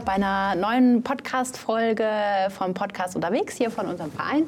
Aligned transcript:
bei 0.00 0.12
einer 0.12 0.54
neuen 0.54 1.02
Podcast-Folge 1.02 2.08
vom 2.50 2.72
Podcast 2.72 3.14
unterwegs, 3.14 3.56
hier 3.56 3.70
von 3.70 3.86
unserem 3.86 4.10
Verein. 4.10 4.44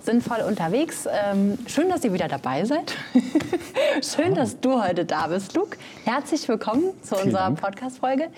Sinnvoll 0.00 0.38
unterwegs. 0.38 1.06
Ähm, 1.10 1.58
schön, 1.66 1.90
dass 1.90 2.02
ihr 2.04 2.12
wieder 2.12 2.28
dabei 2.28 2.64
seid. 2.64 2.94
schön, 4.02 4.34
dass 4.34 4.58
du 4.60 4.82
heute 4.82 5.04
da 5.04 5.26
bist, 5.26 5.54
Luke. 5.54 5.76
Herzlich 6.04 6.48
willkommen 6.48 6.90
zu 7.02 7.16
unserer 7.16 7.50
Podcast-Folge. 7.50 8.30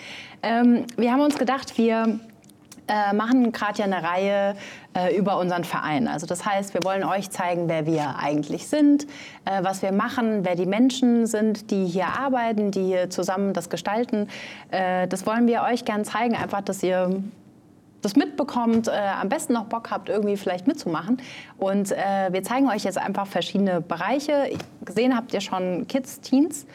Ähm, 0.42 0.86
wir 0.96 1.12
haben 1.12 1.20
uns 1.20 1.38
gedacht, 1.38 1.78
wir 1.78 2.18
äh, 2.88 3.12
machen 3.12 3.52
gerade 3.52 3.78
ja 3.78 3.84
eine 3.84 4.02
Reihe 4.02 4.56
äh, 4.94 5.16
über 5.16 5.38
unseren 5.38 5.64
Verein. 5.64 6.08
Also 6.08 6.26
das 6.26 6.44
heißt, 6.44 6.74
wir 6.74 6.82
wollen 6.84 7.04
euch 7.04 7.30
zeigen, 7.30 7.68
wer 7.68 7.86
wir 7.86 8.16
eigentlich 8.16 8.66
sind, 8.66 9.06
äh, 9.44 9.62
was 9.62 9.82
wir 9.82 9.92
machen, 9.92 10.44
wer 10.44 10.56
die 10.56 10.66
Menschen 10.66 11.26
sind, 11.26 11.70
die 11.70 11.86
hier 11.86 12.06
arbeiten, 12.06 12.70
die 12.70 12.84
hier 12.84 13.10
zusammen 13.10 13.52
das 13.52 13.70
gestalten. 13.70 14.28
Äh, 14.70 15.06
das 15.08 15.26
wollen 15.26 15.46
wir 15.46 15.62
euch 15.62 15.84
gern 15.84 16.04
zeigen, 16.04 16.34
einfach, 16.34 16.62
dass 16.62 16.82
ihr 16.82 17.22
das 18.02 18.16
mitbekommt, 18.16 18.88
äh, 18.88 18.92
am 18.92 19.28
besten 19.28 19.52
noch 19.52 19.64
Bock 19.64 19.90
habt, 19.90 20.08
irgendwie 20.08 20.36
vielleicht 20.36 20.66
mitzumachen. 20.66 21.20
Und 21.58 21.92
äh, 21.92 22.32
wir 22.32 22.42
zeigen 22.42 22.68
euch 22.68 22.84
jetzt 22.84 22.98
einfach 22.98 23.26
verschiedene 23.26 23.80
Bereiche. 23.80 24.50
Gesehen 24.84 25.16
habt 25.16 25.34
ihr 25.34 25.40
schon 25.40 25.86
Kids, 25.88 26.20
Teens 26.20 26.66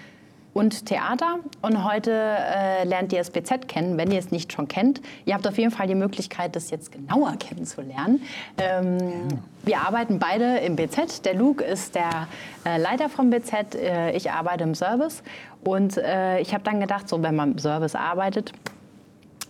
und 0.53 0.85
Theater. 0.85 1.39
Und 1.62 1.84
heute 1.84 2.12
äh, 2.12 2.84
lernt 2.84 3.11
ihr 3.11 3.20
das 3.20 3.31
BZ 3.31 3.67
kennen, 3.67 3.98
wenn 3.98 4.11
ihr 4.11 4.20
es 4.20 4.31
nicht 4.31 4.53
schon 4.53 4.67
kennt. 4.67 5.02
Ihr 5.25 5.34
habt 5.34 5.48
auf 5.48 5.57
jeden 5.57 5.71
Fall 5.71 5.88
die 5.88 5.95
Möglichkeit, 5.95 6.55
das 6.55 6.69
jetzt 6.69 6.91
genauer 6.91 7.36
kennenzulernen. 7.38 8.22
Ähm, 8.58 9.00
ja. 9.00 9.38
Wir 9.66 9.77
arbeiten 9.80 10.19
beide 10.19 10.58
im 10.58 10.75
BZ. 10.75 11.25
Der 11.25 11.33
Luke 11.33 11.64
ist 11.64 11.95
der 11.95 12.27
äh, 12.66 12.77
Leiter 12.77 13.09
vom 13.09 13.30
BZ. 13.30 13.75
Äh, 13.75 14.11
ich 14.11 14.31
arbeite 14.31 14.64
im 14.64 14.75
Service. 14.75 15.23
Und 15.64 15.97
äh, 15.97 16.39
ich 16.39 16.53
habe 16.53 16.64
dann 16.64 16.80
gedacht, 16.80 17.08
so 17.08 17.22
wenn 17.23 17.36
man 17.36 17.53
im 17.53 17.58
Service 17.58 17.95
arbeitet, 17.95 18.53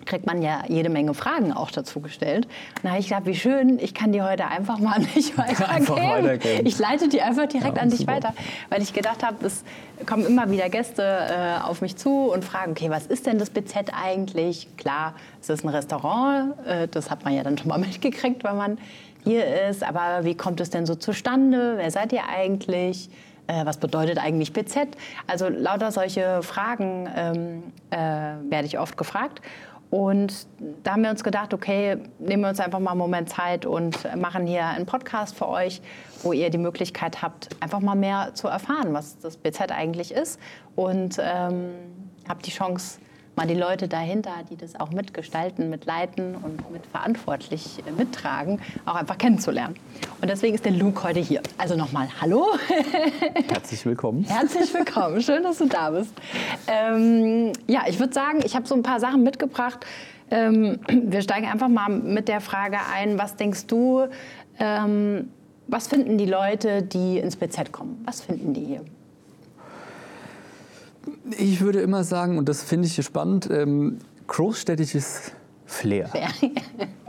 kriegt 0.05 0.25
man 0.25 0.41
ja 0.41 0.63
jede 0.67 0.89
Menge 0.89 1.13
Fragen 1.13 1.51
auch 1.51 1.71
dazu 1.71 1.99
gestellt. 1.99 2.45
Und 2.45 2.83
da 2.83 2.89
habe 2.89 2.99
ich 2.99 3.07
gedacht, 3.07 3.25
wie 3.25 3.35
schön, 3.35 3.79
ich 3.79 3.93
kann 3.93 4.11
die 4.11 4.21
heute 4.21 4.47
einfach 4.47 4.79
mal 4.79 4.99
nicht 5.15 5.37
weitergeben. 5.37 6.65
Ich 6.65 6.77
leite 6.79 7.09
die 7.09 7.21
einfach 7.21 7.47
direkt 7.47 7.77
ja, 7.77 7.83
an 7.83 7.89
dich 7.89 7.99
super. 7.99 8.13
weiter, 8.13 8.33
weil 8.69 8.81
ich 8.81 8.93
gedacht 8.93 9.23
habe, 9.23 9.45
es 9.45 9.63
kommen 10.05 10.25
immer 10.25 10.49
wieder 10.49 10.69
Gäste 10.69 11.03
äh, 11.03 11.63
auf 11.63 11.81
mich 11.81 11.95
zu 11.95 12.31
und 12.31 12.43
fragen, 12.43 12.71
okay, 12.71 12.89
was 12.89 13.05
ist 13.07 13.25
denn 13.25 13.37
das 13.37 13.49
BZ 13.49 13.91
eigentlich? 13.93 14.67
Klar, 14.77 15.15
es 15.41 15.49
ist 15.49 15.63
ein 15.63 15.69
Restaurant, 15.69 16.53
äh, 16.65 16.87
das 16.87 17.09
hat 17.09 17.23
man 17.23 17.33
ja 17.33 17.43
dann 17.43 17.57
schon 17.57 17.67
mal 17.67 17.77
mitgekriegt, 17.79 18.43
wenn 18.43 18.57
man 18.57 18.77
hier 19.23 19.69
ist, 19.69 19.83
aber 19.83 20.25
wie 20.25 20.35
kommt 20.35 20.59
es 20.59 20.69
denn 20.69 20.85
so 20.85 20.95
zustande? 20.95 21.75
Wer 21.77 21.91
seid 21.91 22.11
ihr 22.11 22.27
eigentlich? 22.27 23.09
Äh, 23.47 23.65
was 23.65 23.77
bedeutet 23.77 24.17
eigentlich 24.17 24.53
BZ? 24.53 24.87
Also 25.27 25.49
lauter 25.49 25.91
solche 25.91 26.41
Fragen 26.43 27.09
ähm, 27.15 27.63
äh, 27.89 27.97
werde 28.49 28.65
ich 28.65 28.79
oft 28.79 28.97
gefragt. 28.97 29.41
Und 29.93 30.47
da 30.81 30.93
haben 30.93 31.03
wir 31.03 31.11
uns 31.11 31.23
gedacht, 31.23 31.53
okay, 31.53 31.97
nehmen 32.17 32.41
wir 32.41 32.49
uns 32.49 32.59
einfach 32.59 32.79
mal 32.79 32.91
einen 32.91 32.97
Moment 32.97 33.29
Zeit 33.29 33.63
und 33.63 33.95
machen 34.19 34.47
hier 34.47 34.65
einen 34.65 34.87
Podcast 34.87 35.37
für 35.37 35.47
euch, 35.47 35.83
wo 36.23 36.33
ihr 36.33 36.49
die 36.49 36.57
Möglichkeit 36.57 37.21
habt, 37.21 37.49
einfach 37.59 37.79
mal 37.79 37.93
mehr 37.93 38.31
zu 38.33 38.47
erfahren, 38.47 38.95
was 38.95 39.19
das 39.19 39.37
BZ 39.37 39.71
eigentlich 39.71 40.11
ist. 40.11 40.39
Und 40.75 41.19
ähm, 41.21 41.73
habt 42.27 42.47
die 42.47 42.49
Chance, 42.49 42.97
mal 43.35 43.47
die 43.47 43.55
Leute 43.55 43.87
dahinter, 43.87 44.31
die 44.49 44.55
das 44.55 44.79
auch 44.79 44.91
mitgestalten, 44.91 45.69
mitleiten 45.69 46.35
und 46.35 46.71
mitverantwortlich 46.71 47.79
äh, 47.85 47.91
mittragen, 47.91 48.61
auch 48.85 48.95
einfach 48.95 49.17
kennenzulernen. 49.17 49.75
Und 50.21 50.29
deswegen 50.29 50.55
ist 50.55 50.65
der 50.65 50.71
Luke 50.71 51.03
heute 51.03 51.19
hier. 51.19 51.41
Also 51.57 51.75
nochmal 51.75 52.07
Hallo. 52.21 52.47
Herzlich 53.49 53.85
willkommen. 53.85 54.23
Herzlich 54.23 54.73
willkommen. 54.73 55.21
Schön, 55.21 55.43
dass 55.43 55.57
du 55.57 55.65
da 55.65 55.89
bist. 55.89 56.13
Ähm, 56.67 57.53
ja, 57.67 57.83
ich 57.87 57.99
würde 57.99 58.13
sagen, 58.13 58.39
ich 58.45 58.55
habe 58.55 58.67
so 58.67 58.75
ein 58.75 58.83
paar 58.83 58.99
Sachen 58.99 59.23
mitgebracht. 59.23 59.85
Ähm, 60.29 60.79
wir 60.87 61.21
steigen 61.21 61.47
einfach 61.47 61.69
mal 61.69 61.89
mit 61.89 62.27
der 62.27 62.41
Frage 62.41 62.77
ein, 62.93 63.17
was 63.17 63.35
denkst 63.35 63.67
du, 63.67 64.07
ähm, 64.59 65.29
was 65.67 65.87
finden 65.87 66.17
die 66.17 66.25
Leute, 66.25 66.83
die 66.83 67.17
ins 67.17 67.35
BZ 67.35 67.71
kommen? 67.71 68.01
Was 68.05 68.21
finden 68.21 68.53
die 68.53 68.65
hier? 68.65 68.81
Ich 71.37 71.61
würde 71.61 71.81
immer 71.81 72.03
sagen, 72.03 72.37
und 72.37 72.49
das 72.49 72.63
finde 72.63 72.87
ich 72.87 73.03
spannend, 73.03 73.49
ähm, 73.51 73.99
großstädtisches 74.27 75.31
Flair. 75.65 76.09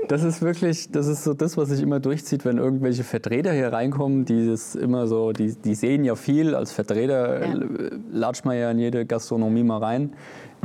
Das 0.08 0.22
ist 0.22 0.42
wirklich, 0.42 0.90
das 0.90 1.06
ist 1.06 1.24
so 1.24 1.34
das, 1.34 1.56
was 1.56 1.70
sich 1.70 1.80
immer 1.80 2.00
durchzieht, 2.00 2.44
wenn 2.44 2.58
irgendwelche 2.58 3.04
Vertreter 3.04 3.52
hier 3.52 3.72
reinkommen, 3.72 4.24
die 4.24 4.48
das 4.48 4.74
immer 4.74 5.06
so, 5.06 5.32
die, 5.32 5.54
die 5.54 5.74
sehen 5.74 6.04
ja 6.04 6.14
viel. 6.14 6.54
Als 6.54 6.72
Vertreter 6.72 7.46
ja. 7.46 7.54
latscht 8.12 8.44
man 8.44 8.56
ja 8.58 8.70
in 8.70 8.78
jede 8.78 9.06
Gastronomie 9.06 9.62
mal 9.62 9.78
rein, 9.78 10.12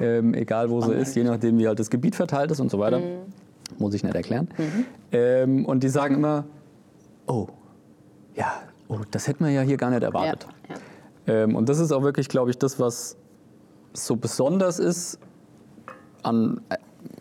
ähm, 0.02 0.34
egal 0.34 0.70
wo 0.70 0.82
sie 0.82 0.94
ist, 0.94 1.16
je 1.16 1.24
nachdem 1.24 1.58
wie 1.58 1.68
halt 1.68 1.80
das 1.80 1.90
Gebiet 1.90 2.16
verteilt 2.16 2.52
ist 2.52 2.60
und 2.60 2.70
so 2.70 2.80
weiter. 2.80 3.00
Mhm. 3.00 3.34
Muss 3.78 3.94
ich 3.94 4.04
nicht 4.04 4.16
erklären. 4.16 4.50
Mhm. 4.58 4.86
Ähm, 5.12 5.66
und 5.66 5.84
die 5.84 5.90
sagen 5.90 6.16
immer, 6.16 6.44
oh, 7.28 7.48
ja, 8.36 8.52
oh, 8.88 9.00
das 9.12 9.28
hätten 9.28 9.46
wir 9.46 9.52
ja 9.52 9.62
hier 9.62 9.78
gar 9.78 9.90
nicht 9.90 10.04
erwartet. 10.04 10.48
Ja. 10.68 10.76
Ja. 10.76 10.82
Ähm, 11.28 11.56
und 11.56 11.70
das 11.70 11.80
ist 11.80 11.92
auch 11.92 12.04
wirklich, 12.04 12.30
glaube 12.30 12.50
ich, 12.50 12.58
das, 12.58 12.80
was 12.80 13.18
so 13.94 14.16
besonders 14.16 14.80
ist 14.80 15.20
an, 16.24 16.62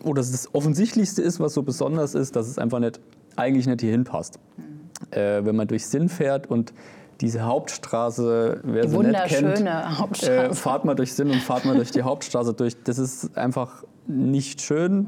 oder 0.03 0.21
das 0.21 0.53
Offensichtlichste 0.53 1.21
ist, 1.21 1.39
was 1.39 1.53
so 1.53 1.63
besonders 1.63 2.15
ist, 2.15 2.35
dass 2.35 2.47
es 2.47 2.57
einfach 2.57 2.79
nicht, 2.79 2.99
eigentlich 3.35 3.67
nicht 3.67 3.81
hier 3.81 3.91
hinpasst. 3.91 4.39
Mhm. 4.57 5.17
Äh, 5.17 5.45
wenn 5.45 5.55
man 5.55 5.67
durch 5.67 5.85
Sinn 5.87 6.09
fährt 6.09 6.47
und 6.47 6.73
diese 7.21 7.43
Hauptstraße, 7.43 8.61
wer 8.63 8.83
die 8.83 8.89
sie 8.89 8.97
nicht 8.97 9.25
kennt, 9.25 10.23
äh, 10.23 10.53
fahrt 10.53 10.85
mal 10.85 10.95
durch 10.95 11.13
Sinn 11.13 11.29
und 11.29 11.41
fahrt 11.41 11.65
mal 11.65 11.75
durch 11.75 11.91
die 11.91 12.01
Hauptstraße 12.03 12.53
durch. 12.53 12.81
Das 12.83 12.97
ist 12.97 13.37
einfach 13.37 13.83
nicht 14.07 14.61
schön. 14.61 14.99
Mhm. 14.99 15.07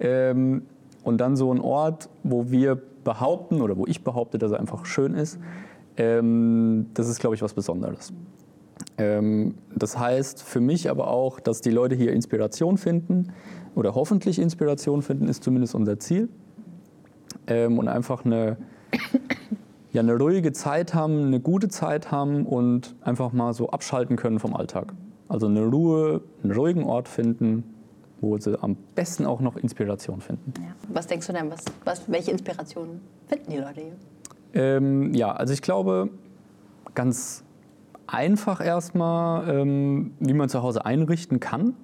Ähm, 0.00 0.62
und 1.04 1.18
dann 1.18 1.36
so 1.36 1.52
ein 1.52 1.60
Ort, 1.60 2.08
wo 2.22 2.50
wir 2.50 2.80
behaupten 3.04 3.62
oder 3.62 3.76
wo 3.76 3.86
ich 3.86 4.04
behaupte, 4.04 4.38
dass 4.38 4.52
er 4.52 4.60
einfach 4.60 4.84
schön 4.84 5.14
ist, 5.14 5.38
mhm. 5.38 5.44
Ähm, 5.98 6.86
das 6.94 7.08
ist, 7.08 7.20
glaube 7.20 7.34
ich, 7.34 7.42
was 7.42 7.52
Besonderes. 7.52 8.12
Ähm, 8.96 9.56
das 9.74 9.98
heißt 9.98 10.42
für 10.42 10.60
mich 10.60 10.88
aber 10.88 11.08
auch, 11.08 11.40
dass 11.40 11.60
die 11.60 11.70
Leute 11.70 11.94
hier 11.94 12.12
Inspiration 12.12 12.78
finden 12.78 13.32
oder 13.74 13.94
hoffentlich 13.94 14.38
Inspiration 14.38 15.02
finden, 15.02 15.28
ist 15.28 15.42
zumindest 15.42 15.74
unser 15.74 15.98
Ziel. 15.98 16.28
Ähm, 17.46 17.78
und 17.78 17.88
einfach 17.88 18.24
eine, 18.24 18.56
ja, 19.92 20.00
eine 20.00 20.16
ruhige 20.16 20.52
Zeit 20.52 20.94
haben, 20.94 21.26
eine 21.26 21.40
gute 21.40 21.68
Zeit 21.68 22.10
haben 22.10 22.46
und 22.46 22.94
einfach 23.00 23.32
mal 23.32 23.52
so 23.52 23.70
abschalten 23.70 24.16
können 24.16 24.38
vom 24.38 24.54
Alltag. 24.54 24.94
Also 25.28 25.46
eine 25.46 25.66
Ruhe, 25.66 26.22
einen 26.42 26.52
ruhigen 26.52 26.84
Ort 26.84 27.08
finden, 27.08 27.64
wo 28.20 28.38
sie 28.38 28.60
am 28.62 28.76
besten 28.94 29.26
auch 29.26 29.40
noch 29.40 29.56
Inspiration 29.56 30.20
finden. 30.20 30.52
Ja. 30.58 30.74
Was 30.92 31.06
denkst 31.06 31.26
du 31.26 31.32
denn, 31.32 31.50
was, 31.50 31.60
was, 31.84 32.10
welche 32.10 32.30
Inspirationen 32.30 33.00
finden 33.26 33.50
die 33.50 33.58
Leute 33.58 33.80
hier? 33.80 33.96
Ähm, 34.54 35.14
ja, 35.14 35.32
also 35.32 35.52
ich 35.52 35.62
glaube, 35.62 36.10
ganz 36.94 37.44
einfach 38.06 38.64
erstmal, 38.64 39.48
ähm, 39.48 40.12
wie 40.20 40.32
man 40.32 40.48
zu 40.48 40.62
Hause 40.62 40.84
einrichten 40.84 41.40
kann. 41.40 41.74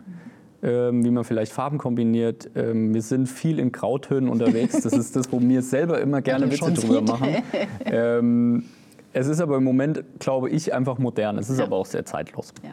Ähm, 0.63 1.05
wie 1.05 1.11
man 1.11 1.25
vielleicht 1.25 1.53
Farben 1.53 1.77
kombiniert. 1.77 2.49
Ähm, 2.55 2.95
wir 2.95 3.03
sind 3.03 3.29
viel 3.29 3.59
in 3.59 3.71
Grautönen 3.71 4.31
unterwegs. 4.31 4.81
Das 4.81 4.95
ist 4.95 5.15
das, 5.15 5.31
wo 5.31 5.39
wir 5.39 5.61
selber 5.61 6.01
immer 6.01 6.23
gerne 6.23 6.51
Witze 6.51 6.73
drüber 6.73 7.03
machen. 7.03 7.43
Ähm, 7.85 8.65
es 9.13 9.27
ist 9.27 9.43
aber 9.43 9.59
im 9.59 9.65
Moment, 9.65 10.03
glaube 10.21 10.49
ich, 10.49 10.73
einfach 10.73 10.97
modern. 10.99 11.37
Es 11.37 11.51
ist 11.51 11.59
ja. 11.59 11.67
aber 11.67 11.77
auch 11.77 11.85
sehr 11.85 12.07
zeitlos. 12.07 12.55
Ja. 12.63 12.71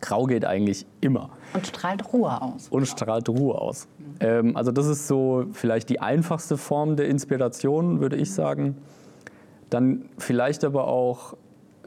Grau 0.00 0.26
geht 0.26 0.44
eigentlich 0.44 0.86
immer. 1.00 1.30
Und 1.52 1.66
strahlt 1.66 2.12
Ruhe 2.12 2.40
aus. 2.40 2.68
Und 2.68 2.86
strahlt 2.86 3.28
Ruhe 3.28 3.60
aus. 3.60 3.88
Mhm. 4.20 4.56
also 4.56 4.70
das 4.70 4.86
ist 4.86 5.08
so 5.08 5.46
vielleicht 5.52 5.88
die 5.88 6.00
einfachste 6.00 6.56
Form 6.56 6.94
der 6.94 7.08
Inspiration, 7.08 8.00
würde 8.00 8.16
ich 8.16 8.32
sagen. 8.32 8.76
Dann 9.72 10.10
vielleicht 10.18 10.64
aber 10.64 10.86
auch 10.86 11.34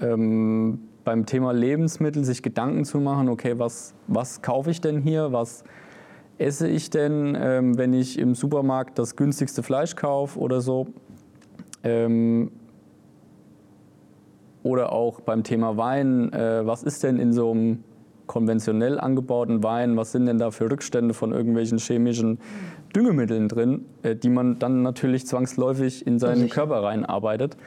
ähm, 0.01 0.79
beim 1.03 1.27
Thema 1.27 1.51
Lebensmittel 1.51 2.25
sich 2.25 2.41
Gedanken 2.41 2.83
zu 2.83 2.99
machen, 2.99 3.29
okay, 3.29 3.59
was, 3.59 3.93
was 4.07 4.41
kaufe 4.41 4.71
ich 4.71 4.81
denn 4.81 5.01
hier, 5.01 5.31
was 5.31 5.63
esse 6.39 6.67
ich 6.67 6.89
denn, 6.89 7.37
ähm, 7.39 7.77
wenn 7.77 7.93
ich 7.93 8.17
im 8.17 8.33
Supermarkt 8.33 8.97
das 8.97 9.15
günstigste 9.15 9.61
Fleisch 9.61 9.95
kaufe 9.95 10.39
oder 10.39 10.61
so. 10.61 10.87
Ähm, 11.83 12.49
oder 14.63 14.91
auch 14.91 15.21
beim 15.21 15.43
Thema 15.43 15.77
Wein, 15.77 16.33
äh, 16.33 16.65
was 16.65 16.81
ist 16.81 17.03
denn 17.03 17.19
in 17.19 17.33
so 17.33 17.51
einem 17.51 17.83
konventionell 18.25 18.99
angebauten 18.99 19.61
Wein, 19.61 19.95
was 19.95 20.11
sind 20.11 20.25
denn 20.25 20.39
da 20.39 20.49
für 20.49 20.71
Rückstände 20.71 21.13
von 21.13 21.33
irgendwelchen 21.33 21.77
chemischen 21.77 22.39
Düngemitteln 22.95 23.47
drin, 23.47 23.85
äh, 24.03 24.15
die 24.15 24.29
man 24.29 24.59
dann 24.59 24.81
natürlich 24.81 25.27
zwangsläufig 25.27 26.05
in 26.07 26.19
seinen 26.19 26.49
Körper 26.49 26.83
reinarbeitet. 26.83 27.57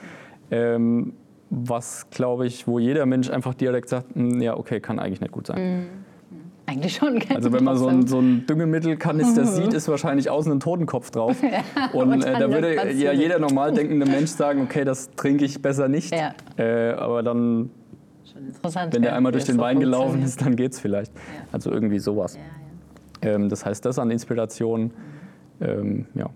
Ähm, 0.51 1.13
was, 1.51 2.09
glaube 2.11 2.47
ich, 2.47 2.67
wo 2.67 2.79
jeder 2.79 3.07
Mensch 3.07 3.31
einfach 3.31 3.55
direkt 3.55 3.89
sagt, 3.89 4.15
hm, 4.15 4.41
ja, 4.41 4.57
okay, 4.57 4.81
kann 4.81 4.99
eigentlich 4.99 5.21
nicht 5.21 5.33
gut 5.33 5.47
sein. 5.47 5.81
Mhm. 5.81 5.87
Eigentlich 6.67 6.97
schon. 6.97 7.19
Also 7.35 7.51
wenn 7.51 7.65
man 7.65 7.79
so 7.79 7.87
ein, 7.87 8.07
so 8.07 8.21
ein 8.21 8.45
Düngemittelkanister 8.47 9.43
mhm. 9.43 9.47
sieht, 9.47 9.73
ist 9.73 9.89
wahrscheinlich 9.89 10.29
außen 10.29 10.53
ein 10.53 10.61
Totenkopf 10.61 11.11
drauf. 11.11 11.37
Ja, 11.43 11.91
und 11.99 12.23
äh, 12.23 12.39
da 12.39 12.51
würde 12.51 12.93
ja 12.93 13.13
jeder 13.13 13.39
normal 13.39 13.73
denkende 13.73 14.05
Mensch 14.05 14.31
sagen, 14.31 14.61
okay, 14.63 14.85
das 14.85 15.11
trinke 15.17 15.47
ich 15.47 15.63
besser 15.63 15.89
nicht. 15.89 16.15
Ja. 16.15 16.35
Äh, 16.59 16.93
aber 16.93 17.23
dann, 17.23 17.71
wenn 18.91 19.01
der 19.01 19.15
einmal 19.15 19.33
durch 19.33 19.45
den 19.45 19.57
Wein 19.57 19.81
gelaufen 19.81 20.23
ist, 20.23 20.43
dann 20.43 20.57
geht 20.57 20.73
es 20.73 20.81
vielleicht. 20.81 21.15
Ja. 21.15 21.23
Also 21.53 21.71
irgendwie 21.71 22.01
sowas. 22.01 22.39
Ähm, 23.23 23.49
das 23.49 23.65
heißt, 23.65 23.87
das 23.87 23.99
an 23.99 24.11
Inspiration, 24.11 24.93
ähm, 25.61 26.07
ja. 26.15 26.31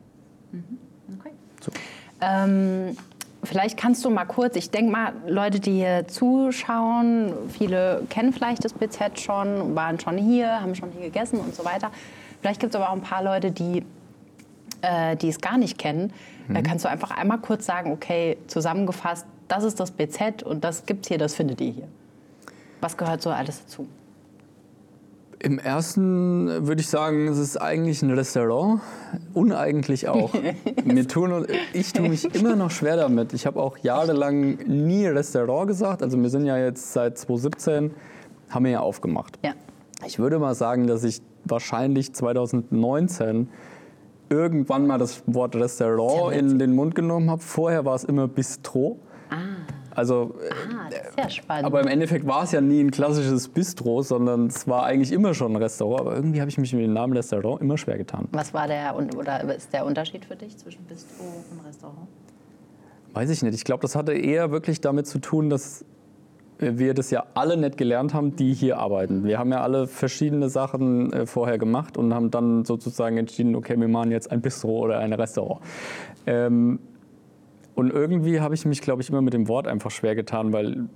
Okay. 1.18 1.32
So. 1.60 1.72
Ähm, 2.20 2.96
vielleicht 3.42 3.76
kannst 3.76 4.04
du 4.04 4.10
mal 4.10 4.24
kurz, 4.24 4.56
ich 4.56 4.70
denke 4.70 4.92
mal, 4.92 5.12
Leute, 5.26 5.60
die 5.60 5.72
hier 5.72 6.06
zuschauen, 6.06 7.32
viele 7.48 8.02
kennen 8.08 8.32
vielleicht 8.32 8.64
das 8.64 8.72
BZ 8.72 9.20
schon, 9.20 9.74
waren 9.74 9.98
schon 9.98 10.18
hier, 10.18 10.60
haben 10.60 10.74
schon 10.74 10.90
hier 10.92 11.02
gegessen 11.02 11.38
und 11.38 11.54
so 11.54 11.64
weiter. 11.64 11.90
Vielleicht 12.40 12.60
gibt 12.60 12.74
es 12.74 12.80
aber 12.80 12.90
auch 12.90 12.94
ein 12.94 13.02
paar 13.02 13.22
Leute, 13.22 13.50
die, 13.50 13.84
äh, 14.82 15.16
die 15.16 15.28
es 15.28 15.40
gar 15.40 15.58
nicht 15.58 15.78
kennen. 15.78 16.12
Mhm. 16.48 16.54
Da 16.54 16.62
kannst 16.62 16.84
du 16.84 16.88
einfach 16.88 17.10
einmal 17.10 17.38
kurz 17.38 17.66
sagen, 17.66 17.92
okay, 17.92 18.36
zusammengefasst, 18.46 19.26
das 19.48 19.64
ist 19.64 19.80
das 19.80 19.90
BZ 19.90 20.42
und 20.42 20.64
das 20.64 20.86
gibt 20.86 21.04
es 21.04 21.08
hier, 21.08 21.18
das 21.18 21.34
findet 21.34 21.60
ihr 21.60 21.72
hier. 21.72 21.88
Was 22.80 22.96
gehört 22.96 23.22
so 23.22 23.30
alles 23.30 23.62
dazu? 23.62 23.86
Im 25.42 25.58
ersten 25.58 26.68
würde 26.68 26.80
ich 26.80 26.88
sagen, 26.88 27.26
es 27.26 27.36
ist 27.36 27.56
eigentlich 27.60 28.00
ein 28.02 28.12
Restaurant. 28.12 28.80
Uneigentlich 29.34 30.06
auch. 30.06 30.32
Mir 30.84 31.08
tun, 31.08 31.46
ich 31.72 31.92
tue 31.92 32.08
mich 32.08 32.32
immer 32.32 32.54
noch 32.54 32.70
schwer 32.70 32.96
damit. 32.96 33.32
Ich 33.32 33.44
habe 33.44 33.60
auch 33.60 33.76
jahrelang 33.78 34.58
nie 34.66 35.04
Restaurant 35.08 35.66
gesagt. 35.66 36.00
Also 36.04 36.16
wir 36.22 36.30
sind 36.30 36.46
ja 36.46 36.58
jetzt 36.58 36.92
seit 36.92 37.18
2017, 37.18 37.90
haben 38.50 38.64
wir 38.64 38.70
ja 38.70 38.80
aufgemacht. 38.80 39.36
Ja. 39.42 39.54
Ich 40.06 40.20
würde 40.20 40.38
mal 40.38 40.54
sagen, 40.54 40.86
dass 40.86 41.02
ich 41.02 41.20
wahrscheinlich 41.44 42.12
2019 42.12 43.48
irgendwann 44.28 44.86
mal 44.86 44.98
das 44.98 45.24
Wort 45.26 45.56
Restaurant 45.56 46.36
in 46.36 46.60
den 46.60 46.72
Mund 46.72 46.94
genommen 46.94 47.28
habe. 47.28 47.42
Vorher 47.42 47.84
war 47.84 47.96
es 47.96 48.04
immer 48.04 48.28
Bistro. 48.28 49.00
Also, 49.94 50.34
ah, 50.50 50.88
das 50.90 51.08
ist 51.08 51.18
ja 51.18 51.30
spannend. 51.30 51.66
Aber 51.66 51.80
im 51.80 51.88
Endeffekt 51.88 52.26
war 52.26 52.44
es 52.44 52.52
ja 52.52 52.60
nie 52.60 52.80
ein 52.80 52.90
klassisches 52.90 53.48
Bistro, 53.48 54.02
sondern 54.02 54.46
es 54.46 54.66
war 54.66 54.84
eigentlich 54.84 55.12
immer 55.12 55.34
schon 55.34 55.52
ein 55.52 55.56
Restaurant. 55.56 56.00
Aber 56.00 56.14
irgendwie 56.14 56.40
habe 56.40 56.50
ich 56.50 56.58
mich 56.58 56.72
mit 56.72 56.82
dem 56.82 56.92
Namen 56.92 57.12
Restaurant 57.12 57.60
immer 57.60 57.76
schwer 57.76 57.98
getan. 57.98 58.28
Was 58.32 58.54
war 58.54 58.66
der 58.66 58.96
oder 58.96 59.54
ist 59.54 59.72
der 59.72 59.84
Unterschied 59.84 60.24
für 60.24 60.36
dich 60.36 60.56
zwischen 60.56 60.84
Bistro 60.84 61.24
und 61.50 61.66
Restaurant? 61.66 62.08
Weiß 63.12 63.28
ich 63.28 63.42
nicht. 63.42 63.54
Ich 63.54 63.64
glaube, 63.64 63.82
das 63.82 63.94
hatte 63.94 64.14
eher 64.14 64.50
wirklich 64.50 64.80
damit 64.80 65.06
zu 65.06 65.18
tun, 65.18 65.50
dass 65.50 65.84
wir 66.58 66.94
das 66.94 67.10
ja 67.10 67.24
alle 67.34 67.56
nicht 67.56 67.76
gelernt 67.76 68.14
haben, 68.14 68.36
die 68.36 68.54
hier 68.54 68.78
arbeiten. 68.78 69.24
Wir 69.24 69.38
haben 69.38 69.50
ja 69.50 69.62
alle 69.62 69.86
verschiedene 69.86 70.48
Sachen 70.48 71.12
äh, 71.12 71.26
vorher 71.26 71.58
gemacht 71.58 71.96
und 71.96 72.14
haben 72.14 72.30
dann 72.30 72.64
sozusagen 72.64 73.18
entschieden, 73.18 73.56
okay, 73.56 73.78
wir 73.78 73.88
machen 73.88 74.12
jetzt 74.12 74.30
ein 74.30 74.40
Bistro 74.40 74.78
oder 74.78 74.98
ein 74.98 75.12
Restaurant. 75.12 75.60
Ähm, 76.26 76.78
und 77.82 77.90
irgendwie 77.90 78.40
habe 78.40 78.54
ich 78.54 78.64
mich, 78.64 78.80
glaube 78.80 79.02
ich, 79.02 79.10
immer 79.10 79.22
mit 79.22 79.34
dem 79.34 79.48
Wort 79.48 79.66
einfach 79.66 79.90
schwer 79.90 80.14
getan, 80.14 80.52
weil. 80.52 80.88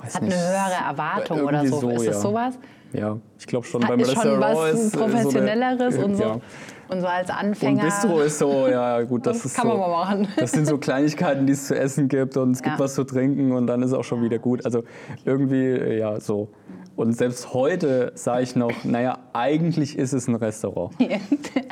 Hat 0.00 0.22
nicht, 0.22 0.32
eine 0.32 0.42
höhere 0.42 0.88
Erwartung 0.88 1.40
oder 1.40 1.66
so. 1.66 1.80
so. 1.80 1.90
Ist 1.90 2.04
ja. 2.04 2.12
das 2.12 2.22
sowas? 2.22 2.58
Ja, 2.92 3.18
ich 3.38 3.46
glaube 3.46 3.66
schon. 3.66 3.80
Beim 3.80 3.98
ist 3.98 4.10
Restaurant 4.10 4.56
schon 4.56 4.72
was 4.72 4.80
ist 4.80 4.96
professionelleres 4.96 5.94
so 5.96 6.00
eine, 6.00 6.06
und 6.06 6.16
so. 6.16 6.22
Ja. 6.22 6.40
Und 6.86 7.00
so 7.00 7.06
als 7.06 7.30
Anfänger. 7.30 7.82
Und 7.82 7.88
Bistro 7.88 8.20
ist 8.20 8.38
so, 8.38 8.68
ja 8.68 9.02
gut, 9.02 9.26
das, 9.26 9.38
das 9.38 9.46
ist 9.46 9.56
kann 9.56 9.68
so, 9.68 9.76
man 9.76 9.90
mal 9.90 10.04
machen. 10.04 10.28
Das 10.36 10.52
sind 10.52 10.66
so 10.66 10.78
Kleinigkeiten, 10.78 11.46
die 11.46 11.54
es 11.54 11.66
zu 11.66 11.76
essen 11.76 12.08
gibt 12.08 12.36
und 12.36 12.52
es 12.52 12.60
ja. 12.60 12.66
gibt 12.66 12.78
was 12.78 12.94
zu 12.94 13.04
trinken 13.04 13.52
und 13.52 13.66
dann 13.66 13.82
ist 13.82 13.92
auch 13.92 14.04
schon 14.04 14.22
wieder 14.22 14.38
gut. 14.38 14.64
Also 14.64 14.84
irgendwie, 15.24 15.96
ja, 15.98 16.20
so. 16.20 16.48
Und 16.96 17.16
selbst 17.16 17.52
heute 17.52 18.12
sage 18.14 18.42
ich 18.42 18.54
noch, 18.54 18.84
naja, 18.84 19.18
eigentlich 19.32 19.98
ist 19.98 20.12
es 20.12 20.28
ein 20.28 20.36
Restaurant. 20.36 20.94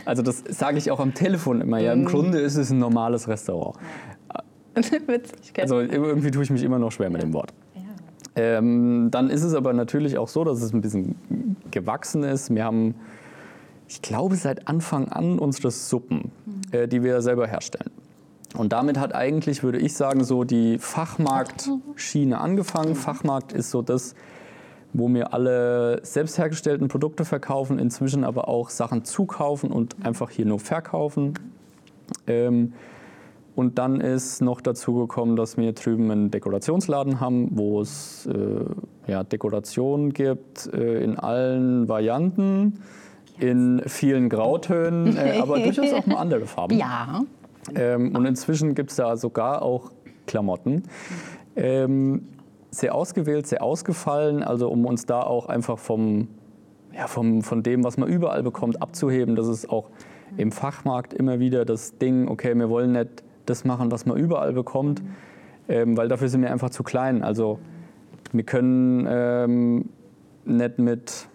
Also 0.05 0.23
das 0.23 0.43
sage 0.49 0.79
ich 0.79 0.91
auch 0.91 0.99
am 0.99 1.15
Telefon 1.15 1.61
immer. 1.61 1.79
Ja, 1.79 1.93
im 1.93 2.01
mhm. 2.01 2.07
Grunde 2.07 2.39
ist 2.41 2.57
es 2.57 2.71
ein 2.71 2.79
normales 2.79 3.29
Restaurant. 3.29 3.77
Witzig, 5.07 5.61
Also 5.61 5.81
irgendwie 5.81 6.31
tue 6.31 6.43
ich 6.43 6.51
mich 6.51 6.63
immer 6.63 6.79
noch 6.79 6.93
schwer 6.93 7.11
mit 7.11 7.23
dem 7.23 7.33
Wort. 7.33 7.53
Ähm, 8.35 9.09
dann 9.11 9.29
ist 9.29 9.43
es 9.43 9.55
aber 9.55 9.73
natürlich 9.73 10.17
auch 10.17 10.29
so, 10.29 10.45
dass 10.45 10.63
es 10.63 10.73
ein 10.73 10.81
bisschen 10.81 11.17
gewachsen 11.71 12.23
ist. 12.23 12.55
Wir 12.55 12.65
haben, 12.65 12.95
ich 13.89 14.01
glaube, 14.01 14.37
seit 14.37 14.69
Anfang 14.69 15.09
an 15.09 15.39
unsere 15.39 15.71
Suppen, 15.71 16.33
mhm. 16.47 16.63
äh, 16.73 16.89
die 16.89 17.03
wir 17.03 17.21
selber 17.21 17.47
herstellen. 17.47 17.91
Und 18.57 18.73
damit 18.73 18.99
hat 18.99 19.15
eigentlich, 19.15 19.63
würde 19.63 19.79
ich 19.79 19.95
sagen, 19.95 20.25
so 20.25 20.45
die 20.45 20.79
Fachmarktschiene 20.79 22.39
angefangen. 22.39 22.95
Fachmarkt 22.95 23.53
ist 23.53 23.71
so 23.71 23.83
das, 23.83 24.15
wo 24.93 25.09
wir 25.09 25.33
alle 25.33 26.01
selbst 26.03 26.39
hergestellten 26.39 26.89
Produkte 26.89 27.25
verkaufen, 27.25 27.79
inzwischen 27.79 28.25
aber 28.25 28.49
auch 28.49 28.69
Sachen 28.69 29.05
zukaufen 29.05 29.71
und 29.71 29.97
einfach 30.05 30.31
hier 30.31 30.45
nur 30.45 30.61
verkaufen. 30.61 31.35
Ähm, 32.27 32.75
und 33.55 33.79
dann 33.79 34.01
ist 34.01 34.41
noch 34.41 34.61
dazu 34.61 34.95
gekommen, 34.95 35.37
dass 35.37 35.57
wir 35.57 35.73
drüben 35.73 36.11
einen 36.11 36.31
Dekorationsladen 36.31 37.21
haben, 37.21 37.51
wo 37.53 37.81
es 37.81 38.27
äh, 38.27 39.11
ja, 39.11 39.25
Dekorationen 39.25 40.13
gibt 40.13 40.73
äh, 40.73 41.03
in 41.03 41.19
allen 41.19 41.89
Varianten, 41.89 42.81
in 43.39 43.83
vielen 43.87 44.31
Grautönen, 44.31 45.17
äh, 45.17 45.39
aber 45.43 45.59
durchaus 45.61 45.93
auch 45.93 46.07
mal 46.07 46.17
andere 46.17 46.47
Farben. 46.47 46.79
Ja. 46.79 47.23
Ähm, 47.75 48.17
und 48.17 48.25
inzwischen 48.25 48.75
gibt 48.75 48.91
es 48.91 48.97
da 48.97 49.17
sogar 49.17 49.63
auch 49.63 49.93
Klamotten. 50.27 50.85
Ähm, 51.55 52.29
sehr 52.71 52.95
ausgewählt, 52.95 53.47
sehr 53.47 53.63
ausgefallen, 53.63 54.43
also 54.43 54.71
um 54.71 54.87
uns 54.87 55.05
da 55.05 55.23
auch 55.23 55.47
einfach 55.47 55.79
vom, 55.79 56.29
ja, 56.95 57.07
vom, 57.07 57.43
von 57.43 57.63
dem, 57.63 57.85
was 57.85 57.99
man 57.99 58.09
überall 58.09 58.43
bekommt, 58.43 58.81
abzuheben. 58.81 59.37
Das 59.37 59.47
ist 59.47 59.69
auch 59.69 59.91
im 60.39 60.53
Fachmarkt 60.53 61.13
immer 61.13 61.39
wieder 61.39 61.67
das 61.67 61.99
Ding, 61.99 62.29
okay, 62.29 62.55
wir 62.55 62.71
wollen 62.71 62.93
nicht 62.93 63.23
das 63.47 63.65
machen, 63.65 63.91
was 63.91 64.07
man 64.07 64.17
überall 64.17 64.53
bekommt, 64.53 65.03
ähm, 65.69 65.97
weil 65.97 66.09
dafür 66.09 66.29
sind 66.29 66.43
wir 66.43 66.51
einfach 66.53 66.71
zu 66.71 66.83
klein. 66.83 67.23
Also 67.23 67.59
wir 68.33 68.45
können 68.45 69.07
ähm, 69.09 69.89
nicht 70.45 70.79
mit 70.79 71.29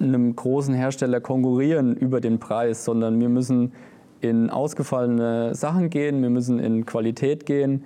einem 0.00 0.34
großen 0.34 0.74
Hersteller 0.74 1.20
konkurrieren 1.20 1.94
über 1.96 2.20
den 2.20 2.38
Preis, 2.38 2.84
sondern 2.84 3.20
wir 3.20 3.28
müssen 3.28 3.72
in 4.20 4.50
ausgefallene 4.50 5.54
Sachen 5.54 5.90
gehen, 5.90 6.22
wir 6.22 6.30
müssen 6.30 6.58
in 6.58 6.86
Qualität 6.86 7.46
gehen 7.46 7.72
mhm. 7.72 7.84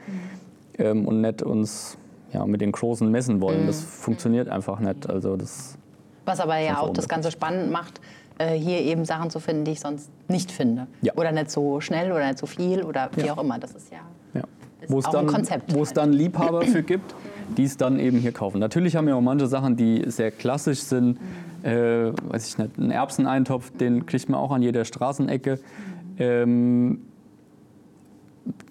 ähm, 0.79 1.09
und 1.09 1.21
nicht 1.21 1.43
uns 1.43 1.99
ja, 2.33 2.47
mit 2.47 2.61
den 2.61 2.73
großen 2.73 3.11
messen 3.11 3.41
wollen. 3.41 3.63
Mhm. 3.63 3.67
Das 3.67 3.83
funktioniert 3.83 4.49
einfach 4.49 4.81
nicht. 4.81 5.09
Also 5.11 5.37
das 5.37 5.77
Was 6.25 6.41
aber 6.41 6.59
ja 6.59 6.79
auch 6.79 6.91
das 6.91 7.09
Ganze 7.09 7.31
spannend 7.31 7.71
macht, 7.71 8.01
äh, 8.39 8.55
hier 8.55 8.81
eben 8.81 9.05
Sachen 9.05 9.31
zu 9.31 9.41
finden, 9.41 9.65
die 9.65 9.73
ich 9.73 9.81
sonst 9.81 10.11
nicht 10.29 10.51
finde. 10.51 10.87
Ja. 11.01 11.15
Oder 11.17 11.33
nicht 11.33 11.51
so 11.51 11.81
schnell 11.81 12.13
oder 12.13 12.27
nicht 12.27 12.39
so 12.39 12.47
viel 12.47 12.83
oder 12.83 13.11
wie 13.15 13.27
ja. 13.27 13.35
auch 13.35 13.43
immer. 13.43 13.59
Das 13.59 13.73
ist 13.73 13.91
ja, 13.91 13.99
ja. 14.35 14.43
Ist 14.81 15.07
auch 15.07 15.13
dann, 15.13 15.27
ein 15.27 15.33
Konzept. 15.33 15.75
Wo 15.75 15.83
es 15.83 15.93
dann 15.93 16.13
Liebhaber 16.13 16.63
für 16.63 16.83
gibt, 16.83 17.15
die 17.57 17.65
es 17.65 17.77
dann 17.77 17.99
eben 17.99 18.19
hier 18.19 18.33
kaufen. 18.33 18.59
Natürlich 18.59 18.97
haben 18.97 19.07
wir 19.07 19.17
auch 19.17 19.21
manche 19.21 19.47
Sachen, 19.47 19.77
die 19.77 20.05
sehr 20.07 20.31
klassisch 20.31 20.81
sind. 20.81 21.21
Mhm. 21.21 21.69
Äh, 21.69 22.13
weiß 22.31 22.49
ich 22.49 22.59
nicht, 22.59 22.79
ein 22.79 22.91
Erbseneintopf, 22.91 23.71
den 23.77 24.07
kriegt 24.07 24.29
man 24.29 24.41
auch 24.41 24.51
an 24.51 24.63
jeder 24.63 24.85
Straßenecke. 24.85 25.57
Mhm. 25.57 26.17
Ähm, 26.19 27.01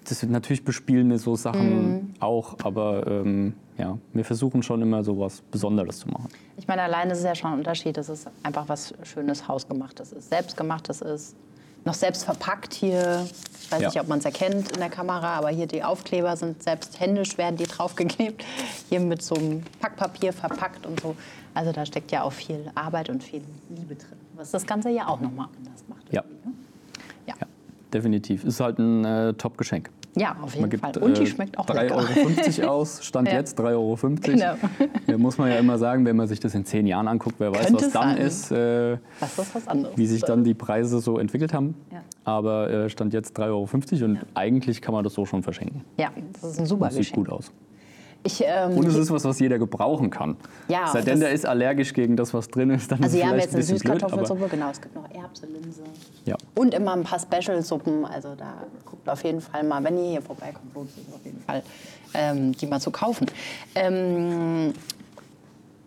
das 0.04 0.22
natürlich 0.22 0.64
bespielen 0.64 1.10
wir 1.10 1.18
so 1.18 1.36
Sachen 1.36 1.92
mhm. 1.92 2.14
auch, 2.20 2.56
aber 2.62 3.06
ähm, 3.06 3.54
ja, 3.78 3.98
wir 4.12 4.24
versuchen 4.24 4.62
schon 4.62 4.82
immer 4.82 5.02
so 5.02 5.18
was 5.18 5.40
Besonderes 5.40 6.00
zu 6.00 6.08
machen. 6.08 6.28
Ich 6.56 6.68
meine, 6.68 6.82
allein 6.82 7.10
ist 7.10 7.18
es 7.18 7.24
ja 7.24 7.34
schon 7.34 7.52
ein 7.52 7.58
Unterschied, 7.58 7.96
dass 7.96 8.08
es 8.08 8.26
einfach 8.42 8.68
was 8.68 8.94
Schönes, 9.02 9.48
Hausgemachtes 9.48 10.12
ist, 10.12 10.30
selbstgemachtes 10.30 11.00
ist, 11.00 11.36
noch 11.84 11.94
selbst 11.94 12.24
verpackt 12.24 12.74
hier. 12.74 13.26
Ich 13.60 13.72
weiß 13.72 13.80
ja. 13.80 13.88
nicht, 13.88 14.00
ob 14.00 14.08
man 14.08 14.18
es 14.18 14.24
erkennt 14.24 14.70
in 14.72 14.78
der 14.78 14.90
Kamera, 14.90 15.34
aber 15.34 15.48
hier 15.48 15.66
die 15.66 15.82
Aufkleber 15.82 16.36
sind 16.36 16.62
selbst 16.62 17.00
händisch, 17.00 17.38
werden 17.38 17.56
die 17.56 17.64
draufgeklebt. 17.64 18.44
Hier 18.88 19.00
mit 19.00 19.22
so 19.22 19.34
einem 19.34 19.62
Packpapier 19.80 20.32
verpackt 20.32 20.86
und 20.86 21.00
so. 21.00 21.16
Also 21.54 21.72
da 21.72 21.84
steckt 21.84 22.12
ja 22.12 22.22
auch 22.22 22.32
viel 22.32 22.70
Arbeit 22.74 23.08
und 23.08 23.22
viel 23.22 23.42
Liebe 23.68 23.94
drin, 23.94 24.18
was 24.36 24.50
das 24.50 24.66
Ganze 24.66 24.90
ja 24.90 25.08
auch 25.08 25.20
nochmal 25.20 25.48
anders 25.58 25.84
macht. 25.88 26.12
Ja. 26.12 26.22
Ne? 26.22 26.52
Definitiv. 27.92 28.44
Ist 28.44 28.60
halt 28.60 28.78
ein 28.78 29.04
äh, 29.04 29.34
Top-Geschenk. 29.34 29.90
Ja, 30.14 30.36
auf 30.42 30.54
jeden 30.54 30.68
gibt, 30.68 30.82
Fall. 30.82 30.96
Und 30.98 31.16
die 31.16 31.22
äh, 31.22 31.26
schmeckt 31.26 31.58
auch 31.58 31.66
3,50 31.66 32.62
Euro 32.62 32.70
aus, 32.72 33.04
Stand 33.04 33.28
ja. 33.28 33.34
jetzt 33.34 33.58
3,50 33.58 33.70
Euro. 33.70 33.96
Genau. 34.20 34.54
Da 35.06 35.18
muss 35.18 35.38
man 35.38 35.48
ja 35.50 35.56
immer 35.56 35.78
sagen, 35.78 36.04
wenn 36.04 36.16
man 36.16 36.26
sich 36.28 36.40
das 36.40 36.54
in 36.54 36.64
zehn 36.64 36.86
Jahren 36.86 37.08
anguckt, 37.08 37.36
wer 37.38 37.52
weiß, 37.52 37.66
Könnte 37.66 37.86
was 37.86 37.92
dann 37.92 38.16
sein. 38.16 38.18
ist. 38.18 38.50
Äh, 38.50 38.98
das 39.20 39.38
ist 39.38 39.54
was 39.54 39.68
anderes. 39.68 39.96
Wie 39.96 40.06
sich 40.06 40.22
dann 40.22 40.44
die 40.44 40.54
Preise 40.54 41.00
so 41.00 41.18
entwickelt 41.18 41.54
haben. 41.54 41.74
Ja. 41.90 42.02
Aber 42.24 42.70
äh, 42.70 42.88
Stand 42.90 43.14
jetzt 43.14 43.38
3,50 43.38 43.46
Euro 43.46 44.04
und 44.04 44.14
ja. 44.16 44.22
eigentlich 44.34 44.82
kann 44.82 44.94
man 44.94 45.02
das 45.04 45.14
so 45.14 45.24
schon 45.24 45.42
verschenken. 45.42 45.82
Ja, 45.98 46.10
das 46.40 46.52
ist 46.52 46.60
ein 46.60 46.66
super 46.66 46.86
das 46.86 46.94
Sieht 46.94 47.12
gut 47.12 47.28
aus. 47.30 47.50
Ich, 48.24 48.42
ähm, 48.46 48.76
und 48.76 48.86
es 48.86 48.94
ist 48.94 49.10
was, 49.10 49.24
was 49.24 49.40
jeder 49.40 49.58
gebrauchen 49.58 50.10
kann. 50.10 50.36
Ja, 50.68 50.86
Sei 50.86 51.02
denn, 51.02 51.18
der 51.18 51.30
ist 51.30 51.44
allergisch 51.44 51.92
gegen 51.92 52.16
das, 52.16 52.32
was 52.32 52.48
drin 52.48 52.70
ist, 52.70 52.92
dann 52.92 53.02
also 53.02 53.16
ist 53.16 53.22
es 53.24 53.28
vielleicht 53.28 53.32
haben 53.32 53.40
jetzt 53.40 53.54
eine 53.54 53.62
Süßkartoffelsuppe, 53.64 54.48
genau, 54.48 54.70
es 54.70 54.80
gibt 54.80 54.94
noch 54.94 55.10
Erbse, 55.10 55.46
Linse. 55.46 55.82
Ja. 56.24 56.36
Und 56.54 56.72
immer 56.74 56.92
ein 56.92 57.02
paar 57.02 57.18
Special-Suppen. 57.18 58.04
Also 58.04 58.34
da 58.36 58.64
guckt 58.84 59.08
auf 59.08 59.24
jeden 59.24 59.40
Fall 59.40 59.64
mal, 59.64 59.82
wenn 59.82 59.98
ihr 59.98 60.10
hier 60.10 60.22
vorbeikommt, 60.22 60.72
lohnt 60.74 60.90
sich 60.92 61.04
auf 61.12 61.24
jeden 61.24 61.40
Fall, 61.40 61.62
ähm, 62.14 62.52
die 62.52 62.66
mal 62.66 62.80
zu 62.80 62.92
kaufen. 62.92 63.26
Ähm, 63.74 64.72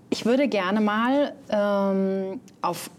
ich 0.10 0.26
würde 0.26 0.50
gerne 0.50 0.82
mal 0.82 1.34
ähm, 1.50 2.42
auf, 2.62 2.90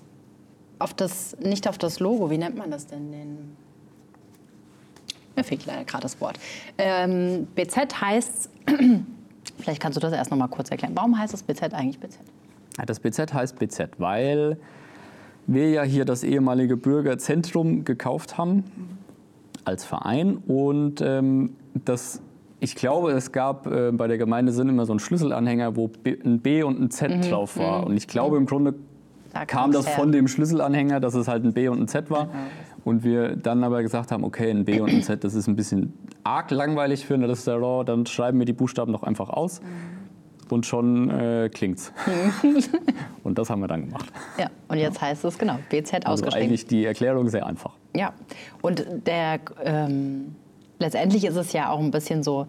auf 0.78 0.94
das, 0.94 1.36
nicht 1.40 1.68
auf 1.68 1.76
das 1.76 2.00
Logo, 2.00 2.30
wie 2.30 2.38
nennt 2.38 2.56
man 2.56 2.70
das 2.70 2.86
denn? 2.86 3.12
Den, 3.12 3.56
mir 5.36 5.44
fehlt 5.44 5.66
leider 5.66 5.84
gerade 5.84 6.02
das 6.04 6.18
Wort. 6.22 6.38
Ähm, 6.78 7.46
BZ 7.54 8.00
heißt 8.00 8.48
Vielleicht 9.58 9.80
kannst 9.80 9.96
du 9.96 10.00
das 10.00 10.12
erst 10.12 10.30
noch 10.30 10.38
mal 10.38 10.48
kurz 10.48 10.70
erklären. 10.70 10.92
Warum 10.94 11.18
heißt 11.18 11.32
das 11.32 11.42
BZ 11.42 11.75
eigentlich 11.75 11.98
BZ? 11.98 12.18
Das 12.86 13.00
BZ 13.00 13.32
heißt 13.32 13.58
BZ, 13.58 13.88
weil 13.98 14.58
wir 15.46 15.70
ja 15.70 15.82
hier 15.82 16.04
das 16.04 16.25
ehemalige 16.25 16.76
Bürgerzentrum 16.76 17.84
gekauft 17.84 18.36
haben 18.36 18.64
als 19.64 19.84
Verein 19.84 20.36
und 20.46 21.00
ähm, 21.00 21.54
das 21.84 22.20
ich 22.58 22.75
glaube, 22.75 23.12
es 23.12 23.32
gab 23.32 23.66
äh, 23.66 23.92
bei 23.92 24.08
der 24.08 24.16
Gemeinde 24.16 24.50
Sinn 24.50 24.68
immer 24.68 24.86
so 24.86 24.92
einen 24.92 24.98
Schlüsselanhänger, 24.98 25.76
wo 25.76 25.88
B, 25.88 26.16
ein 26.25 26.40
B 26.40 26.62
und 26.62 26.80
ein 26.80 26.90
Z 26.90 27.10
mhm. 27.10 27.20
drauf 27.22 27.58
war. 27.58 27.82
Mhm. 27.82 27.88
Und 27.88 27.96
ich 27.98 28.08
glaube, 28.08 28.38
im 28.38 28.46
Grunde 28.46 28.75
da 29.32 29.44
kam 29.44 29.72
das 29.72 29.86
her. 29.86 29.94
von 29.94 30.10
dem 30.10 30.26
Schlüsselanhänger, 30.26 30.98
dass 30.98 31.14
es 31.14 31.28
halt 31.28 31.44
ein 31.44 31.52
B 31.52 31.68
und 31.68 31.80
ein 31.80 31.88
Z 31.88 32.10
war. 32.10 32.28
Und 32.86 33.02
wir 33.02 33.34
dann 33.34 33.64
aber 33.64 33.82
gesagt 33.82 34.12
haben, 34.12 34.22
okay, 34.22 34.48
ein 34.48 34.64
B 34.64 34.78
und 34.78 34.88
ein 34.88 35.02
Z, 35.02 35.24
das 35.24 35.34
ist 35.34 35.48
ein 35.48 35.56
bisschen 35.56 35.92
arg 36.22 36.52
langweilig 36.52 37.04
für 37.04 37.14
eine 37.14 37.28
Restaurant, 37.28 37.88
dann 37.88 38.06
schreiben 38.06 38.38
wir 38.38 38.46
die 38.46 38.52
Buchstaben 38.52 38.92
doch 38.92 39.02
einfach 39.02 39.28
aus. 39.28 39.60
Und 40.50 40.66
schon 40.66 41.10
äh, 41.10 41.50
klingt's. 41.52 41.92
und 43.24 43.38
das 43.38 43.50
haben 43.50 43.58
wir 43.58 43.66
dann 43.66 43.86
gemacht. 43.86 44.06
Ja, 44.38 44.50
und 44.68 44.78
jetzt 44.78 45.00
heißt 45.00 45.24
es 45.24 45.36
genau, 45.36 45.58
BZ 45.68 45.94
also 45.94 46.12
ausgeschrieben. 46.12 46.46
Eigentlich 46.46 46.66
die 46.68 46.84
Erklärung 46.84 47.28
sehr 47.28 47.44
einfach. 47.44 47.72
Ja, 47.96 48.12
und 48.62 48.86
der 49.04 49.40
ähm, 49.64 50.36
letztendlich 50.78 51.24
ist 51.24 51.34
es 51.34 51.52
ja 51.52 51.70
auch 51.70 51.80
ein 51.80 51.90
bisschen 51.90 52.22
so, 52.22 52.46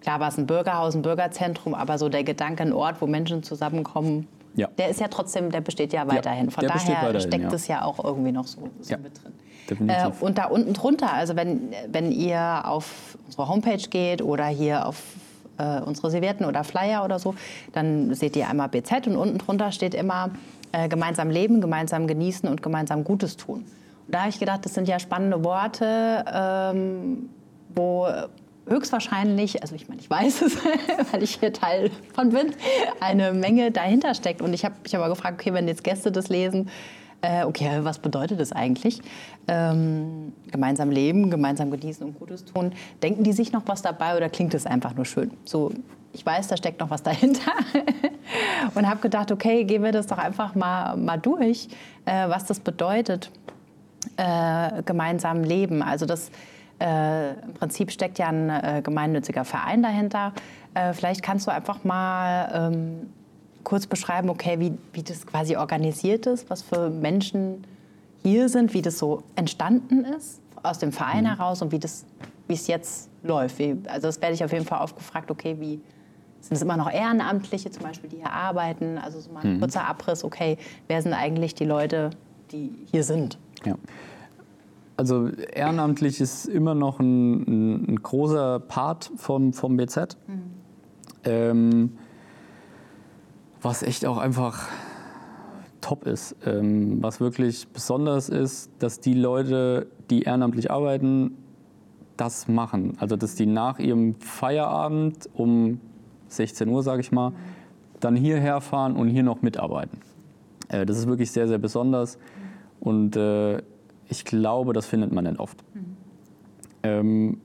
klar 0.00 0.18
war 0.18 0.30
es 0.30 0.36
ein 0.36 0.48
Bürgerhaus, 0.48 0.96
ein 0.96 1.02
Bürgerzentrum, 1.02 1.74
aber 1.74 1.98
so 1.98 2.08
der 2.08 2.24
Gedanke, 2.24 2.64
ein 2.64 2.72
Ort, 2.72 3.00
wo 3.00 3.06
Menschen 3.06 3.44
zusammenkommen, 3.44 4.26
ja. 4.54 4.68
der 4.78 4.88
ist 4.88 5.00
ja 5.00 5.08
trotzdem, 5.08 5.50
der 5.50 5.60
besteht 5.60 5.92
ja 5.92 6.06
weiterhin. 6.06 6.50
Von 6.50 6.66
daher 6.66 7.02
weiterhin, 7.02 7.20
steckt 7.20 7.52
es 7.52 7.68
ja 7.68 7.84
auch 7.84 8.02
irgendwie 8.02 8.32
noch 8.32 8.46
so, 8.46 8.68
so 8.80 8.96
mit 8.96 9.12
drin. 9.24 9.88
Äh, 9.88 10.10
und 10.20 10.38
da 10.38 10.46
unten 10.46 10.74
drunter, 10.74 11.12
also 11.12 11.36
wenn, 11.36 11.72
wenn 11.88 12.12
ihr 12.12 12.62
auf 12.64 13.18
unsere 13.26 13.48
Homepage 13.48 13.88
geht 13.88 14.22
oder 14.22 14.46
hier 14.46 14.86
auf 14.86 15.02
äh, 15.58 15.80
unsere 15.80 16.10
Servietten 16.10 16.46
oder 16.46 16.64
Flyer 16.64 17.04
oder 17.04 17.18
so, 17.18 17.34
dann 17.72 18.14
seht 18.14 18.36
ihr 18.36 18.48
einmal 18.48 18.68
BZ 18.68 19.06
und 19.06 19.16
unten 19.16 19.38
drunter 19.38 19.72
steht 19.72 19.94
immer 19.94 20.30
äh, 20.72 20.88
gemeinsam 20.88 21.30
leben, 21.30 21.60
gemeinsam 21.60 22.06
genießen 22.06 22.48
und 22.48 22.62
gemeinsam 22.62 23.04
Gutes 23.04 23.36
tun. 23.36 23.64
Da 24.08 24.20
habe 24.20 24.30
ich 24.30 24.38
gedacht, 24.38 24.64
das 24.64 24.74
sind 24.74 24.86
ja 24.86 24.98
spannende 24.98 25.44
Worte, 25.44 26.24
ähm, 26.32 27.30
wo 27.74 28.06
höchstwahrscheinlich, 28.66 29.62
also 29.62 29.74
ich 29.74 29.88
meine, 29.88 30.00
ich 30.00 30.10
weiß 30.10 30.42
es, 30.42 30.56
weil 31.12 31.22
ich 31.22 31.36
hier 31.36 31.52
Teil 31.52 31.90
von 32.14 32.30
bin, 32.30 32.52
eine 33.00 33.32
Menge 33.32 33.70
dahinter 33.70 34.14
steckt. 34.14 34.42
Und 34.42 34.52
ich 34.52 34.64
habe 34.64 34.74
mich 34.82 34.96
aber 34.96 35.08
gefragt, 35.08 35.40
okay, 35.40 35.52
wenn 35.52 35.68
jetzt 35.68 35.84
Gäste 35.84 36.10
das 36.10 36.28
lesen, 36.28 36.70
äh, 37.22 37.44
okay, 37.44 37.80
was 37.82 37.98
bedeutet 37.98 38.38
das 38.38 38.52
eigentlich? 38.52 39.00
Ähm, 39.48 40.32
gemeinsam 40.50 40.90
leben, 40.90 41.30
gemeinsam 41.30 41.70
genießen 41.70 42.06
und 42.06 42.18
Gutes 42.18 42.44
tun. 42.44 42.72
Denken 43.02 43.24
die 43.24 43.32
sich 43.32 43.52
noch 43.52 43.62
was 43.66 43.82
dabei 43.82 44.16
oder 44.16 44.28
klingt 44.28 44.54
es 44.54 44.66
einfach 44.66 44.94
nur 44.94 45.06
schön? 45.06 45.30
So, 45.44 45.72
ich 46.12 46.24
weiß, 46.24 46.48
da 46.48 46.56
steckt 46.56 46.80
noch 46.80 46.90
was 46.90 47.02
dahinter. 47.02 47.52
und 48.74 48.88
habe 48.88 49.00
gedacht, 49.00 49.32
okay, 49.32 49.64
gehen 49.64 49.82
wir 49.82 49.92
das 49.92 50.06
doch 50.06 50.18
einfach 50.18 50.54
mal, 50.54 50.96
mal 50.96 51.18
durch, 51.18 51.68
äh, 52.04 52.28
was 52.28 52.44
das 52.44 52.60
bedeutet 52.60 53.30
äh, 54.16 54.82
gemeinsam 54.82 55.42
leben. 55.42 55.82
Also 55.82 56.06
das 56.06 56.30
äh, 56.80 57.32
im 57.32 57.54
Prinzip 57.54 57.90
steckt 57.90 58.18
ja 58.18 58.28
ein 58.28 58.50
äh, 58.50 58.80
gemeinnütziger 58.82 59.44
Verein 59.44 59.82
dahinter. 59.82 60.32
Äh, 60.74 60.92
vielleicht 60.92 61.22
kannst 61.22 61.46
du 61.46 61.52
einfach 61.52 61.84
mal 61.84 62.72
ähm, 62.72 63.10
kurz 63.62 63.86
beschreiben, 63.86 64.28
okay, 64.28 64.58
wie, 64.60 64.76
wie 64.92 65.02
das 65.02 65.26
quasi 65.26 65.56
organisiert 65.56 66.26
ist, 66.26 66.50
was 66.50 66.62
für 66.62 66.90
Menschen 66.90 67.64
hier 68.22 68.48
sind, 68.48 68.74
wie 68.74 68.82
das 68.82 68.98
so 68.98 69.22
entstanden 69.36 70.04
ist 70.04 70.40
aus 70.62 70.78
dem 70.78 70.92
Verein 70.92 71.24
mhm. 71.24 71.28
heraus 71.28 71.62
und 71.62 71.72
wie 71.72 71.78
das 71.78 72.04
wie 72.46 72.54
es 72.54 72.66
jetzt 72.66 73.10
läuft. 73.22 73.58
Wie, 73.58 73.76
also 73.88 74.08
das 74.08 74.20
werde 74.20 74.34
ich 74.34 74.44
auf 74.44 74.52
jeden 74.52 74.64
Fall 74.64 74.80
oft 74.80 74.96
gefragt, 74.96 75.30
okay, 75.30 75.56
wie 75.58 75.80
sind 76.40 76.56
es 76.56 76.62
immer 76.62 76.76
noch 76.76 76.90
Ehrenamtliche 76.90 77.70
zum 77.70 77.82
Beispiel, 77.84 78.10
die 78.10 78.16
hier 78.16 78.32
arbeiten? 78.32 78.98
Also 78.98 79.20
so 79.20 79.32
mal 79.32 79.44
ein 79.44 79.54
mhm. 79.54 79.60
kurzer 79.60 79.86
Abriss, 79.86 80.24
okay, 80.24 80.58
wer 80.88 81.00
sind 81.00 81.14
eigentlich 81.14 81.54
die 81.54 81.64
Leute, 81.64 82.10
die 82.52 82.70
hier 82.90 83.02
sind? 83.02 83.38
Ja. 83.64 83.76
Also 84.96 85.28
ehrenamtlich 85.28 86.20
ist 86.20 86.46
immer 86.46 86.74
noch 86.74 87.00
ein, 87.00 87.42
ein, 87.42 87.88
ein 87.88 88.02
großer 88.02 88.60
Part 88.60 89.10
vom, 89.16 89.52
vom 89.52 89.76
BZ. 89.76 90.16
Mhm. 90.26 90.42
Ähm, 91.24 91.92
was 93.60 93.82
echt 93.82 94.06
auch 94.06 94.18
einfach 94.18 94.68
top 95.80 96.06
ist. 96.06 96.36
Ähm, 96.46 97.02
was 97.02 97.20
wirklich 97.20 97.68
besonders 97.68 98.28
ist, 98.28 98.70
dass 98.78 99.00
die 99.00 99.14
Leute, 99.14 99.86
die 100.10 100.22
ehrenamtlich 100.22 100.70
arbeiten, 100.70 101.36
das 102.16 102.46
machen. 102.46 102.96
Also 103.00 103.16
dass 103.16 103.34
die 103.34 103.46
nach 103.46 103.78
ihrem 103.78 104.14
Feierabend 104.20 105.28
um 105.34 105.80
16 106.28 106.68
Uhr, 106.68 106.82
sage 106.82 107.00
ich 107.00 107.10
mal, 107.10 107.30
mhm. 107.30 107.34
dann 108.00 108.16
hierher 108.16 108.60
fahren 108.60 108.94
und 108.96 109.08
hier 109.08 109.22
noch 109.22 109.42
mitarbeiten. 109.42 109.98
Äh, 110.68 110.86
das 110.86 110.98
ist 110.98 111.06
wirklich 111.06 111.32
sehr, 111.32 111.48
sehr 111.48 111.58
besonders. 111.58 112.18
Und 112.80 113.16
äh, 113.16 113.62
ich 114.08 114.24
glaube, 114.24 114.72
das 114.72 114.86
findet 114.86 115.12
man 115.12 115.24
nicht 115.24 115.38
oft. 115.38 115.62
Mhm. 115.74 115.96
Ähm, 116.82 117.40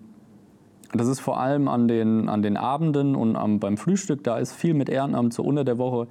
das 0.94 1.08
ist 1.08 1.20
vor 1.20 1.40
allem 1.40 1.68
an 1.68 1.88
den, 1.88 2.30
an 2.30 2.42
den 2.42 2.58
Abenden 2.58 3.16
und 3.16 3.36
am, 3.36 3.60
beim 3.60 3.78
Frühstück, 3.78 4.24
da 4.24 4.38
ist 4.38 4.54
viel 4.54 4.74
mit 4.74 4.90
Ehrenamt, 4.90 5.34
so 5.34 5.44
unter 5.44 5.64
der 5.64 5.78
Woche 5.78 6.08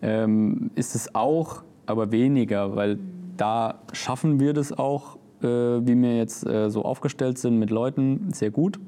ähm, 0.00 0.70
ist 0.74 0.94
es 0.94 1.14
auch, 1.14 1.62
aber 1.86 2.10
weniger, 2.10 2.74
weil 2.74 2.96
mhm. 2.96 3.00
da 3.36 3.80
schaffen 3.92 4.40
wir 4.40 4.54
das 4.54 4.72
auch, 4.72 5.16
äh, 5.42 5.46
wie 5.46 5.94
wir 5.94 6.16
jetzt 6.16 6.46
äh, 6.46 6.70
so 6.70 6.82
aufgestellt 6.82 7.38
sind 7.38 7.58
mit 7.58 7.70
Leuten, 7.70 8.32
sehr 8.32 8.50
gut. 8.50 8.80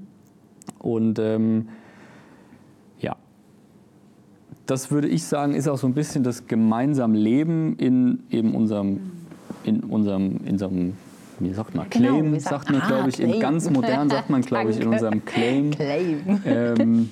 Und 0.78 1.18
ähm, 1.18 1.68
ja, 2.98 3.16
das 4.64 4.90
würde 4.90 5.08
ich 5.08 5.24
sagen, 5.24 5.54
ist 5.54 5.68
auch 5.68 5.78
so 5.78 5.86
ein 5.86 5.94
bisschen 5.94 6.24
das 6.24 6.46
gemeinsame 6.46 7.18
Leben 7.18 7.76
in 7.76 8.22
eben 8.30 8.54
unserem 8.54 8.88
mhm 8.88 9.19
in 9.64 9.80
unserem, 9.80 10.38
in 10.44 10.52
unserem 10.52 10.92
wie 11.38 11.52
sagt 11.52 11.74
man, 11.74 11.88
genau, 11.88 12.08
Claim, 12.08 12.24
genau, 12.26 12.38
sagt 12.38 12.70
man, 12.70 12.80
ah, 12.82 12.86
glaube 12.86 13.08
ich, 13.08 13.16
Claim. 13.16 13.32
in 13.32 13.40
ganz 13.40 13.70
modern 13.70 14.10
sagt 14.10 14.28
man, 14.28 14.42
glaube 14.42 14.70
ich, 14.70 14.80
in 14.80 14.88
unserem 14.88 15.24
Claim, 15.24 15.70
Claim. 15.70 16.40
Ähm, 16.44 17.08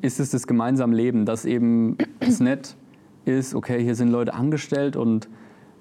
ist 0.00 0.20
es 0.20 0.30
das 0.30 0.46
gemeinsame 0.46 0.94
Leben, 0.94 1.26
dass 1.26 1.44
eben 1.44 1.96
es 2.20 2.40
nicht 2.40 2.76
ist, 3.24 3.54
okay, 3.54 3.82
hier 3.82 3.94
sind 3.94 4.10
Leute 4.10 4.34
angestellt 4.34 4.96
und 4.96 5.28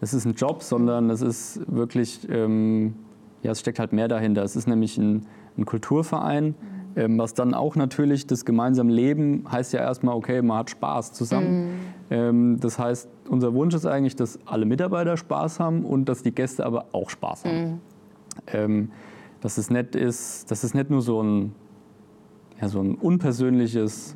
es 0.02 0.14
ist 0.14 0.26
ein 0.26 0.34
Job, 0.34 0.64
sondern 0.64 1.10
es 1.10 1.22
ist 1.22 1.62
wirklich, 1.68 2.28
ähm, 2.30 2.94
ja, 3.42 3.52
es 3.52 3.60
steckt 3.60 3.80
halt 3.80 3.94
mehr 3.94 4.08
dahinter. 4.08 4.44
Es 4.44 4.56
ist 4.56 4.68
nämlich 4.68 4.98
ein, 4.98 5.26
ein 5.58 5.66
Kulturverein, 5.66 6.56
ähm, 6.96 7.18
was 7.18 7.34
dann 7.34 7.54
auch 7.54 7.76
natürlich 7.76 8.28
das 8.28 8.46
gemeinsame 8.46 8.92
Leben 8.92 9.46
heißt 9.52 9.74
ja 9.74 9.80
erstmal, 9.80 10.16
okay, 10.16 10.42
man 10.42 10.60
hat 10.60 10.70
Spaß 10.70 11.14
zusammen. 11.14 11.66
Mhm. 11.66 11.80
Ähm, 12.10 12.60
das 12.60 12.78
heißt, 12.78 13.10
unser 13.30 13.54
Wunsch 13.54 13.74
ist 13.74 13.86
eigentlich, 13.86 14.16
dass 14.16 14.40
alle 14.46 14.66
Mitarbeiter 14.66 15.18
Spaß 15.18 15.60
haben 15.60 15.86
und 15.86 16.06
dass 16.06 16.24
die 16.24 16.34
Gäste 16.34 16.66
aber 16.66 16.86
auch 16.92 17.10
Spaß 17.10 17.46
haben. 17.46 17.62
Mhm. 17.62 17.80
Ähm, 18.48 18.92
dass, 19.42 19.58
es 19.58 19.70
nicht 19.70 19.96
ist, 19.96 20.50
dass 20.52 20.64
es 20.64 20.74
nicht 20.74 20.90
nur 20.90 21.02
so 21.02 21.22
ein, 21.22 21.54
ja, 22.62 22.70
so 22.70 22.80
ein 22.80 22.96
unpersönliches 22.96 24.16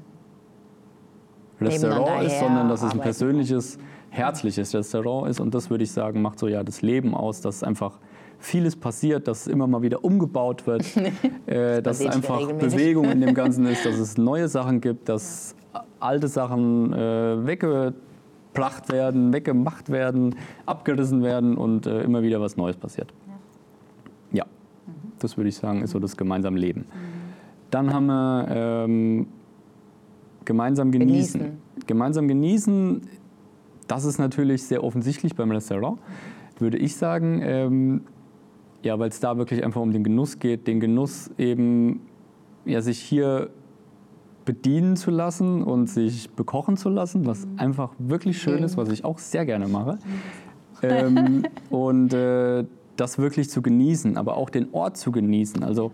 Restaurant 1.60 2.24
ist, 2.24 2.40
sondern 2.40 2.70
dass 2.70 2.84
es 2.84 2.92
ein 2.92 3.00
persönliches, 3.00 3.80
herzliches 4.10 4.74
Restaurant 4.76 5.30
ist. 5.30 5.40
Und 5.40 5.54
das 5.56 5.70
würde 5.70 5.84
ich 5.84 5.92
sagen, 5.92 6.22
macht 6.22 6.40
so 6.40 6.48
ja 6.48 6.64
das 6.64 6.82
Leben 6.82 7.16
aus, 7.16 7.42
dass 7.42 7.58
es 7.58 7.64
einfach 7.64 8.00
vieles 8.40 8.76
passiert, 8.76 9.28
dass 9.28 9.48
immer 9.48 9.68
mal 9.68 9.82
wieder 9.82 10.04
umgebaut 10.04 10.68
wird, 10.68 10.86
äh, 11.46 11.82
dass 11.82 12.00
es 12.00 12.08
einfach 12.08 12.52
Bewegung 12.54 13.06
in 13.06 13.22
dem 13.22 13.34
Ganzen 13.34 13.66
ist, 13.66 13.86
dass 13.86 13.98
es 13.98 14.18
neue 14.18 14.48
Sachen 14.48 14.82
gibt, 14.82 15.10
dass 15.10 15.56
alte 16.00 16.28
Sachen 16.28 16.94
äh, 16.94 17.46
weggeplacht 17.46 18.92
werden, 18.92 19.34
weggemacht 19.34 19.90
werden, 19.90 20.36
abgerissen 20.66 21.24
werden 21.24 21.58
und 21.58 21.88
äh, 21.88 22.02
immer 22.02 22.22
wieder 22.22 22.40
was 22.42 22.58
Neues 22.58 22.78
passiert. 22.78 23.14
Ja, 24.32 24.46
mhm. 24.46 25.14
das 25.20 25.38
würde 25.38 25.50
ich 25.50 25.56
sagen, 25.56 25.82
ist 25.82 25.92
so 25.92 26.00
das 26.00 26.18
gemeinsame 26.18 26.60
Leben. 26.60 26.82
Mhm. 26.82 27.18
Dann 27.72 27.94
haben 27.94 28.06
wir 28.06 28.48
ähm, 28.50 29.28
gemeinsam 30.46 30.92
genießen. 30.92 31.40
genießen. 31.40 31.62
Gemeinsam 31.86 32.28
genießen, 32.28 33.02
das 33.88 34.06
ist 34.06 34.20
natürlich 34.20 34.64
sehr 34.64 34.84
offensichtlich 34.84 35.36
beim 35.36 35.52
Restaurant, 35.52 36.00
würde 36.60 36.78
ich 36.78 36.96
sagen. 36.96 37.42
Ähm, 37.44 38.02
ja, 38.84 38.98
weil 39.00 39.10
es 39.10 39.20
da 39.20 39.38
wirklich 39.38 39.64
einfach 39.64 39.82
um 39.82 39.92
den 39.92 40.04
Genuss 40.04 40.40
geht, 40.40 40.68
den 40.68 40.80
Genuss 40.80 41.32
eben, 41.38 42.02
ja, 42.66 42.82
sich 42.82 43.00
hier 43.00 43.50
bedienen 44.46 44.96
zu 44.96 45.12
lassen 45.12 45.62
und 45.62 45.88
sich 45.88 46.30
bekochen 46.32 46.78
zu 46.78 46.90
lassen, 46.90 47.26
was 47.26 47.46
mhm. 47.46 47.60
einfach 47.60 47.94
wirklich 48.00 48.42
schön 48.42 48.64
ist, 48.64 48.78
was 48.78 48.90
ich 48.90 49.04
auch 49.04 49.20
sehr 49.20 49.46
gerne 49.46 49.68
mache. 49.68 50.00
ähm, 50.82 51.44
und 51.70 52.14
äh, 52.14 52.66
das 52.96 53.18
wirklich 53.18 53.50
zu 53.50 53.62
genießen, 53.62 54.18
aber 54.18 54.38
auch 54.38 54.50
den 54.50 54.74
Ort 54.74 54.98
zu 54.98 55.12
genießen. 55.12 55.64
Also 55.64 55.92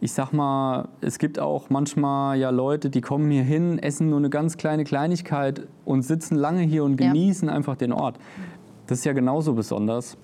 ich 0.00 0.12
sag 0.12 0.32
mal, 0.32 0.88
es 1.00 1.18
gibt 1.18 1.38
auch 1.38 1.70
manchmal 1.70 2.36
ja 2.38 2.50
Leute, 2.50 2.90
die 2.90 3.00
kommen 3.00 3.30
hier 3.30 3.44
hin, 3.44 3.78
essen 3.78 4.10
nur 4.10 4.18
eine 4.18 4.30
ganz 4.30 4.56
kleine 4.56 4.84
Kleinigkeit 4.84 5.68
und 5.84 6.02
sitzen 6.02 6.34
lange 6.34 6.62
hier 6.62 6.84
und 6.84 6.96
genießen 6.96 7.48
ja. 7.48 7.54
einfach 7.54 7.76
den 7.76 7.92
Ort. 7.92 8.18
Das 8.86 8.98
ist 8.98 9.04
ja 9.04 9.12
genauso 9.12 9.54
besonders. 9.54 10.18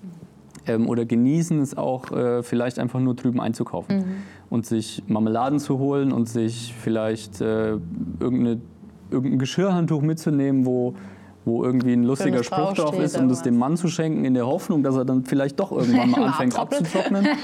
Ähm, 0.69 0.87
oder 0.87 1.05
genießen 1.05 1.59
es 1.59 1.77
auch 1.77 2.11
äh, 2.11 2.43
vielleicht 2.43 2.79
einfach 2.79 2.99
nur 2.99 3.15
drüben 3.15 3.41
einzukaufen 3.41 3.97
mhm. 3.97 4.03
und 4.49 4.65
sich 4.65 5.03
Marmeladen 5.07 5.59
zu 5.59 5.79
holen 5.79 6.11
und 6.11 6.29
sich 6.29 6.73
vielleicht 6.79 7.41
äh, 7.41 7.77
irgendeine, 8.19 8.61
irgendein 9.09 9.39
Geschirrhandtuch 9.39 10.01
mitzunehmen, 10.01 10.65
wo, 10.65 10.95
wo 11.45 11.63
irgendwie 11.63 11.93
ein 11.93 12.03
lustiger 12.03 12.43
Spruch 12.43 12.73
drauf 12.73 12.99
ist, 12.99 13.17
um 13.17 13.29
das 13.29 13.41
dem 13.41 13.57
Mann 13.57 13.77
zu 13.77 13.87
schenken, 13.87 14.25
in 14.25 14.33
der 14.33 14.47
Hoffnung, 14.47 14.83
dass 14.83 14.95
er 14.95 15.05
dann 15.05 15.25
vielleicht 15.25 15.59
doch 15.59 15.71
irgendwann 15.71 16.11
mal 16.11 16.23
anfängt 16.27 16.57
abzutrocknen. 16.57 17.27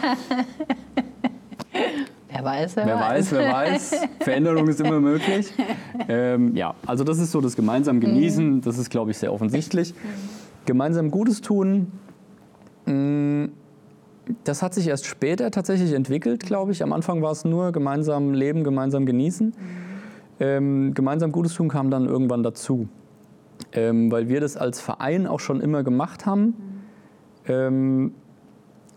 Wer 2.36 2.44
weiß, 2.44 2.76
wer, 2.76 2.86
wer 2.86 3.00
weiß. 3.00 3.32
Wer 3.32 3.54
weiß, 3.54 4.02
Veränderung 4.20 4.68
ist 4.68 4.82
immer 4.82 5.00
möglich. 5.00 5.54
Ähm, 6.10 6.54
ja, 6.54 6.76
also 6.86 7.06
das 7.06 7.18
ist 7.20 7.32
so 7.32 7.40
das 7.40 7.56
gemeinsam 7.56 8.02
Genießen, 8.02 8.56
mhm. 8.56 8.62
das 8.62 8.78
ist, 8.78 8.90
glaube 8.90 9.12
ich, 9.12 9.18
sehr 9.18 9.32
offensichtlich. 9.32 9.94
Mhm. 9.94 10.66
Gemeinsam 10.66 11.12
Gutes 11.12 11.40
tun, 11.40 11.94
das 14.44 14.62
hat 14.62 14.74
sich 14.74 14.88
erst 14.88 15.06
später 15.06 15.52
tatsächlich 15.52 15.94
entwickelt, 15.94 16.44
glaube 16.46 16.72
ich. 16.72 16.84
Am 16.84 16.94
Anfang 16.94 17.22
war 17.22 17.32
es 17.32 17.46
nur 17.46 17.72
gemeinsam 17.72 18.34
leben, 18.34 18.64
gemeinsam 18.64 19.06
genießen. 19.06 19.48
Mhm. 19.48 19.54
Ähm, 20.40 20.94
gemeinsam 20.94 21.32
Gutes 21.32 21.54
tun 21.54 21.70
kam 21.70 21.90
dann 21.90 22.06
irgendwann 22.06 22.44
dazu, 22.44 22.90
ähm, 23.72 24.12
weil 24.12 24.28
wir 24.28 24.42
das 24.42 24.58
als 24.58 24.82
Verein 24.82 25.28
auch 25.28 25.40
schon 25.40 25.62
immer 25.62 25.84
gemacht 25.84 26.26
haben. 26.26 26.46
Mhm. 26.46 26.54
Ähm, 27.48 28.12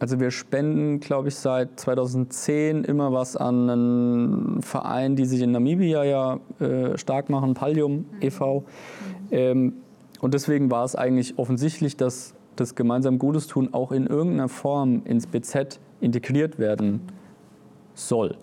also 0.00 0.21
wir 0.21 0.30
spenden, 0.30 1.00
glaube 1.00 1.28
ich, 1.28 1.35
seit 1.37 1.78
2010 1.80 2.85
immer 2.85 3.12
was 3.12 3.37
an 3.37 3.68
einen 3.68 4.62
Verein, 4.62 5.16
die 5.16 5.25
sich 5.25 5.42
in 5.42 5.50
Namibia 5.50 6.04
ja 6.04 6.38
äh, 6.61 6.97
stark 6.97 7.30
machen, 7.30 7.54
Pallium 7.54 7.92
mhm. 7.92 8.04
e.V. 8.21 8.64
Ähm, 9.30 9.75
und 10.21 10.35
deswegen 10.35 10.71
war 10.71 10.85
es 10.85 10.97
eigentlich 10.97 11.38
offensichtlich, 11.38 11.97
dass 11.97 12.35
das 12.61 12.75
gemeinsam 12.75 13.19
Gutes 13.19 13.47
tun 13.47 13.73
auch 13.73 13.93
in 13.93 14.07
irgendeiner 14.07 14.49
Form 14.49 15.03
ins 15.05 15.27
BZ 15.27 15.81
integriert 16.00 16.59
werden 16.59 17.00
soll. 17.95 18.37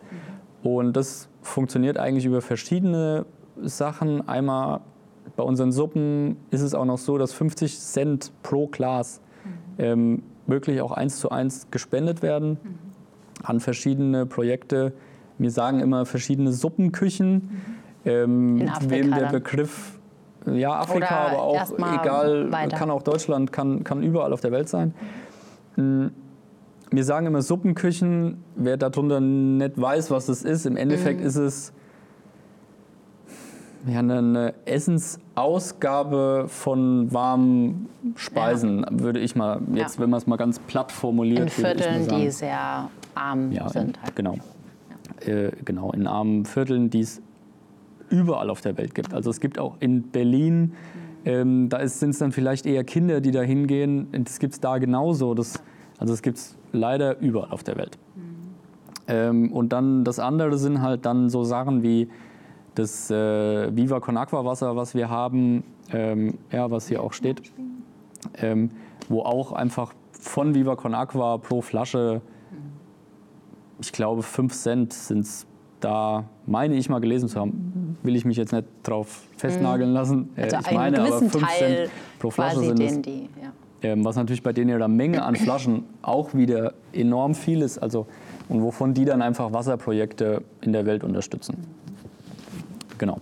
Und 0.64 0.94
das 0.94 1.30
funktioniert 1.42 1.98
eigentlich 1.98 2.26
über 2.26 2.42
verschiedene 2.42 3.26
Sachen. 3.62 4.28
Einmal 4.28 4.82
bei 5.36 5.44
unseren 5.44 5.72
Suppen 5.72 6.38
ist 6.52 6.62
es 6.62 6.74
auch 6.74 6.86
noch 6.86 6.98
so, 6.98 7.18
dass 7.18 7.34
50 7.34 7.80
Cent 7.80 8.32
pro 8.44 8.68
Glas 8.68 9.22
ähm, 9.78 10.24
wirklich 10.48 10.82
auch 10.82 10.92
eins 10.92 11.20
zu 11.20 11.30
eins 11.30 11.68
gespendet 11.72 12.22
werden 12.22 12.58
an 13.44 13.60
verschiedene 13.60 14.26
Projekte. 14.26 14.94
Wir 15.38 15.52
sagen 15.52 15.80
immer 15.80 16.06
verschiedene 16.06 16.52
Suppenküchen. 16.52 17.50
Ähm, 18.06 18.70
wem 18.88 19.12
der 19.12 19.32
Begriff 19.32 19.95
ja, 20.54 20.80
Afrika, 20.80 21.28
Oder 21.28 21.32
aber 21.32 21.42
auch 21.42 21.72
egal, 21.78 22.52
weiter. 22.52 22.78
kann 22.78 22.92
auch 22.92 23.02
Deutschland, 23.02 23.52
kann, 23.52 23.84
kann 23.84 24.04
überall 24.04 24.34
auf 24.34 24.42
der 24.42 24.52
Welt 24.52 24.70
sein. 24.70 24.94
Mm, 25.76 26.08
wir 26.92 27.04
sagen 27.04 27.26
immer 27.26 27.42
Suppenküchen, 27.42 28.44
wer 28.56 28.78
darunter 28.78 29.20
nicht 29.20 29.80
weiß, 29.80 30.12
was 30.12 30.28
das 30.28 30.44
ist, 30.44 30.66
im 30.66 30.78
Endeffekt 30.78 31.22
mhm. 31.22 31.28
ist 31.28 31.36
es 31.36 31.74
ja, 33.88 34.00
eine 34.00 34.54
Essensausgabe 34.66 36.46
von 36.48 37.14
warmen 37.14 37.88
Speisen, 38.16 38.80
ja. 38.80 38.88
würde 39.00 39.20
ich 39.20 39.36
mal, 39.36 39.62
jetzt 39.74 39.96
ja. 39.96 40.02
wenn 40.02 40.10
man 40.10 40.20
es 40.20 40.28
mal 40.28 40.38
ganz 40.38 40.60
platt 40.60 40.92
formuliert. 40.92 41.42
In 41.42 41.50
Vierteln, 41.50 42.08
die 42.08 42.32
sehr 42.32 42.90
arm 43.14 43.52
ja, 43.52 43.70
sind. 43.70 44.02
Halt. 44.02 44.16
Genau. 44.16 44.36
Äh, 45.22 45.52
genau, 45.64 45.92
in 45.92 46.08
armen 46.08 46.46
Vierteln, 46.46 46.90
die 46.90 47.02
es 47.02 47.22
überall 48.10 48.50
auf 48.50 48.62
der 48.62 48.78
Welt 48.78 48.96
gibt. 48.96 49.14
Also 49.14 49.30
es 49.30 49.40
gibt 49.40 49.60
auch 49.60 49.78
in 49.80 50.04
Berlin, 50.04 50.74
ähm, 51.26 51.70
da 51.70 51.86
sind 51.88 52.12
es 52.12 52.20
dann 52.20 52.32
vielleicht 52.32 52.66
eher 52.66 52.84
Kinder, 52.84 53.20
die 53.20 53.32
da 53.32 53.42
hingehen. 53.42 54.08
Das 54.12 54.40
gibt 54.40 54.54
es 54.54 54.60
da 54.60 54.78
genauso. 54.78 55.34
Das, 55.34 55.62
also 55.98 56.14
es 56.14 56.22
gibt 56.22 56.38
es 56.38 56.56
leider 56.72 57.20
überall 57.20 57.52
auf 57.52 57.64
der 57.64 57.78
Welt. 57.78 57.98
Ähm, 59.08 59.52
und 59.52 59.74
dann 59.74 60.04
das 60.04 60.20
andere 60.20 60.58
sind 60.58 60.82
halt 60.82 61.06
dann 61.06 61.30
so 61.30 61.44
Sachen 61.44 61.84
wie 61.84 62.10
das 62.76 63.10
äh, 63.10 63.76
Viva 63.76 64.00
Con 64.00 64.18
Aqua 64.18 64.46
Wasser, 64.46 64.76
was 64.76 64.96
wir 64.96 65.10
haben, 65.10 65.64
ähm, 65.92 66.38
ja, 66.52 66.70
was 66.70 66.88
hier 66.88 67.02
auch 67.02 67.14
steht, 67.14 67.42
ähm, 68.38 68.70
wo 69.08 69.22
auch 69.22 69.52
einfach 69.52 69.94
von 70.12 70.56
Viva 70.56 70.76
Con 70.76 70.94
Aqua 70.94 71.38
pro 71.38 71.62
Flasche, 71.62 72.22
ich 73.80 73.92
glaube, 73.92 74.24
5 74.24 74.54
Cent 74.54 74.94
sind 74.94 75.22
es 75.22 75.48
da, 75.80 76.26
meine 76.46 76.76
ich 76.76 76.90
mal 76.90 77.00
gelesen 77.00 77.30
zu 77.30 77.40
haben, 77.40 77.98
will 78.04 78.16
ich 78.16 78.26
mich 78.26 78.38
jetzt 78.38 78.54
nicht 78.54 78.66
drauf 78.84 79.24
festnageln 79.38 79.90
mhm. 79.90 79.96
lassen. 79.96 80.30
Äh, 80.36 80.44
also 80.44 80.58
ich 80.60 80.72
meine, 80.72 81.02
aber 81.02 81.20
5 81.20 81.32
Cent 81.58 81.90
pro 82.20 82.32
Flasche 82.32 82.62
sind 82.62 82.80
es. 82.80 83.02
Die, 83.02 83.30
ja. 83.42 83.52
ähm, 83.90 84.06
was 84.06 84.16
natürlich 84.16 84.44
bei 84.44 84.54
denen 84.54 84.70
ihrer 84.70 84.88
Menge 84.88 85.24
an 85.24 85.36
Flaschen 85.36 85.84
auch 86.02 86.34
wieder 86.34 86.74
enorm 86.94 87.36
viel 87.36 87.62
ist. 87.62 87.78
Also, 87.78 88.08
und 88.50 88.62
wovon 88.62 88.94
die 88.94 89.06
dann 89.06 89.22
einfach 89.22 89.54
Wasserprojekte 89.54 90.44
in 90.62 90.74
der 90.74 90.86
Welt 90.86 91.04
unterstützen. 91.04 91.58
Genau. 92.98 93.20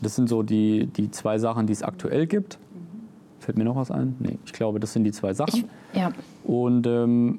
Das 0.00 0.16
sind 0.16 0.28
so 0.28 0.42
die, 0.42 0.86
die 0.86 1.10
zwei 1.10 1.38
Sachen, 1.38 1.66
die 1.66 1.72
es 1.72 1.82
aktuell 1.82 2.26
gibt. 2.26 2.58
Fällt 3.38 3.58
mir 3.58 3.64
noch 3.64 3.76
was 3.76 3.90
ein? 3.90 4.16
Nee, 4.18 4.38
ich 4.44 4.52
glaube, 4.52 4.78
das 4.78 4.92
sind 4.92 5.04
die 5.04 5.12
zwei 5.12 5.32
Sachen. 5.32 5.64
Ich, 5.92 5.98
ja. 5.98 6.12
Und 6.44 6.86
ähm, 6.86 7.38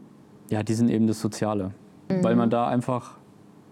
ja, 0.49 0.63
die 0.63 0.73
sind 0.73 0.89
eben 0.89 1.07
das 1.07 1.19
Soziale. 1.19 1.71
Mhm. 2.09 2.23
Weil 2.23 2.35
man 2.35 2.49
da 2.49 2.67
einfach 2.67 3.17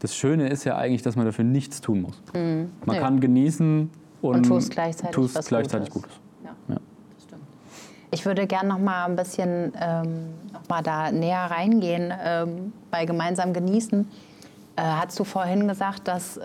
das 0.02 0.16
Schöne 0.16 0.50
ist 0.50 0.64
ja 0.64 0.78
eigentlich, 0.78 1.04
dass 1.04 1.16
man 1.16 1.26
dafür 1.26 1.46
nichts 1.46 1.80
tun 1.80 2.02
muss. 2.02 2.22
Mhm. 2.34 2.72
Man 2.86 2.96
ja. 2.96 3.02
kann 3.04 3.20
genießen 3.20 3.90
und, 4.22 4.36
und 4.36 4.44
tust 4.44 4.72
gleichzeitig, 4.72 5.16
tust 5.16 5.36
was 5.36 5.46
gleichzeitig 5.46 5.90
Gutes. 5.92 6.10
Gutes. 6.10 6.20
Ja. 6.44 6.74
ja. 6.74 6.80
Ich 8.10 8.26
würde 8.26 8.48
gerne 8.48 8.70
noch 8.70 8.80
mal 8.80 9.06
ein 9.06 9.16
bisschen 9.16 9.72
ähm, 9.80 10.34
noch 10.52 10.68
mal 10.68 10.82
da 10.82 11.12
näher 11.12 11.46
reingehen 11.52 12.12
ähm, 12.24 12.74
bei 12.90 13.06
gemeinsam 13.06 13.54
genießen. 13.54 14.10
Äh, 14.76 14.82
hast 14.82 15.20
du 15.20 15.24
vorhin 15.24 15.68
gesagt, 15.68 16.08
dass, 16.08 16.38
ähm, 16.38 16.44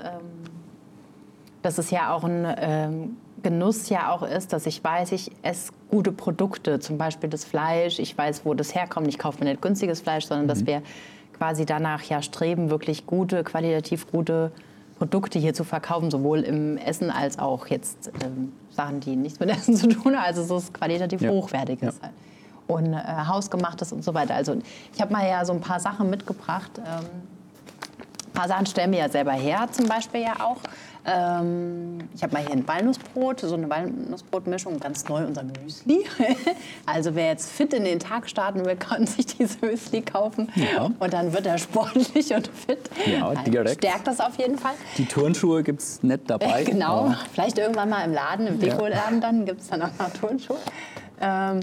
dass 1.63 1.79
es 1.79 1.91
ja 1.91 2.13
auch 2.13 2.25
ein 2.25 2.47
ähm, 2.59 3.17
Genuss 3.43 3.89
ja 3.89 4.13
auch 4.13 4.23
ist, 4.23 4.53
dass 4.53 4.67
ich 4.67 4.85
weiß, 4.85 5.13
ich 5.13 5.31
esse 5.43 5.73
gute 5.89 6.13
Produkte, 6.13 6.79
zum 6.79 6.99
Beispiel 6.99 7.31
das 7.31 7.45
Fleisch, 7.45 7.99
ich 8.01 8.17
weiß, 8.17 8.45
wo 8.45 8.53
das 8.53 8.75
herkommt. 8.75 9.09
Ich 9.09 9.19
kaufe 9.19 9.43
mir 9.43 9.51
nicht 9.51 9.63
günstiges 9.63 10.01
Fleisch, 10.01 10.27
sondern 10.27 10.45
mhm. 10.45 10.49
dass 10.49 10.67
wir 10.67 10.83
quasi 11.39 11.67
danach 11.67 12.03
ja 12.03 12.23
streben, 12.23 12.71
wirklich 12.71 13.07
gute, 13.07 13.45
qualitativ 13.45 14.11
gute 14.11 14.53
Produkte 14.99 15.39
hier 15.39 15.55
zu 15.55 15.65
verkaufen, 15.65 16.11
sowohl 16.11 16.41
im 16.41 16.79
Essen 16.79 17.11
als 17.11 17.39
auch 17.39 17.67
jetzt 17.67 18.11
ähm, 18.25 18.53
Sachen, 18.71 19.01
die 19.01 19.17
nichts 19.17 19.39
mit 19.41 19.51
Essen 19.57 19.77
zu 19.77 19.89
tun 19.89 20.17
haben, 20.17 20.25
also 20.25 20.43
so 20.43 20.57
ist 20.59 20.73
qualitativ 20.73 21.21
ja. 21.21 21.31
hochwertiges. 21.31 22.01
Ja. 22.03 22.11
Und 22.67 22.95
äh, 22.95 22.99
hausgemachtes 23.29 23.93
und 23.93 24.03
so 24.03 24.13
weiter. 24.13 24.35
Also 24.35 24.57
ich 24.93 25.01
habe 25.01 25.13
mal 25.13 25.29
ja 25.29 25.45
so 25.45 25.53
ein 25.53 25.61
paar 25.61 25.79
Sachen 25.79 26.11
mitgebracht. 26.11 26.73
Ähm, 26.79 27.05
ein 28.27 28.33
paar 28.33 28.49
Sachen 28.49 28.67
stellen 28.67 28.91
wir 28.91 28.99
ja 28.99 29.09
selber 29.09 29.33
her, 29.33 29.69
zum 29.71 29.87
Beispiel 29.87 30.23
ja 30.23 30.41
auch. 30.41 30.59
Ähm, 31.09 31.99
ich 32.15 32.23
habe 32.25 32.33
mal 32.33 32.43
hier 32.43 32.53
ein 32.53 32.67
Walnussbrot, 32.67 33.41
so 33.41 33.55
eine 33.55 33.71
Walnussbrotmischung, 33.71 34.81
ganz 34.81 35.09
neu 35.09 35.25
unser 35.25 35.45
Müsli. 35.45 36.05
also 36.87 37.15
wer 37.15 37.29
jetzt 37.29 37.49
fit 37.53 37.73
in 37.73 37.85
den 37.85 38.01
Tag 38.01 38.29
starten 38.29 38.65
will, 38.65 38.75
kann 38.77 39.07
sich 39.07 39.27
diese 39.27 39.65
Müsli 39.65 40.03
kaufen 40.03 40.51
ja. 40.57 40.91
und 40.99 41.13
dann 41.13 41.33
wird 41.33 41.47
er 41.47 41.59
sportlich 41.59 42.35
und 42.35 42.49
fit. 42.49 42.91
Ja, 43.07 43.33
direkt. 43.35 43.85
Stärkt 43.85 44.09
das 44.09 44.19
auf 44.19 44.37
jeden 44.39 44.59
Fall. 44.59 44.75
Die 44.99 45.07
Turnschuhe 45.07 45.63
gibt 45.63 45.81
es 45.81 46.03
nicht 46.03 46.29
dabei. 46.29 46.65
Genau, 46.77 47.07
ja. 47.07 47.19
vielleicht 47.33 47.59
irgendwann 47.59 47.89
mal 47.89 48.05
im 48.05 48.13
Laden, 48.13 48.47
im 48.47 48.59
Dekoladen 48.59 49.21
dann 49.21 49.45
gibt 49.45 49.61
es 49.61 49.69
dann 49.69 49.83
auch 49.83 49.99
noch 49.99 50.11
Turnschuhe. 50.13 50.59
Ähm, 51.21 51.61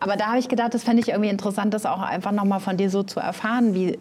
aber 0.00 0.16
da 0.16 0.28
habe 0.28 0.38
ich 0.38 0.48
gedacht, 0.48 0.74
das 0.74 0.82
fände 0.82 1.00
ich 1.00 1.10
irgendwie 1.10 1.28
interessant, 1.28 1.74
das 1.74 1.86
auch 1.86 2.00
einfach 2.00 2.32
nochmal 2.32 2.60
von 2.60 2.76
dir 2.76 2.90
so 2.90 3.02
zu 3.02 3.20
erfahren, 3.20 3.74
wie 3.74 3.98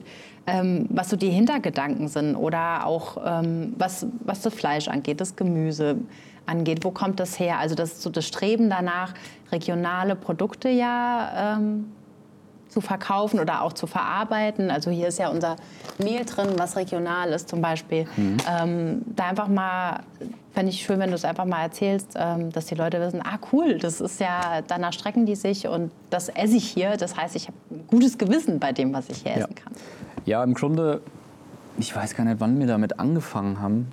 ähm, 0.47 0.87
was 0.89 1.09
so 1.09 1.17
die 1.17 1.29
Hintergedanken 1.29 2.07
sind 2.07 2.35
oder 2.35 2.85
auch 2.85 3.17
ähm, 3.25 3.73
was, 3.77 4.07
was 4.21 4.41
das 4.41 4.53
Fleisch 4.53 4.87
angeht, 4.87 5.21
das 5.21 5.35
Gemüse 5.35 5.97
angeht. 6.45 6.83
Wo 6.83 6.91
kommt 6.91 7.19
das 7.19 7.39
her? 7.39 7.59
Also 7.59 7.75
das 7.75 8.01
so 8.01 8.09
das 8.09 8.25
Streben 8.25 8.69
danach, 8.69 9.13
regionale 9.51 10.15
Produkte 10.15 10.69
ja 10.69 11.55
ähm, 11.57 11.91
zu 12.71 12.81
verkaufen 12.81 13.39
oder 13.39 13.63
auch 13.63 13.73
zu 13.73 13.85
verarbeiten. 13.85 14.71
Also 14.71 14.89
hier 14.89 15.09
ist 15.09 15.19
ja 15.19 15.29
unser 15.29 15.57
Mehl 15.97 16.25
drin, 16.25 16.47
was 16.57 16.77
regional 16.77 17.31
ist 17.33 17.49
zum 17.49 17.61
Beispiel. 17.61 18.05
Mhm. 18.15 18.37
Ähm, 18.49 19.01
da 19.07 19.25
einfach 19.25 19.49
mal, 19.49 20.03
fände 20.53 20.71
ich 20.71 20.81
schön, 20.81 20.99
wenn 20.99 21.09
du 21.09 21.15
es 21.15 21.25
einfach 21.25 21.45
mal 21.45 21.61
erzählst, 21.61 22.13
ähm, 22.15 22.49
dass 22.51 22.67
die 22.67 22.75
Leute 22.75 22.99
wissen, 23.01 23.21
ah 23.21 23.37
cool, 23.51 23.77
das 23.77 23.99
ist 23.99 24.21
ja, 24.21 24.61
danach 24.65 24.93
strecken 24.93 25.25
die 25.25 25.35
sich 25.35 25.67
und 25.67 25.91
das 26.09 26.29
esse 26.29 26.55
ich 26.55 26.67
hier. 26.67 26.95
Das 26.95 27.17
heißt, 27.17 27.35
ich 27.35 27.47
habe 27.47 27.57
ein 27.69 27.85
gutes 27.87 28.17
Gewissen 28.17 28.59
bei 28.59 28.71
dem, 28.71 28.93
was 28.93 29.09
ich 29.09 29.17
hier 29.17 29.33
ja. 29.33 29.37
essen 29.39 29.55
kann. 29.55 29.73
Ja, 30.25 30.43
im 30.43 30.53
Grunde, 30.53 31.01
ich 31.77 31.95
weiß 31.95 32.15
gar 32.15 32.23
nicht, 32.23 32.39
wann 32.39 32.59
wir 32.59 32.67
damit 32.67 32.99
angefangen 32.99 33.59
haben. 33.59 33.87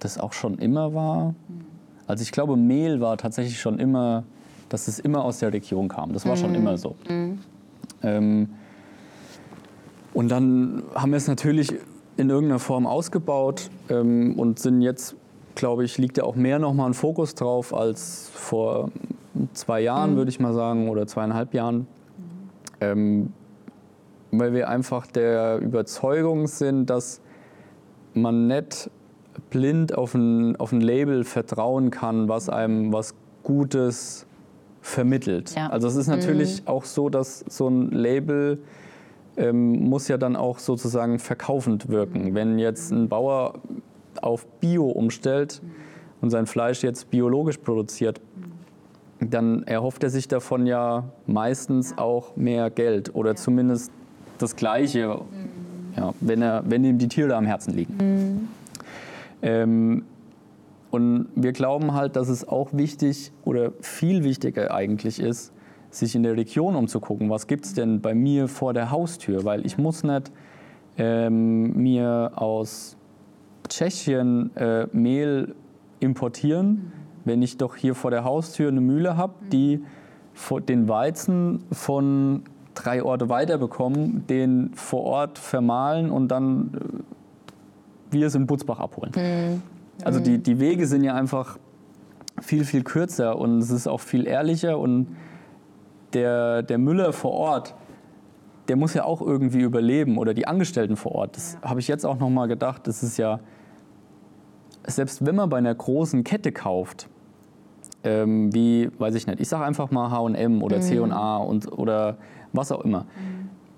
Das 0.00 0.18
auch 0.18 0.32
schon 0.32 0.58
immer 0.58 0.94
war. 0.94 1.34
Also 2.06 2.22
ich 2.22 2.32
glaube, 2.32 2.56
Mehl 2.56 3.00
war 3.00 3.16
tatsächlich 3.16 3.60
schon 3.60 3.78
immer, 3.78 4.24
dass 4.68 4.88
es 4.88 4.98
immer 4.98 5.24
aus 5.24 5.38
der 5.38 5.52
Region 5.52 5.88
kam. 5.88 6.12
Das 6.12 6.24
war 6.26 6.36
mhm. 6.36 6.40
schon 6.40 6.54
immer 6.54 6.78
so. 6.78 6.96
Mhm. 7.08 7.38
Ähm, 8.02 8.48
und 10.14 10.30
dann 10.30 10.82
haben 10.94 11.10
wir 11.10 11.16
es 11.16 11.28
natürlich 11.28 11.74
in 12.16 12.30
irgendeiner 12.30 12.58
Form 12.58 12.86
ausgebaut 12.86 13.70
ähm, 13.88 14.38
und 14.38 14.58
sind 14.58 14.82
jetzt, 14.82 15.14
glaube 15.54 15.84
ich, 15.84 15.98
liegt 15.98 16.18
ja 16.18 16.24
auch 16.24 16.34
mehr 16.34 16.58
nochmal 16.58 16.90
ein 16.90 16.94
Fokus 16.94 17.34
drauf 17.34 17.74
als 17.74 18.30
vor 18.34 18.90
zwei 19.52 19.80
Jahren, 19.80 20.12
mhm. 20.12 20.16
würde 20.16 20.30
ich 20.30 20.40
mal 20.40 20.52
sagen, 20.52 20.88
oder 20.88 21.06
zweieinhalb 21.06 21.54
Jahren. 21.54 21.86
Ähm, 22.80 23.32
weil 24.30 24.52
wir 24.52 24.68
einfach 24.68 25.06
der 25.06 25.58
Überzeugung 25.58 26.46
sind, 26.46 26.90
dass 26.90 27.20
man 28.14 28.46
nicht 28.46 28.90
blind 29.50 29.96
auf 29.96 30.14
ein, 30.14 30.56
auf 30.56 30.72
ein 30.72 30.80
Label 30.80 31.24
vertrauen 31.24 31.90
kann, 31.90 32.28
was 32.28 32.48
einem 32.48 32.92
was 32.92 33.14
Gutes 33.42 34.26
vermittelt. 34.80 35.54
Ja. 35.54 35.68
Also 35.68 35.88
es 35.88 35.96
ist 35.96 36.08
natürlich 36.08 36.62
auch 36.66 36.84
so, 36.84 37.08
dass 37.08 37.44
so 37.48 37.68
ein 37.68 37.90
Label 37.90 38.58
ähm, 39.36 39.88
muss 39.88 40.08
ja 40.08 40.18
dann 40.18 40.36
auch 40.36 40.58
sozusagen 40.58 41.18
verkaufend 41.18 41.88
wirken. 41.88 42.34
Wenn 42.34 42.58
jetzt 42.58 42.90
ein 42.90 43.08
Bauer 43.08 43.54
auf 44.20 44.46
Bio 44.60 44.86
umstellt 44.86 45.62
und 46.20 46.30
sein 46.30 46.46
Fleisch 46.46 46.82
jetzt 46.82 47.10
biologisch 47.10 47.58
produziert, 47.58 48.20
dann 49.20 49.62
erhofft 49.64 50.02
er 50.04 50.10
sich 50.10 50.28
davon 50.28 50.66
ja 50.66 51.04
meistens 51.26 51.96
auch 51.98 52.36
mehr 52.36 52.70
Geld 52.70 53.14
oder 53.14 53.34
zumindest 53.36 53.92
das 54.38 54.56
Gleiche, 54.56 55.20
ja, 55.96 56.14
wenn, 56.20 56.42
er, 56.42 56.62
wenn 56.66 56.84
ihm 56.84 56.98
die 56.98 57.08
Tiere 57.08 57.36
am 57.36 57.46
Herzen 57.46 57.74
liegen. 57.74 58.48
Ähm, 59.42 60.04
und 60.90 61.28
wir 61.34 61.52
glauben 61.52 61.92
halt, 61.92 62.16
dass 62.16 62.28
es 62.28 62.48
auch 62.48 62.70
wichtig 62.72 63.32
oder 63.44 63.72
viel 63.80 64.24
wichtiger 64.24 64.72
eigentlich 64.72 65.20
ist, 65.20 65.52
sich 65.90 66.14
in 66.14 66.22
der 66.22 66.36
Region 66.36 66.76
umzugucken, 66.76 67.30
was 67.30 67.46
gibt 67.46 67.64
es 67.64 67.74
denn 67.74 68.00
bei 68.00 68.14
mir 68.14 68.48
vor 68.48 68.74
der 68.74 68.90
Haustür, 68.90 69.44
weil 69.44 69.64
ich 69.66 69.78
muss 69.78 70.02
nicht 70.02 70.30
ähm, 70.96 71.74
mir 71.76 72.32
aus 72.34 72.96
Tschechien 73.68 74.54
äh, 74.56 74.86
Mehl 74.92 75.54
importieren, 76.00 76.92
wenn 77.24 77.42
ich 77.42 77.56
doch 77.56 77.76
hier 77.76 77.94
vor 77.94 78.10
der 78.10 78.24
Haustür 78.24 78.68
eine 78.68 78.80
Mühle 78.80 79.16
habe, 79.16 79.34
die 79.52 79.82
den 80.68 80.88
Weizen 80.88 81.64
von 81.72 82.44
drei 82.82 83.02
Orte 83.02 83.28
weiter 83.28 83.58
bekommen, 83.58 84.24
den 84.28 84.72
vor 84.74 85.04
Ort 85.04 85.38
vermahlen 85.38 86.10
und 86.10 86.28
dann 86.28 86.70
äh, 86.74 88.12
wir 88.12 88.26
es 88.26 88.34
in 88.34 88.46
Butzbach 88.46 88.80
abholen. 88.80 89.12
Also 90.04 90.20
die, 90.20 90.38
die 90.38 90.60
Wege 90.60 90.86
sind 90.86 91.02
ja 91.04 91.14
einfach 91.14 91.58
viel, 92.40 92.64
viel 92.64 92.84
kürzer 92.84 93.36
und 93.38 93.58
es 93.58 93.70
ist 93.70 93.86
auch 93.86 94.00
viel 94.00 94.26
ehrlicher 94.26 94.78
und 94.78 95.08
der, 96.12 96.62
der 96.62 96.78
Müller 96.78 97.12
vor 97.12 97.32
Ort, 97.32 97.74
der 98.68 98.76
muss 98.76 98.94
ja 98.94 99.04
auch 99.04 99.20
irgendwie 99.20 99.60
überleben 99.60 100.18
oder 100.18 100.34
die 100.34 100.46
Angestellten 100.46 100.96
vor 100.96 101.12
Ort. 101.12 101.36
Das 101.36 101.58
habe 101.62 101.80
ich 101.80 101.88
jetzt 101.88 102.06
auch 102.06 102.18
noch 102.18 102.30
mal 102.30 102.46
gedacht. 102.46 102.86
Das 102.86 103.02
ist 103.02 103.16
ja, 103.16 103.40
selbst 104.86 105.24
wenn 105.26 105.34
man 105.34 105.48
bei 105.48 105.58
einer 105.58 105.74
großen 105.74 106.22
Kette 106.22 106.52
kauft, 106.52 107.08
ähm, 108.04 108.54
wie, 108.54 108.90
weiß 108.98 109.14
ich 109.14 109.26
nicht, 109.26 109.40
ich 109.40 109.48
sage 109.48 109.64
einfach 109.64 109.90
mal 109.90 110.10
H&M 110.10 110.62
oder 110.62 110.80
C&A 110.80 111.36
und, 111.38 111.72
oder 111.72 112.16
was 112.52 112.72
auch 112.72 112.84
immer. 112.84 113.06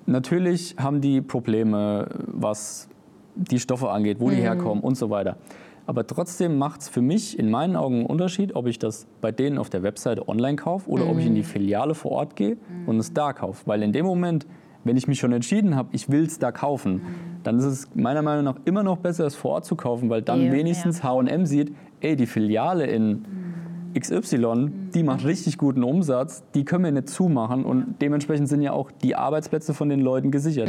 Natürlich 0.07 0.77
haben 0.79 1.01
die 1.01 1.21
Probleme, 1.21 2.09
was 2.27 2.89
die 3.35 3.61
Stoffe 3.61 3.91
angeht, 3.91 4.19
wo 4.21 4.31
die 4.31 4.37
herkommen 4.37 4.83
und 4.83 4.97
so 4.97 5.11
weiter. 5.11 5.37
Aber 5.87 6.07
trotzdem 6.07 6.59
macht 6.59 6.83
es 6.83 6.89
für 6.89 7.01
mich 7.03 7.39
in 7.39 7.51
meinen 7.51 7.75
Augen 7.77 7.97
einen 7.97 8.07
Unterschied, 8.07 8.55
ob 8.55 8.67
ich 8.67 8.79
das 8.79 9.07
bei 9.21 9.33
denen 9.33 9.59
auf 9.59 9.71
der 9.71 9.83
Webseite 9.83 10.29
online 10.29 10.57
kaufe 10.57 10.89
oder 10.89 11.09
ob 11.09 11.19
ich 11.19 11.27
in 11.27 11.35
die 11.35 11.43
Filiale 11.43 11.95
vor 11.95 12.13
Ort 12.13 12.37
gehe 12.37 12.57
und 12.87 12.99
es 12.99 13.13
da 13.13 13.33
kaufe. 13.33 13.67
Weil 13.67 13.83
in 13.83 13.93
dem 13.93 14.07
Moment, 14.07 14.47
wenn 14.85 14.97
ich 14.97 15.09
mich 15.09 15.19
schon 15.19 15.33
entschieden 15.33 15.75
habe, 15.77 15.89
ich 15.93 16.09
will 16.09 16.25
es 16.25 16.39
da 16.39 16.53
kaufen, 16.53 17.03
dann 17.43 17.59
ist 17.59 17.65
es 17.65 17.89
meiner 17.95 18.23
Meinung 18.23 18.45
nach 18.45 18.57
immer 18.67 18.83
noch 18.83 18.99
besser, 18.99 19.27
es 19.27 19.35
vor 19.35 19.53
Ort 19.53 19.65
zu 19.65 19.75
kaufen, 19.75 20.11
weil 20.11 20.23
dann 20.23 20.47
Ja. 20.47 20.53
wenigstens 20.53 21.03
H&M 21.03 21.47
sieht, 21.47 21.75
ey, 22.01 22.15
die 22.15 22.27
Filiale 22.27 22.87
in 22.87 23.25
XY, 23.99 24.71
die 24.95 25.03
macht 25.03 25.25
richtig 25.25 25.59
guten 25.59 25.83
Umsatz, 25.83 26.43
die 26.55 26.65
können 26.65 26.85
wir 26.85 26.93
nicht 26.93 27.09
zumachen 27.09 27.65
und 27.65 27.97
dementsprechend 28.01 28.49
sind 28.49 28.63
ja 28.63 28.73
auch 28.73 28.91
die 28.91 29.17
Arbeitsplätze 29.17 29.75
von 29.75 29.89
den 29.89 30.01
Leuten 30.01 30.31
gesichert. 30.31 30.69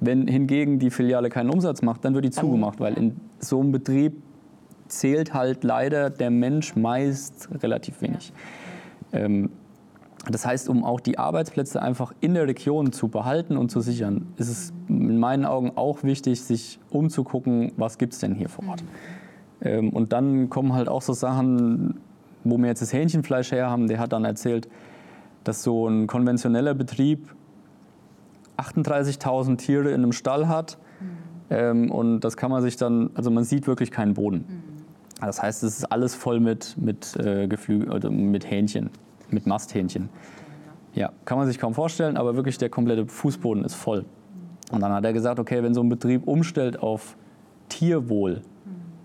Wenn 0.00 0.26
hingegen 0.26 0.78
die 0.78 0.90
Filiale 0.90 1.28
keinen 1.28 1.50
Umsatz 1.50 1.82
macht, 1.82 2.04
dann 2.04 2.14
wird 2.14 2.24
die 2.24 2.30
zugemacht, 2.30 2.80
weil 2.80 2.94
in 2.94 3.16
so 3.38 3.60
einem 3.60 3.72
Betrieb 3.72 4.22
zählt 4.88 5.34
halt 5.34 5.64
leider 5.64 6.10
der 6.10 6.30
Mensch 6.30 6.76
meist 6.76 7.48
relativ 7.62 8.02
wenig. 8.02 8.32
Ähm, 9.12 9.50
das 10.28 10.44
heißt, 10.44 10.68
um 10.68 10.84
auch 10.84 11.00
die 11.00 11.18
Arbeitsplätze 11.18 11.80
einfach 11.80 12.12
in 12.20 12.34
der 12.34 12.46
Region 12.46 12.92
zu 12.92 13.08
behalten 13.08 13.56
und 13.56 13.70
zu 13.70 13.80
sichern, 13.80 14.26
ist 14.36 14.48
es 14.48 14.72
in 14.88 15.18
meinen 15.18 15.46
Augen 15.46 15.72
auch 15.76 16.02
wichtig, 16.02 16.42
sich 16.42 16.78
umzugucken, 16.90 17.72
was 17.76 17.96
gibt 17.96 18.12
es 18.12 18.18
denn 18.18 18.34
hier 18.34 18.50
vor 18.50 18.68
Ort. 18.68 18.84
Ähm, 19.62 19.90
und 19.90 20.12
dann 20.12 20.50
kommen 20.50 20.74
halt 20.74 20.88
auch 20.88 21.02
so 21.02 21.14
Sachen, 21.14 22.00
wo 22.44 22.58
wir 22.58 22.66
jetzt 22.66 22.82
das 22.82 22.92
Hähnchenfleisch 22.92 23.52
her 23.52 23.70
haben, 23.70 23.88
der 23.88 23.98
hat 23.98 24.12
dann 24.12 24.24
erzählt, 24.24 24.68
dass 25.44 25.62
so 25.62 25.88
ein 25.88 26.06
konventioneller 26.06 26.74
Betrieb 26.74 27.34
38.000 28.56 29.56
Tiere 29.56 29.88
in 29.90 30.02
einem 30.02 30.12
Stall 30.12 30.48
hat. 30.48 30.78
Ähm, 31.48 31.90
und 31.90 32.20
das 32.20 32.36
kann 32.36 32.50
man 32.50 32.62
sich 32.62 32.76
dann, 32.76 33.10
also 33.14 33.30
man 33.30 33.44
sieht 33.44 33.66
wirklich 33.66 33.90
keinen 33.90 34.14
Boden. 34.14 34.44
Das 35.20 35.42
heißt, 35.42 35.62
es 35.64 35.78
ist 35.78 35.84
alles 35.92 36.14
voll 36.14 36.40
mit, 36.40 36.76
mit, 36.78 37.16
äh, 37.16 37.46
Geflü 37.46 37.90
oder 37.90 38.10
mit 38.10 38.50
Hähnchen, 38.50 38.90
mit 39.30 39.46
Masthähnchen. 39.46 40.08
Ja, 40.94 41.12
kann 41.24 41.38
man 41.38 41.46
sich 41.46 41.58
kaum 41.58 41.74
vorstellen, 41.74 42.16
aber 42.16 42.36
wirklich 42.36 42.58
der 42.58 42.68
komplette 42.68 43.06
Fußboden 43.06 43.64
ist 43.64 43.74
voll. 43.74 44.04
Und 44.70 44.80
dann 44.80 44.92
hat 44.92 45.04
er 45.04 45.12
gesagt, 45.12 45.38
okay, 45.38 45.62
wenn 45.62 45.74
so 45.74 45.82
ein 45.82 45.88
Betrieb 45.88 46.26
umstellt 46.26 46.80
auf 46.80 47.16
Tierwohl, 47.68 48.42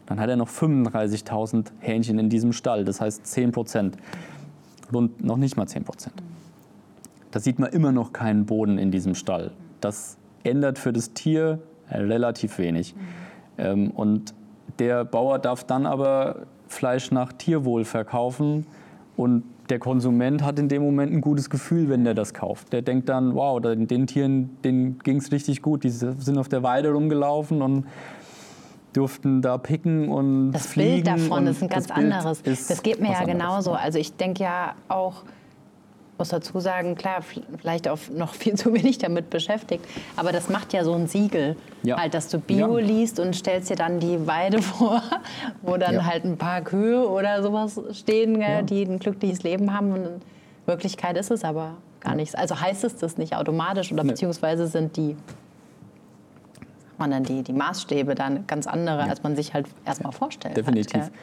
dann 0.05 0.19
hat 0.19 0.29
er 0.29 0.35
noch 0.35 0.49
35.000 0.49 1.67
Hähnchen 1.79 2.19
in 2.19 2.29
diesem 2.29 2.53
Stall, 2.53 2.85
das 2.85 3.01
heißt 3.01 3.25
10 3.25 3.51
Prozent. 3.51 3.97
Rund 4.93 5.23
noch 5.23 5.37
nicht 5.37 5.57
mal 5.57 5.67
10 5.67 5.83
Prozent. 5.83 6.13
Da 7.31 7.39
sieht 7.39 7.59
man 7.59 7.71
immer 7.71 7.91
noch 7.91 8.13
keinen 8.13 8.45
Boden 8.45 8.77
in 8.77 8.91
diesem 8.91 9.15
Stall. 9.15 9.51
Das 9.81 10.17
ändert 10.43 10.79
für 10.79 10.93
das 10.93 11.13
Tier 11.13 11.59
relativ 11.89 12.59
wenig. 12.59 12.95
Ähm, 13.57 13.91
und 13.91 14.33
der 14.79 15.05
Bauer 15.05 15.39
darf 15.39 15.63
dann 15.63 15.85
aber 15.85 16.45
Fleisch 16.67 17.11
nach 17.11 17.33
Tierwohl 17.33 17.85
verkaufen 17.85 18.65
und 19.17 19.43
der 19.69 19.79
Konsument 19.79 20.43
hat 20.43 20.59
in 20.59 20.69
dem 20.69 20.83
Moment 20.83 21.11
ein 21.11 21.21
gutes 21.21 21.49
Gefühl, 21.49 21.89
wenn 21.89 22.03
der 22.03 22.13
das 22.13 22.33
kauft. 22.33 22.71
Der 22.71 22.81
denkt 22.81 23.09
dann, 23.09 23.33
wow, 23.33 23.59
den, 23.59 24.07
Tieren 24.07 24.57
ging 24.61 25.17
es 25.17 25.31
richtig 25.31 25.61
gut. 25.61 25.83
Die 25.83 25.89
sind 25.89 26.37
auf 26.37 26.49
der 26.49 26.61
Weide 26.61 26.91
rumgelaufen 26.91 27.61
und 27.61 27.85
durften 28.95 29.41
da 29.41 29.57
picken 29.57 30.09
und 30.09 30.51
Das 30.53 30.67
fliegen. 30.67 31.03
Bild 31.03 31.07
davon 31.07 31.47
ist 31.47 31.61
ein 31.61 31.69
ganz 31.69 31.91
anderes. 31.91 32.41
Das 32.43 32.81
geht 32.83 33.01
mir 33.01 33.11
ja 33.11 33.23
genauso. 33.23 33.73
Also 33.73 33.99
ich 33.99 34.15
denke 34.15 34.43
ja 34.43 34.75
auch, 34.87 35.23
muss 36.17 36.29
dazu 36.29 36.59
sagen, 36.61 36.95
klar, 36.95 37.17
vielleicht 37.59 37.89
auch 37.89 37.97
noch 38.15 38.33
viel 38.35 38.55
zu 38.55 38.73
wenig 38.73 38.97
damit 38.99 39.29
beschäftigt, 39.29 39.83
aber 40.15 40.31
das 40.31 40.47
macht 40.49 40.71
ja 40.71 40.85
so 40.85 40.93
ein 40.93 41.07
Siegel, 41.07 41.57
Ja. 41.83 41.97
halt, 41.97 42.13
dass 42.13 42.29
du 42.29 42.39
Bio 42.39 42.77
Ja. 42.79 42.85
liest 42.85 43.19
und 43.19 43.35
stellst 43.35 43.69
dir 43.69 43.75
dann 43.75 43.99
die 43.99 44.25
Weide 44.25 44.61
vor, 44.61 45.01
wo 45.61 45.75
dann 45.75 45.95
Ja. 45.95 46.05
halt 46.05 46.23
ein 46.23 46.37
paar 46.37 46.61
Kühe 46.61 47.05
oder 47.07 47.43
sowas 47.43 47.79
stehen, 47.91 48.41
die 48.67 48.83
ein 48.83 48.99
glückliches 48.99 49.43
Leben 49.43 49.73
haben. 49.77 49.91
Und 49.91 50.05
in 50.05 50.21
Wirklichkeit 50.65 51.17
ist 51.17 51.31
es 51.31 51.43
aber 51.43 51.71
gar 51.99 52.15
nichts. 52.15 52.33
Also 52.33 52.61
heißt 52.61 52.85
es 52.85 52.95
das 52.95 53.17
nicht 53.17 53.35
automatisch 53.35 53.91
oder 53.91 54.03
Nee. 54.03 54.11
beziehungsweise 54.11 54.67
sind 54.67 54.95
die 54.95 55.17
man 56.99 57.11
dann 57.11 57.23
die, 57.23 57.43
die 57.43 57.53
Maßstäbe 57.53 58.15
dann 58.15 58.47
ganz 58.47 58.67
andere, 58.67 59.03
als 59.03 59.23
man 59.23 59.35
sich 59.35 59.53
halt 59.53 59.67
erstmal 59.85 60.11
vorstellt. 60.11 60.57
Definitiv. 60.57 61.01
Halt, 61.01 61.11
gell? 61.13 61.21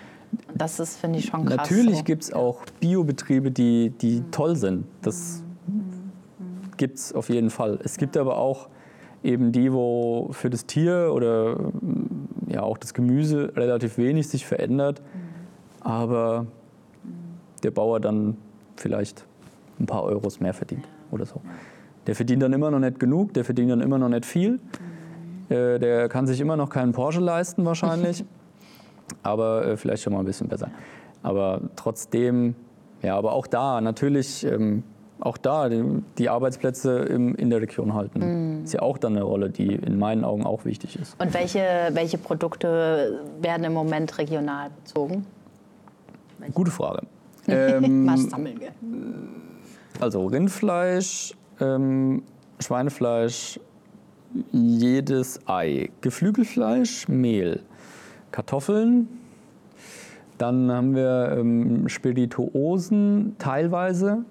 das 0.54 0.80
ist, 0.80 0.96
finde 0.96 1.18
ich, 1.18 1.26
schon 1.26 1.44
krass. 1.44 1.56
Natürlich 1.56 1.98
so. 1.98 2.04
gibt 2.04 2.22
es 2.22 2.32
auch 2.32 2.60
Biobetriebe, 2.80 3.50
die, 3.50 3.90
die 3.90 4.22
toll 4.30 4.56
sind. 4.56 4.86
Das 5.02 5.42
gibt 6.76 6.98
es 6.98 7.12
auf 7.12 7.28
jeden 7.28 7.50
Fall. 7.50 7.78
Es 7.84 7.96
gibt 7.96 8.16
aber 8.16 8.38
auch 8.38 8.68
eben 9.22 9.52
die, 9.52 9.72
wo 9.72 10.30
für 10.32 10.50
das 10.50 10.66
Tier 10.66 11.12
oder 11.14 11.56
ja 12.48 12.62
auch 12.62 12.78
das 12.78 12.94
Gemüse 12.94 13.52
relativ 13.56 13.98
wenig 13.98 14.28
sich 14.28 14.46
verändert, 14.46 15.00
aber 15.80 16.46
der 17.62 17.70
Bauer 17.70 18.00
dann 18.00 18.36
vielleicht 18.76 19.24
ein 19.78 19.86
paar 19.86 20.02
Euros 20.02 20.40
mehr 20.40 20.54
verdient 20.54 20.86
oder 21.10 21.24
so. 21.24 21.40
Der 22.06 22.16
verdient 22.16 22.42
dann 22.42 22.52
immer 22.52 22.70
noch 22.70 22.80
nicht 22.80 22.98
genug, 22.98 23.32
der 23.34 23.44
verdient 23.44 23.70
dann 23.70 23.80
immer 23.80 23.98
noch 23.98 24.08
nicht 24.08 24.26
viel. 24.26 24.58
Äh, 25.52 25.78
Der 25.78 26.08
kann 26.08 26.26
sich 26.26 26.40
immer 26.40 26.56
noch 26.56 26.70
keinen 26.70 26.92
Porsche 26.92 27.20
leisten 27.20 27.64
wahrscheinlich 27.64 28.24
aber 29.22 29.66
äh, 29.66 29.76
vielleicht 29.76 30.02
schon 30.02 30.12
mal 30.14 30.20
ein 30.20 30.24
bisschen 30.24 30.48
besser. 30.48 30.68
Aber 31.22 31.60
trotzdem, 31.76 32.54
ja, 33.02 33.16
aber 33.16 33.32
auch 33.32 33.46
da 33.46 33.80
natürlich, 33.80 34.44
ähm, 34.44 34.82
auch 35.20 35.36
da 35.36 35.68
die, 35.68 36.02
die 36.18 36.28
Arbeitsplätze 36.28 36.98
im, 37.00 37.34
in 37.36 37.50
der 37.50 37.60
Region 37.60 37.94
halten. 37.94 38.62
Ist 38.64 38.72
ja 38.74 38.82
auch 38.82 38.98
dann 38.98 39.12
eine 39.12 39.22
Rolle, 39.22 39.50
die 39.50 39.72
in 39.74 39.98
meinen 39.98 40.24
Augen 40.24 40.44
auch 40.44 40.64
wichtig 40.64 40.98
ist. 40.98 41.14
Und 41.20 41.32
welche, 41.34 41.60
welche 41.92 42.18
Produkte 42.18 43.20
werden 43.40 43.64
im 43.64 43.72
Moment 43.72 44.18
regional 44.18 44.70
bezogen? 44.70 45.26
Gute 46.54 46.70
Frage. 46.70 47.02
Ähm, 47.48 48.06
Was 48.06 48.22
sammeln 48.30 48.60
wir? 48.60 48.70
also 50.00 50.26
Rindfleisch, 50.26 51.34
ähm, 51.60 52.22
Schweinefleisch, 52.60 53.58
jedes 54.52 55.40
Ei, 55.46 55.90
Geflügelfleisch, 56.00 57.08
Mehl, 57.08 57.60
Kartoffeln. 58.30 59.08
Dann 60.38 60.70
haben 60.70 60.94
wir 60.94 61.36
ähm, 61.38 61.88
Spirituosen, 61.88 63.36
teilweise 63.38 64.24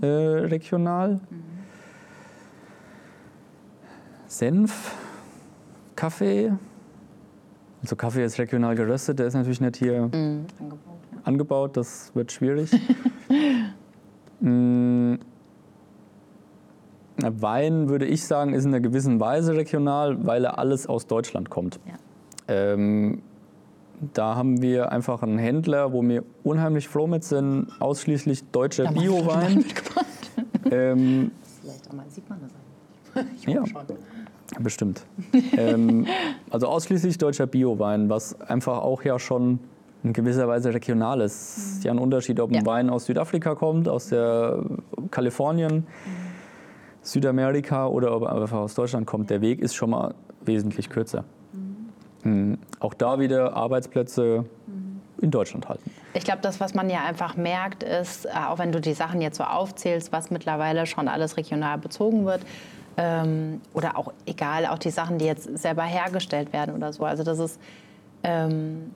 äh, 0.00 0.06
regional. 0.06 1.20
Senf, 4.26 4.94
Kaffee. 5.94 6.52
Also 7.82 7.96
Kaffee 7.96 8.24
ist 8.24 8.38
regional 8.38 8.74
geröstet, 8.76 9.18
der 9.18 9.26
ist 9.26 9.34
natürlich 9.34 9.60
nicht 9.60 9.76
hier 9.76 10.04
Angebot, 10.04 10.38
ja. 10.58 11.18
angebaut, 11.24 11.76
das 11.76 12.12
wird 12.14 12.32
schwierig. 12.32 12.70
Wein, 17.22 17.88
würde 17.88 18.06
ich 18.06 18.24
sagen, 18.24 18.54
ist 18.54 18.64
in 18.64 18.70
einer 18.70 18.80
gewissen 18.80 19.20
Weise 19.20 19.54
regional, 19.54 20.26
weil 20.26 20.44
er 20.44 20.58
alles 20.58 20.86
aus 20.86 21.06
Deutschland 21.06 21.50
kommt. 21.50 21.78
Ja. 21.86 21.94
Ähm, 22.48 23.22
da 24.14 24.34
haben 24.34 24.60
wir 24.60 24.90
einfach 24.90 25.22
einen 25.22 25.38
Händler, 25.38 25.92
wo 25.92 26.02
wir 26.02 26.24
unheimlich 26.42 26.88
froh 26.88 27.06
mit 27.06 27.22
sind, 27.22 27.68
ausschließlich 27.78 28.44
deutscher 28.50 28.90
Bio-Wein. 28.92 29.64
ähm, 30.70 31.30
Vielleicht 31.60 31.88
auch 31.88 31.92
mal 31.92 32.04
sieht 32.08 32.28
man 32.28 32.40
das 32.40 33.22
eigentlich. 33.24 33.46
ja, 33.46 33.64
schon. 33.64 33.82
bestimmt. 34.60 35.04
ähm, 35.56 36.06
also 36.50 36.66
ausschließlich 36.66 37.18
deutscher 37.18 37.46
Bio-Wein, 37.46 38.08
was 38.08 38.40
einfach 38.40 38.78
auch 38.78 39.04
ja 39.04 39.20
schon 39.20 39.60
in 40.02 40.12
gewisser 40.12 40.48
Weise 40.48 40.74
regional 40.74 41.20
ist. 41.20 41.56
Es 41.56 41.72
ist 41.74 41.84
ja 41.84 41.92
ein 41.92 41.98
Unterschied, 41.98 42.40
ob 42.40 42.50
ein 42.50 42.56
ja. 42.56 42.66
Wein 42.66 42.90
aus 42.90 43.06
Südafrika 43.06 43.54
kommt, 43.54 43.88
aus 43.88 44.08
der 44.08 44.64
Kalifornien. 45.12 45.86
Mhm 45.86 46.31
Südamerika 47.02 47.86
oder 47.86 48.14
ob 48.14 48.22
er 48.22 48.32
einfach 48.32 48.58
aus 48.58 48.74
Deutschland 48.74 49.06
kommt, 49.06 49.30
der 49.30 49.40
Weg 49.40 49.60
ist 49.60 49.74
schon 49.74 49.90
mal 49.90 50.14
wesentlich 50.40 50.88
kürzer. 50.88 51.24
Mhm. 52.22 52.58
Auch 52.80 52.94
da 52.94 53.18
wieder 53.18 53.54
Arbeitsplätze 53.56 54.44
in 55.22 55.30
Deutschland 55.30 55.68
halten. 55.68 55.90
Ich 56.14 56.24
glaube, 56.24 56.40
das, 56.42 56.60
was 56.60 56.74
man 56.74 56.90
ja 56.90 57.04
einfach 57.04 57.36
merkt, 57.36 57.82
ist, 57.82 58.26
äh, 58.26 58.30
auch 58.48 58.58
wenn 58.58 58.72
du 58.72 58.80
die 58.80 58.92
Sachen 58.92 59.22
jetzt 59.22 59.38
so 59.38 59.44
aufzählst, 59.44 60.12
was 60.12 60.30
mittlerweile 60.30 60.84
schon 60.84 61.08
alles 61.08 61.36
regional 61.36 61.78
bezogen 61.78 62.26
wird, 62.26 62.44
ähm, 62.96 63.60
oder 63.72 63.96
auch 63.96 64.12
egal, 64.26 64.66
auch 64.66 64.78
die 64.78 64.90
Sachen, 64.90 65.18
die 65.18 65.24
jetzt 65.24 65.58
selber 65.58 65.84
hergestellt 65.84 66.52
werden 66.52 66.74
oder 66.74 66.92
so. 66.92 67.04
Also, 67.04 67.22
dass 67.22 67.38
es 67.38 67.58
ähm, 68.22 68.92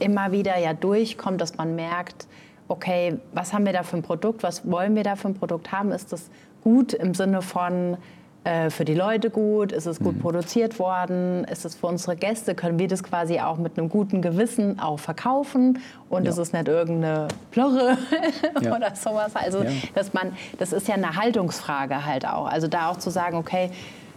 immer 0.00 0.32
wieder 0.32 0.58
ja 0.58 0.72
durchkommt, 0.72 1.40
dass 1.40 1.56
man 1.56 1.76
merkt, 1.76 2.26
okay, 2.66 3.18
was 3.32 3.52
haben 3.52 3.66
wir 3.66 3.72
da 3.72 3.82
für 3.82 3.96
ein 3.96 4.02
Produkt, 4.02 4.42
was 4.42 4.68
wollen 4.68 4.96
wir 4.96 5.04
da 5.04 5.16
für 5.16 5.28
ein 5.28 5.34
Produkt 5.34 5.70
haben? 5.70 5.92
Ist 5.92 6.12
das 6.12 6.30
gut 6.62 6.92
im 6.92 7.14
Sinne 7.14 7.42
von 7.42 7.96
äh, 8.42 8.70
für 8.70 8.86
die 8.86 8.94
Leute 8.94 9.28
gut? 9.28 9.70
Ist 9.70 9.86
es 9.86 9.98
gut 9.98 10.16
mhm. 10.16 10.20
produziert 10.20 10.78
worden? 10.78 11.44
Ist 11.44 11.66
es 11.66 11.74
für 11.74 11.88
unsere 11.88 12.16
Gäste? 12.16 12.54
Können 12.54 12.78
wir 12.78 12.88
das 12.88 13.02
quasi 13.02 13.38
auch 13.38 13.58
mit 13.58 13.78
einem 13.78 13.90
guten 13.90 14.22
Gewissen 14.22 14.80
auch 14.80 14.98
verkaufen? 14.98 15.78
Und 16.08 16.24
ja. 16.24 16.30
ist 16.30 16.38
es 16.38 16.52
nicht 16.52 16.66
irgendeine 16.66 17.28
Plörre 17.50 17.98
ja. 18.62 18.74
oder 18.74 18.94
sowas? 18.94 19.36
Also, 19.36 19.62
ja. 19.62 19.70
dass 19.94 20.14
man, 20.14 20.32
das 20.58 20.72
ist 20.72 20.88
ja 20.88 20.94
eine 20.94 21.16
Haltungsfrage 21.16 22.06
halt 22.06 22.26
auch. 22.26 22.46
Also 22.46 22.66
da 22.66 22.88
auch 22.90 22.96
zu 22.96 23.10
sagen, 23.10 23.36
okay, 23.36 23.70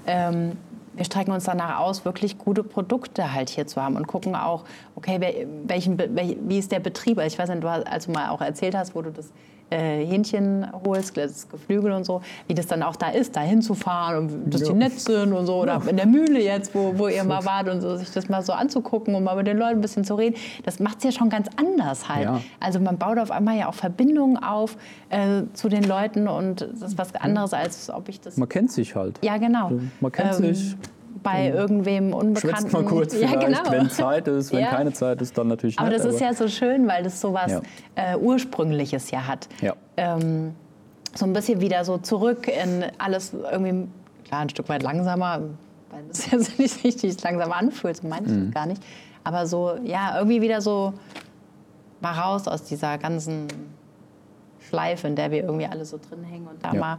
ähm, 0.07 0.53
wir 0.95 1.03
strecken 1.05 1.31
uns 1.31 1.43
danach 1.43 1.79
aus, 1.79 2.05
wirklich 2.05 2.37
gute 2.37 2.63
Produkte 2.63 3.33
halt 3.33 3.49
hier 3.49 3.67
zu 3.67 3.81
haben 3.81 3.95
und 3.97 4.07
gucken 4.07 4.35
auch, 4.35 4.63
okay, 4.95 5.47
welchen, 5.65 5.97
wie 5.97 6.59
ist 6.59 6.71
der 6.71 6.79
Betrieb? 6.79 7.17
Also 7.17 7.33
ich 7.33 7.39
weiß 7.39 7.49
nicht, 7.49 7.63
du, 7.63 7.67
als 7.67 8.05
du 8.05 8.11
mal 8.11 8.29
auch 8.29 8.41
erzählt 8.41 8.75
hast, 8.75 8.95
wo 8.95 9.01
du 9.01 9.11
das 9.11 9.33
äh, 9.69 10.05
Hähnchen 10.05 10.67
holst, 10.85 11.17
das 11.17 11.49
Geflügel 11.49 11.91
und 11.91 12.05
so, 12.05 12.21
wie 12.47 12.53
das 12.53 12.67
dann 12.67 12.83
auch 12.83 12.95
da 12.95 13.09
ist, 13.09 13.35
da 13.35 13.41
hinzufahren 13.41 14.17
und 14.17 14.53
dass 14.53 14.61
ja. 14.61 14.67
die 14.67 14.73
nett 14.73 14.99
sind 14.99 15.33
und 15.33 15.45
so. 15.45 15.55
Oder 15.55 15.81
ja. 15.83 15.89
in 15.89 15.97
der 15.97 16.05
Mühle 16.05 16.41
jetzt, 16.41 16.73
wo, 16.75 16.97
wo 16.97 17.07
ihr 17.07 17.23
mal 17.23 17.43
wart 17.45 17.69
und 17.69 17.81
so, 17.81 17.95
sich 17.95 18.11
das 18.11 18.29
mal 18.29 18.41
so 18.41 18.53
anzugucken 18.53 19.15
und 19.15 19.23
mal 19.23 19.35
mit 19.35 19.47
den 19.47 19.57
Leuten 19.57 19.79
ein 19.79 19.81
bisschen 19.81 20.03
zu 20.03 20.15
reden. 20.15 20.35
Das 20.63 20.79
macht 20.79 20.99
es 20.99 21.03
ja 21.05 21.11
schon 21.11 21.29
ganz 21.29 21.47
anders 21.55 22.09
halt. 22.09 22.25
Ja. 22.25 22.41
Also 22.59 22.79
man 22.79 22.97
baut 22.97 23.17
auf 23.17 23.31
einmal 23.31 23.57
ja 23.57 23.67
auch 23.69 23.73
Verbindungen 23.73 24.37
auf 24.37 24.77
äh, 25.09 25.43
zu 25.53 25.69
den 25.69 25.83
Leuten 25.83 26.27
und 26.27 26.61
das 26.61 26.81
ist 26.81 26.97
was 26.97 27.15
anderes, 27.15 27.53
als 27.53 27.89
ob 27.89 28.09
ich 28.09 28.21
das... 28.21 28.37
Man 28.37 28.49
kennt 28.49 28.71
sich 28.71 28.95
halt. 28.95 29.19
Ja, 29.23 29.37
genau. 29.37 29.71
Man 29.99 30.11
kennt 30.11 30.39
ähm, 30.39 30.53
sich 30.53 30.75
bei 31.23 31.49
irgendwem 31.49 32.13
Unbekannten. 32.13 32.57
Schwitzt 32.57 32.73
mal 32.73 32.83
kurz 32.83 33.19
ja, 33.19 33.33
genau. 33.35 33.59
wenn 33.69 33.89
Zeit 33.89 34.27
ist, 34.27 34.51
wenn 34.51 34.61
ja. 34.61 34.69
keine 34.69 34.93
Zeit 34.93 35.21
ist, 35.21 35.37
dann 35.37 35.47
natürlich 35.47 35.79
aber 35.79 35.89
nicht. 35.89 35.99
Das 35.99 36.05
aber 36.05 36.19
das 36.19 36.21
ist 36.21 36.39
ja 36.39 36.47
so 36.47 36.47
schön, 36.47 36.87
weil 36.87 37.03
das 37.03 37.19
so 37.19 37.33
was 37.33 37.51
ja. 37.51 37.61
äh, 37.95 38.17
Ursprüngliches 38.17 39.09
ja 39.11 39.25
hat. 39.25 39.47
Ja. 39.61 39.73
Ähm, 39.97 40.53
so 41.15 41.25
ein 41.25 41.33
bisschen 41.33 41.61
wieder 41.61 41.85
so 41.85 41.97
zurück 41.97 42.47
in 42.47 42.85
alles 42.97 43.33
irgendwie, 43.33 43.87
klar, 44.25 44.41
ein 44.41 44.49
Stück 44.49 44.69
weit 44.69 44.83
langsamer, 44.83 45.41
weil 45.89 46.03
das 46.07 46.29
ja 46.31 46.37
nicht 46.57 46.83
richtig 46.83 47.21
langsam 47.23 47.51
anfühlt, 47.51 47.97
so 47.97 48.07
meine 48.07 48.25
ich 48.25 48.31
mhm. 48.31 48.51
gar 48.51 48.65
nicht. 48.65 48.81
Aber 49.23 49.47
so, 49.47 49.75
ja, 49.83 50.17
irgendwie 50.17 50.41
wieder 50.41 50.61
so 50.61 50.93
mal 52.01 52.11
raus 52.11 52.47
aus 52.47 52.63
dieser 52.63 52.97
ganzen 52.97 53.47
Schleife, 54.73 55.07
in 55.07 55.15
der 55.15 55.29
wir 55.29 55.43
irgendwie 55.43 55.67
alle 55.67 55.85
so 55.85 55.99
drin 55.99 56.23
hängen 56.23 56.47
und 56.47 56.63
da 56.65 56.73
mal 56.73 56.97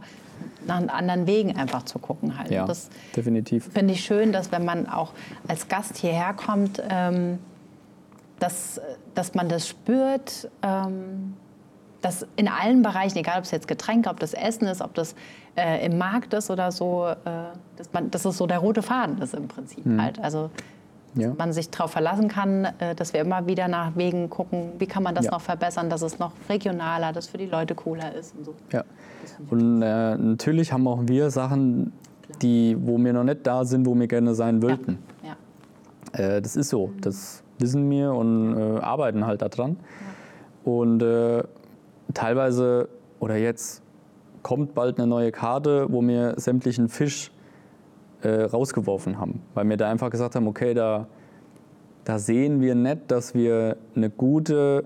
nach 0.65 0.87
anderen 0.87 1.27
Wegen 1.27 1.57
einfach 1.57 1.83
zu 1.83 1.99
gucken 1.99 2.37
halt. 2.37 2.49
Ja, 2.49 2.65
das 2.65 2.89
definitiv. 3.13 3.69
Finde 3.73 3.93
ich 3.93 4.05
schön, 4.05 4.31
dass 4.31 4.53
wenn 4.53 4.63
man 4.63 4.87
auch 4.87 5.11
als 5.49 5.67
Gast 5.67 5.97
hierher 5.97 6.33
kommt, 6.33 6.81
ähm, 6.89 7.39
dass, 8.39 8.79
dass 9.13 9.33
man 9.33 9.49
das 9.49 9.67
spürt, 9.67 10.49
ähm, 10.61 11.33
dass 12.01 12.25
in 12.37 12.47
allen 12.47 12.81
Bereichen, 12.81 13.17
egal 13.17 13.39
ob 13.39 13.43
es 13.43 13.51
jetzt 13.51 13.67
Getränke, 13.67 14.09
ob 14.09 14.21
das 14.21 14.33
Essen 14.33 14.67
ist, 14.67 14.81
ob 14.81 14.93
das 14.93 15.13
äh, 15.57 15.85
im 15.85 15.97
Markt 15.97 16.33
ist 16.33 16.49
oder 16.49 16.71
so, 16.71 17.07
äh, 17.07 17.15
dass, 17.75 17.91
man, 17.91 18.09
dass 18.09 18.23
es 18.23 18.37
so 18.37 18.47
der 18.47 18.59
rote 18.59 18.83
Faden 18.83 19.21
ist 19.21 19.33
im 19.33 19.49
Prinzip 19.49 19.85
mhm. 19.85 20.01
halt. 20.01 20.19
Also 20.19 20.49
ja. 21.15 21.33
man 21.37 21.53
sich 21.53 21.69
darauf 21.69 21.91
verlassen 21.91 22.27
kann, 22.27 22.65
äh, 22.79 22.95
dass 22.95 23.13
wir 23.13 23.21
immer 23.21 23.47
wieder 23.47 23.67
nach 23.67 23.95
Wegen 23.95 24.29
gucken, 24.29 24.73
wie 24.77 24.85
kann 24.85 25.03
man 25.03 25.15
das 25.15 25.25
ja. 25.25 25.31
noch 25.31 25.41
verbessern, 25.41 25.89
dass 25.89 26.01
es 26.01 26.19
noch 26.19 26.31
regionaler, 26.49 27.13
dass 27.13 27.27
für 27.27 27.37
die 27.37 27.45
Leute 27.45 27.75
cooler 27.75 28.13
ist 28.13 28.35
und 28.35 28.45
so. 28.45 28.55
Ja. 28.71 28.83
Und 29.49 29.81
äh, 29.81 30.17
natürlich 30.17 30.71
haben 30.71 30.87
auch 30.87 31.01
wir 31.05 31.31
Sachen, 31.31 31.93
die, 32.41 32.77
wo 32.79 32.97
wir 32.97 33.13
noch 33.13 33.23
nicht 33.23 33.45
da 33.45 33.65
sind, 33.65 33.85
wo 33.85 33.95
wir 33.95 34.07
gerne 34.07 34.35
sein 34.35 34.61
wollten. 34.61 34.99
Ja. 35.23 35.35
Äh, 36.19 36.41
das 36.41 36.55
ist 36.55 36.69
so, 36.69 36.91
das 37.01 37.43
wissen 37.59 37.89
wir 37.89 38.13
und 38.13 38.57
äh, 38.57 38.79
arbeiten 38.79 39.25
halt 39.25 39.41
daran. 39.41 39.77
Und 40.63 41.01
äh, 41.01 41.43
teilweise 42.13 42.89
oder 43.19 43.37
jetzt 43.37 43.81
kommt 44.43 44.75
bald 44.75 44.97
eine 44.97 45.07
neue 45.07 45.31
Karte, 45.31 45.87
wo 45.89 46.01
wir 46.01 46.35
sämtlichen 46.37 46.89
Fisch 46.89 47.31
äh, 48.25 48.43
rausgeworfen 48.43 49.19
haben, 49.19 49.41
weil 49.53 49.69
wir 49.69 49.77
da 49.77 49.89
einfach 49.89 50.09
gesagt 50.09 50.35
haben, 50.35 50.47
okay, 50.47 50.73
da, 50.73 51.07
da 52.03 52.17
sehen 52.17 52.59
wir 52.59 52.73
nicht, 52.73 53.11
dass 53.11 53.35
wir 53.35 53.77
eine 53.95 54.09
gute 54.09 54.85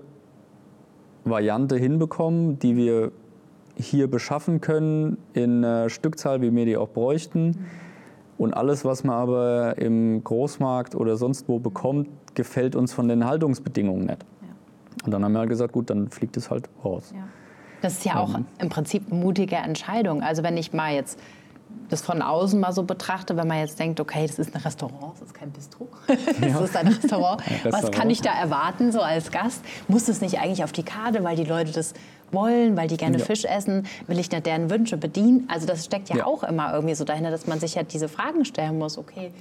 Variante 1.24 1.76
hinbekommen, 1.76 2.58
die 2.58 2.76
wir 2.76 3.12
hier 3.76 4.10
beschaffen 4.10 4.60
können 4.60 5.16
in 5.32 5.64
einer 5.64 5.88
Stückzahl, 5.88 6.42
wie 6.42 6.54
wir 6.54 6.66
die 6.66 6.76
auch 6.76 6.90
bräuchten. 6.90 7.66
Und 8.36 8.54
alles, 8.54 8.84
was 8.84 9.04
man 9.04 9.16
aber 9.16 9.78
im 9.78 10.22
Großmarkt 10.22 10.94
oder 10.94 11.16
sonst 11.16 11.48
wo 11.48 11.58
bekommt, 11.58 12.08
gefällt 12.34 12.76
uns 12.76 12.92
von 12.92 13.08
den 13.08 13.26
Haltungsbedingungen 13.26 14.06
nicht. 14.06 14.22
Ja. 14.42 15.06
Und 15.06 15.12
dann 15.12 15.24
haben 15.24 15.32
wir 15.32 15.40
halt 15.40 15.50
gesagt, 15.50 15.72
gut, 15.72 15.88
dann 15.90 16.08
fliegt 16.08 16.36
es 16.36 16.50
halt 16.50 16.68
raus. 16.84 17.12
Ja. 17.14 17.24
Das 17.80 17.94
ist 17.94 18.04
ja 18.04 18.18
auch 18.18 18.34
ähm. 18.34 18.44
im 18.58 18.68
Prinzip 18.68 19.10
eine 19.10 19.18
mutige 19.18 19.56
Entscheidung. 19.56 20.22
Also 20.22 20.42
wenn 20.42 20.56
ich 20.56 20.72
mal 20.72 20.92
jetzt 20.94 21.18
das 21.90 22.02
von 22.02 22.22
außen 22.22 22.58
mal 22.58 22.72
so 22.72 22.84
betrachte, 22.84 23.36
wenn 23.36 23.48
man 23.48 23.58
jetzt 23.58 23.78
denkt, 23.78 23.98
okay, 23.98 24.26
das 24.26 24.38
ist 24.38 24.54
ein 24.54 24.60
Restaurant, 24.60 25.14
das 25.14 25.22
ist 25.22 25.34
kein 25.34 25.50
Bistro, 25.50 25.88
das 26.06 26.18
ja. 26.40 26.60
ist 26.60 26.76
ein 26.76 26.86
Restaurant. 26.86 27.42
ein 27.42 27.52
Restaurant. 27.54 27.82
Was 27.82 27.90
kann 27.90 28.10
ich 28.10 28.22
da 28.22 28.32
erwarten 28.32 28.92
so 28.92 29.00
als 29.00 29.30
Gast? 29.30 29.62
Muss 29.88 30.04
das 30.04 30.20
nicht 30.20 30.38
eigentlich 30.38 30.62
auf 30.62 30.72
die 30.72 30.84
Karte, 30.84 31.24
weil 31.24 31.36
die 31.36 31.44
Leute 31.44 31.72
das 31.72 31.94
wollen, 32.30 32.76
weil 32.76 32.86
die 32.86 32.96
gerne 32.96 33.18
ja. 33.18 33.24
Fisch 33.24 33.44
essen? 33.44 33.86
Will 34.06 34.18
ich 34.18 34.30
nicht 34.30 34.46
deren 34.46 34.70
Wünsche 34.70 34.96
bedienen? 34.96 35.48
Also 35.48 35.66
das 35.66 35.84
steckt 35.84 36.08
ja, 36.10 36.18
ja, 36.18 36.26
auch 36.26 36.44
immer 36.44 36.72
irgendwie 36.72 36.94
so 36.94 37.04
dahinter, 37.04 37.32
dass 37.32 37.48
man 37.48 37.58
sich 37.58 37.74
ja 37.74 37.82
diese 37.82 38.08
Fragen 38.08 38.44
stellen 38.44 38.78
muss. 38.78 38.96
Okay, 38.96 39.32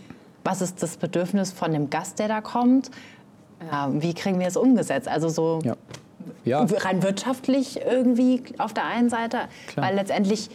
was 0.43 0.61
ist 0.61 0.81
das 0.81 0.97
Bedürfnis 0.97 1.51
von 1.51 1.71
dem 1.71 1.89
Gast, 1.89 2.17
der 2.17 2.27
da 2.27 2.41
kommt? 2.41 2.89
Ja, 3.71 3.89
wie 3.91 4.13
kriegen 4.13 4.39
wir 4.39 4.47
es 4.47 4.57
umgesetzt? 4.57 5.07
Also 5.07 5.29
so 5.29 5.59
rein 6.47 7.03
wirtschaftlich 7.03 7.81
irgendwie 7.81 8.41
auf 8.57 8.73
der 8.73 8.85
einen 8.85 9.09
Seite, 9.09 9.41
Klar. 9.67 9.87
weil 9.87 9.95
letztendlich 9.95 10.49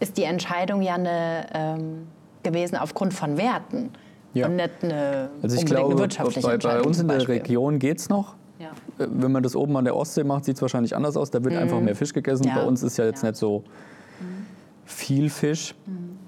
ist 0.00 0.16
die 0.16 0.24
Entscheidung 0.24 0.82
ja 0.82 0.94
eine, 0.94 1.46
ähm, 1.52 2.06
gewesen 2.42 2.76
aufgrund 2.76 3.14
von 3.14 3.36
Werten 3.36 3.90
ja. 4.32 4.46
und 4.46 4.56
nicht 4.56 4.70
eine, 4.82 5.30
also 5.42 5.56
ich 5.56 5.66
glaube, 5.66 5.98
wirtschaftliche 5.98 6.46
bei, 6.46 6.56
bei 6.56 6.82
uns 6.82 6.98
in 6.98 7.08
der 7.08 7.28
Region 7.28 7.78
geht 7.78 7.98
es 7.98 8.08
noch. 8.08 8.34
Ja. 8.58 8.70
Äh, 8.98 9.08
wenn 9.10 9.30
man 9.30 9.42
das 9.42 9.54
oben 9.54 9.76
an 9.76 9.84
der 9.84 9.94
Ostsee 9.94 10.24
macht, 10.24 10.46
sieht 10.46 10.56
es 10.56 10.62
wahrscheinlich 10.62 10.96
anders 10.96 11.16
aus. 11.16 11.30
Da 11.30 11.44
wird 11.44 11.54
mhm. 11.54 11.60
einfach 11.60 11.80
mehr 11.80 11.94
Fisch 11.94 12.12
gegessen. 12.12 12.44
Ja. 12.44 12.56
Bei 12.56 12.66
uns 12.66 12.82
ist 12.82 12.96
ja 12.96 13.04
jetzt 13.04 13.22
nicht 13.22 13.36
so 13.36 13.64
mhm. 14.20 14.46
viel 14.84 15.30
Fisch. 15.30 15.74
Mhm. 15.86 16.18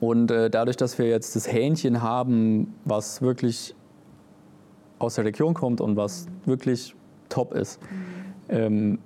Und 0.00 0.30
äh, 0.30 0.50
dadurch, 0.50 0.76
dass 0.76 0.98
wir 0.98 1.08
jetzt 1.08 1.36
das 1.36 1.50
Hähnchen 1.50 2.02
haben, 2.02 2.74
was 2.84 3.22
wirklich 3.22 3.74
aus 4.98 5.14
der 5.14 5.24
Region 5.24 5.54
kommt 5.54 5.80
und 5.80 5.96
was 5.96 6.26
mhm. 6.26 6.50
wirklich 6.50 6.94
top 7.28 7.54
ist, 7.54 7.80
mhm. 7.80 7.86
ähm, 8.48 8.98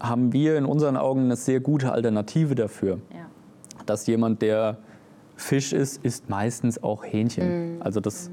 haben 0.00 0.32
wir 0.32 0.56
in 0.56 0.64
unseren 0.64 0.96
Augen 0.96 1.24
eine 1.24 1.36
sehr 1.36 1.60
gute 1.60 1.92
Alternative 1.92 2.54
dafür. 2.54 3.00
Ja 3.12 3.27
dass 3.88 4.06
jemand, 4.06 4.42
der 4.42 4.78
Fisch 5.36 5.72
isst, 5.72 6.04
isst 6.04 6.28
meistens 6.28 6.82
auch 6.82 7.04
Hähnchen. 7.04 7.76
Mhm. 7.76 7.82
Also 7.82 8.00
das 8.00 8.30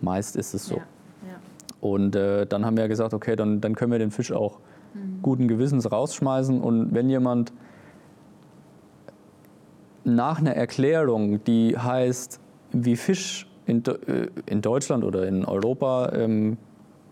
meist 0.00 0.36
ist 0.36 0.54
es 0.54 0.66
so. 0.66 0.76
Ja. 0.76 0.82
Ja. 1.28 1.38
Und 1.80 2.16
äh, 2.16 2.46
dann 2.46 2.66
haben 2.66 2.76
wir 2.76 2.88
gesagt, 2.88 3.14
okay, 3.14 3.36
dann, 3.36 3.60
dann 3.60 3.74
können 3.74 3.92
wir 3.92 3.98
den 3.98 4.10
Fisch 4.10 4.32
auch 4.32 4.58
mhm. 4.94 5.20
guten 5.22 5.48
Gewissens 5.48 5.90
rausschmeißen. 5.90 6.60
Und 6.60 6.92
wenn 6.94 7.08
jemand 7.08 7.52
nach 10.04 10.38
einer 10.38 10.54
Erklärung, 10.54 11.42
die 11.44 11.76
heißt, 11.76 12.40
wie 12.72 12.96
Fisch 12.96 13.46
in, 13.66 13.84
äh, 13.84 14.28
in 14.46 14.62
Deutschland 14.62 15.04
oder 15.04 15.26
in 15.26 15.44
Europa 15.44 16.12
ähm, 16.12 16.58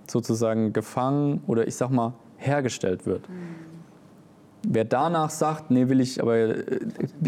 sozusagen 0.09 0.73
gefangen 0.73 1.43
oder 1.47 1.67
ich 1.67 1.77
sag 1.77 1.91
mal 1.91 2.15
hergestellt 2.37 3.07
wird. 3.07 3.29
Mhm. 3.29 3.74
Wer 4.67 4.85
danach 4.85 5.31
sagt, 5.31 5.71
nee, 5.71 5.89
will 5.89 6.01
ich, 6.01 6.23
aber 6.23 6.37
äh, 6.37 6.81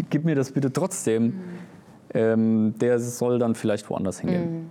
gib 0.09 0.25
mir 0.25 0.35
das 0.35 0.51
bitte 0.51 0.71
trotzdem, 0.73 1.23
mhm. 1.23 1.33
ähm, 2.13 2.73
der 2.79 2.99
soll 2.99 3.39
dann 3.39 3.55
vielleicht 3.55 3.89
woanders 3.89 4.19
hingehen. 4.19 4.69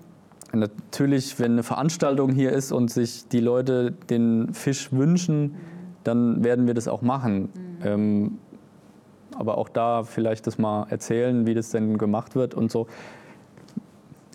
Mhm. 0.52 0.61
Natürlich, 0.61 1.38
wenn 1.38 1.52
eine 1.52 1.62
Veranstaltung 1.62 2.33
hier 2.33 2.52
ist 2.52 2.72
und 2.72 2.90
sich 2.90 3.29
die 3.29 3.40
Leute 3.40 3.92
den 4.11 4.55
Fisch 4.55 4.92
wünschen, 4.92 5.57
dann 6.05 6.44
werden 6.44 6.66
wir 6.66 6.74
das 6.74 6.88
auch 6.88 7.02
machen. 7.02 7.42
Mhm. 7.42 7.87
Ähm, 7.87 8.38
aber 9.38 9.59
auch 9.59 9.68
da 9.68 10.02
vielleicht 10.02 10.46
das 10.46 10.59
mal 10.59 10.87
erzählen, 10.88 11.46
wie 11.46 11.55
das 11.55 11.70
denn 11.70 11.98
gemacht 11.98 12.35
wird 12.35 12.55
und 12.55 12.70
so. 12.70 12.87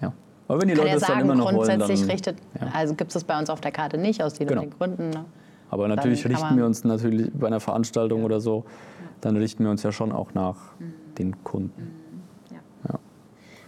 Ja. 0.02 0.14
Aber 0.48 0.62
wenn 0.62 0.68
die 0.68 0.76
Leute 0.76 0.90
ja 0.90 0.94
das 0.96 1.04
sagen, 1.04 1.28
dann 1.28 1.30
immer 1.30 1.36
noch 1.36 1.52
grundsätzlich 1.52 1.88
wollen, 1.88 2.00
dann, 2.00 2.10
richtet, 2.10 2.38
ja. 2.60 2.68
also 2.74 2.94
gibt 2.94 3.10
es 3.10 3.14
das 3.14 3.24
bei 3.24 3.38
uns 3.40 3.50
auf 3.50 3.62
der 3.62 3.72
Karte 3.72 3.98
nicht 3.98 4.22
aus 4.22 4.34
den 4.34 4.48
genau. 4.48 4.66
Gründen. 4.78 5.10
Ne? 5.10 5.26
Aber 5.72 5.88
natürlich 5.88 6.28
richten 6.28 6.58
wir 6.58 6.66
uns 6.66 6.84
natürlich 6.84 7.32
bei 7.34 7.48
einer 7.48 7.62
Veranstaltung 7.62 8.26
oder 8.26 8.42
so, 8.42 8.66
dann 9.22 9.38
richten 9.38 9.64
wir 9.64 9.72
uns 9.72 9.82
ja 9.84 9.92
schon 9.92 10.12
auch 10.12 10.34
nach 10.34 10.58
mhm. 10.80 10.94
den 11.18 11.44
Kunden. 11.44 11.82
Mhm. 11.82 12.56
Ja. 12.90 13.00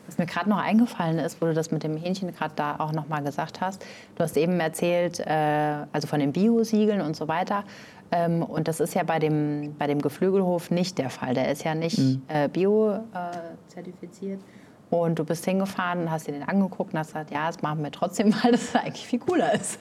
Was 0.06 0.18
mir 0.18 0.26
gerade 0.26 0.50
noch 0.50 0.58
eingefallen 0.58 1.18
ist, 1.18 1.42
wo 1.42 1.46
du 1.46 1.54
das 1.54 1.72
mit 1.72 1.84
dem 1.84 1.96
Hähnchen 1.96 2.34
gerade 2.34 2.54
da 2.58 2.76
auch 2.80 2.92
noch 2.92 3.08
mal 3.08 3.24
gesagt 3.24 3.62
hast. 3.62 3.86
Du 4.16 4.24
hast 4.24 4.36
eben 4.36 4.60
erzählt, 4.60 5.22
äh, 5.22 5.86
also 5.94 6.10
von 6.10 6.20
den 6.20 6.34
Bio-Siegeln 6.34 7.00
und 7.00 7.16
so 7.16 7.30
weiter. 7.30 7.64
Ähm, 8.12 8.44
und 8.44 8.68
das 8.68 8.82
ist 8.82 8.96
ja 8.96 9.04
bei 9.04 9.20
dem, 9.20 9.76
bei 9.80 9.88
dem 9.88 10.02
Geflügelhof 10.02 10.72
nicht 10.72 10.98
der 10.98 11.10
Fall. 11.10 11.34
Der 11.34 11.50
ist 11.50 11.64
ja 11.64 11.74
nicht 11.74 12.00
mhm. 12.00 12.22
äh, 12.28 12.50
bio-zertifiziert. 12.50 14.42
Äh, 14.42 14.63
und 15.02 15.20
du 15.20 15.24
bist 15.24 15.46
hingefahren, 15.46 16.10
hast 16.10 16.28
dir 16.28 16.34
den 16.34 16.44
angeguckt 16.44 16.94
und 16.94 17.00
hast 17.00 17.08
gesagt, 17.08 17.32
ja, 17.32 17.48
das 17.48 17.62
machen 17.62 17.84
wir 17.84 17.92
trotzdem, 17.92 18.34
weil 18.44 18.52
das 18.52 18.76
eigentlich 18.76 19.06
viel 19.06 19.20
cooler 19.20 19.54
ist. 19.54 19.80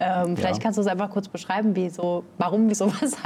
Ähm, 0.00 0.36
vielleicht 0.36 0.62
kannst 0.62 0.78
du 0.78 0.82
es 0.82 0.86
einfach 0.86 1.10
kurz 1.10 1.28
beschreiben, 1.28 1.74
wie 1.76 1.90
so, 1.90 2.24
warum, 2.38 2.68
wieso, 2.68 2.86
was, 3.00 3.16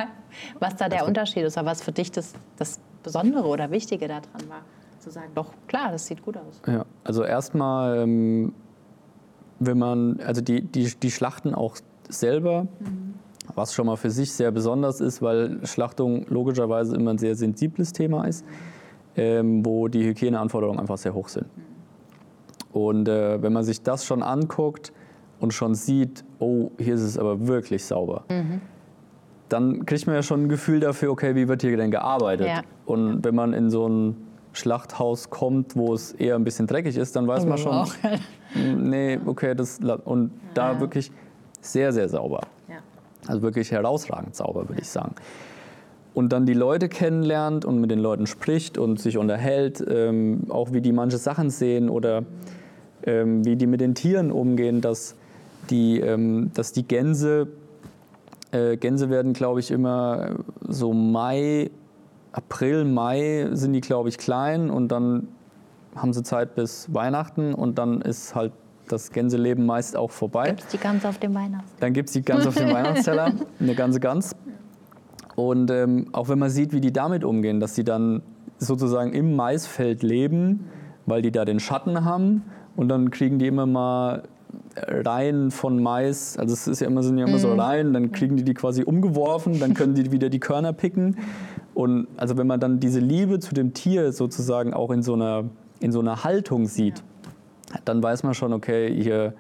was 0.59 0.77
da 0.77 0.88
der 0.88 1.01
also, 1.01 1.09
Unterschied 1.09 1.44
ist, 1.44 1.57
oder 1.57 1.66
was 1.66 1.83
für 1.83 1.92
dich 1.92 2.11
das, 2.12 2.35
das 2.57 2.81
Besondere 3.03 3.46
oder 3.46 3.70
Wichtige 3.70 4.09
daran 4.09 4.48
war. 4.48 4.62
Zu 4.98 5.11
sagen, 5.11 5.31
doch, 5.35 5.53
klar, 5.68 5.92
das 5.92 6.07
sieht 6.07 6.22
gut 6.22 6.37
aus. 6.37 6.61
Ja, 6.66 6.85
also 7.05 7.22
erstmal, 7.22 7.98
ähm, 7.98 8.53
wenn 9.61 9.79
man, 9.79 10.20
also 10.20 10.40
die, 10.40 10.62
die, 10.62 10.92
die 10.94 11.11
Schlachten 11.11 11.55
auch 11.55 11.77
selber, 12.09 12.66
mhm 12.81 13.14
was 13.55 13.74
schon 13.74 13.87
mal 13.87 13.96
für 13.96 14.11
sich 14.11 14.33
sehr 14.33 14.51
besonders 14.51 15.01
ist, 15.01 15.22
weil 15.22 15.64
Schlachtung 15.66 16.27
logischerweise 16.29 16.96
immer 16.96 17.12
ein 17.12 17.18
sehr 17.18 17.35
sensibles 17.35 17.92
Thema 17.92 18.24
ist, 18.24 18.44
ähm, 19.18 19.64
wo 19.64 19.88
die 19.88 20.04
Hygieneanforderungen 20.04 20.81
einfach 20.81 20.98
sehr 20.98 21.14
hoch 21.14 21.28
sind. 21.28 21.46
Und 22.72 23.09
äh, 23.09 23.42
wenn 23.42 23.52
man 23.52 23.64
sich 23.64 23.83
das 23.83 24.04
schon 24.04 24.22
anguckt 24.22 24.92
und 25.40 25.52
schon 25.54 25.74
sieht, 25.74 26.24
oh, 26.38 26.70
hier 26.78 26.94
ist 26.94 27.02
es 27.02 27.18
aber 27.18 27.46
wirklich 27.46 27.85
sauber, 27.85 28.24
mhm. 28.28 28.61
dann 29.48 29.87
kriegt 29.87 30.07
man 30.07 30.16
ja 30.16 30.22
schon 30.22 30.44
ein 30.44 30.48
Gefühl 30.48 30.81
dafür, 30.81 31.11
okay, 31.11 31.35
wie 31.35 31.48
wird 31.48 31.62
hier 31.62 31.76
denn 31.76 31.90
gearbeitet? 31.90 32.46
Ja. 32.46 32.62
Und 32.87 33.24
wenn 33.24 33.35
man 33.35 33.52
in 33.52 33.70
so 33.70 33.88
ein 33.88 34.16
Schlachthaus 34.52 35.31
kommt, 35.31 35.76
wo 35.76 35.94
es 35.94 36.12
eher 36.12 36.35
ein 36.35 36.44
bisschen 36.44 36.66
dreckig 36.66 36.96
ist, 36.96 37.16
dann 37.16 37.26
weiß 37.26 37.46
man 37.46 37.59
schon, 37.59 37.87
nee, 38.54 39.18
okay, 39.24 39.54
das 39.54 39.78
und 40.04 40.33
da 40.54 40.81
wirklich 40.81 41.11
sehr, 41.61 41.92
sehr 41.92 42.09
sauber. 42.09 42.40
Also 43.26 43.42
wirklich 43.42 43.70
herausragend 43.70 44.35
sauber, 44.35 44.68
würde 44.68 44.81
ich 44.81 44.88
sagen. 44.88 45.14
Und 46.18 46.31
dann 46.31 46.46
die 46.46 46.52
Leute 46.52 46.88
kennenlernt 46.88 47.64
und 47.64 47.81
mit 47.81 47.92
den 47.92 48.00
Leuten 48.00 48.26
spricht 48.26 48.76
und 48.76 48.98
sich 48.98 49.18
unterhält, 49.18 49.85
ähm, 49.88 50.46
auch 50.48 50.72
wie 50.72 50.81
die 50.81 50.90
manche 50.90 51.16
Sachen 51.16 51.48
sehen 51.48 51.88
oder 51.88 52.24
ähm, 53.04 53.44
wie 53.44 53.54
die 53.54 53.68
mit 53.68 53.81
den 53.81 53.94
Tieren 53.94 54.33
umgehen, 54.33 54.81
dass 54.81 55.14
die, 55.70 56.00
ähm, 56.00 56.50
dass 56.54 56.72
die 56.72 56.83
Gänse, 56.83 57.46
äh, 58.50 58.76
Gänse 58.76 59.11
werden, 59.11 59.33
glaube 59.33 59.61
ich, 59.61 59.70
immer 59.70 60.31
so 60.66 60.92
Mai, 60.92 61.70
April, 62.33 62.85
Mai 62.85 63.50
sind 63.52 63.72
die, 63.74 63.81
glaube 63.81 64.09
ich, 64.09 64.18
klein 64.18 64.70
und 64.70 64.88
dann 64.88 65.28
haben 65.94 66.12
sie 66.12 66.24
Zeit 66.24 66.57
bis 66.57 66.92
Weihnachten 66.92 67.54
und 67.54 67.78
dann 67.78 68.00
ist 68.00 68.35
halt 68.35 68.50
das 68.88 69.12
Gänseleben 69.12 69.64
meist 69.64 69.96
auch 69.96 70.11
vorbei. 70.11 70.48
Gibt 70.48 70.62
es 70.62 70.66
die 70.66 70.78
Gans 70.78 71.07
auf 71.07 71.18
dem 71.18 71.33
Weihnachtsteller? 71.33 71.78
Dann 71.78 71.92
gibt 71.92 72.09
es 72.09 72.14
die 72.14 72.22
Gans 72.22 72.44
auf 72.44 72.57
dem 72.57 72.72
Weihnachtsteller, 72.72 73.35
eine 73.61 73.74
ganze 73.76 74.00
Gans. 74.00 74.35
Und 75.38 75.70
ähm, 75.70 76.07
auch 76.11 76.29
wenn 76.29 76.40
man 76.40 76.51
sieht, 76.51 76.72
wie 76.72 76.81
die 76.81 76.92
damit 76.92 77.22
umgehen, 77.22 77.61
dass 77.61 77.77
sie 77.77 77.85
dann 77.85 78.22
sozusagen 78.59 79.12
im 79.12 79.37
Maisfeld 79.37 80.03
leben, 80.03 80.64
weil 81.07 81.22
die 81.22 81.31
da 81.31 81.44
den 81.44 81.61
Schatten 81.61 82.05
haben 82.05 82.42
und 82.74 82.88
dann 82.88 83.12
kriegen 83.12 83.38
die 83.38 83.46
immer 83.46 83.64
mal 83.64 84.24
Reihen 84.74 85.53
von 85.53 85.81
Mais, 85.81 86.37
also 86.37 86.53
es 86.53 86.66
ist 86.66 86.81
ja 86.81 86.88
immer, 86.88 87.05
sind 87.05 87.18
ja 87.18 87.27
immer 87.27 87.37
mhm. 87.37 87.40
so 87.40 87.55
Reihen, 87.55 87.92
dann 87.92 88.11
kriegen 88.11 88.37
die 88.37 88.42
die 88.42 88.55
quasi 88.55 88.83
umgeworfen, 88.83 89.61
dann 89.61 89.74
können 89.74 89.94
die 89.94 90.11
wieder 90.11 90.29
die 90.29 90.40
Körner 90.40 90.72
picken. 90.72 91.18
Und 91.72 92.09
also 92.16 92.37
wenn 92.37 92.48
man 92.48 92.59
dann 92.59 92.81
diese 92.81 92.98
Liebe 92.98 93.38
zu 93.38 93.55
dem 93.55 93.74
Tier 93.74 94.11
sozusagen 94.11 94.74
auch 94.74 94.90
in 94.90 95.05
so 95.05 95.14
einer, 95.14 95.44
in 95.79 95.92
so 95.92 96.01
einer 96.01 96.24
Haltung 96.24 96.66
sieht, 96.66 97.05
dann 97.85 98.03
weiß 98.03 98.24
man 98.24 98.35
schon, 98.35 98.53
okay, 98.53 98.92
hier, 98.92 99.35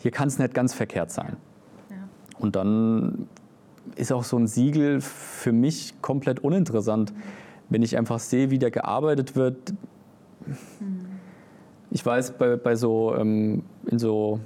hier 0.00 0.10
kann 0.10 0.26
es 0.26 0.40
nicht 0.40 0.54
ganz 0.54 0.74
verkehrt 0.74 1.12
sein. 1.12 1.36
Ja. 1.88 1.96
Und 2.40 2.56
dann 2.56 3.28
ist 3.96 4.12
auch 4.12 4.24
so 4.24 4.36
ein 4.36 4.46
Siegel 4.46 5.00
für 5.00 5.52
mich 5.52 5.94
komplett 6.02 6.40
uninteressant, 6.40 7.12
wenn 7.68 7.82
ich 7.82 7.96
einfach 7.96 8.18
sehe, 8.18 8.50
wie 8.50 8.58
da 8.58 8.70
gearbeitet 8.70 9.36
wird. 9.36 9.72
Mhm. 10.80 11.06
Ich 11.90 12.04
weiß, 12.04 12.32
bei, 12.32 12.56
bei 12.56 12.76
so, 12.76 13.14
ähm, 13.16 13.62
in 13.86 13.98
so 13.98 14.40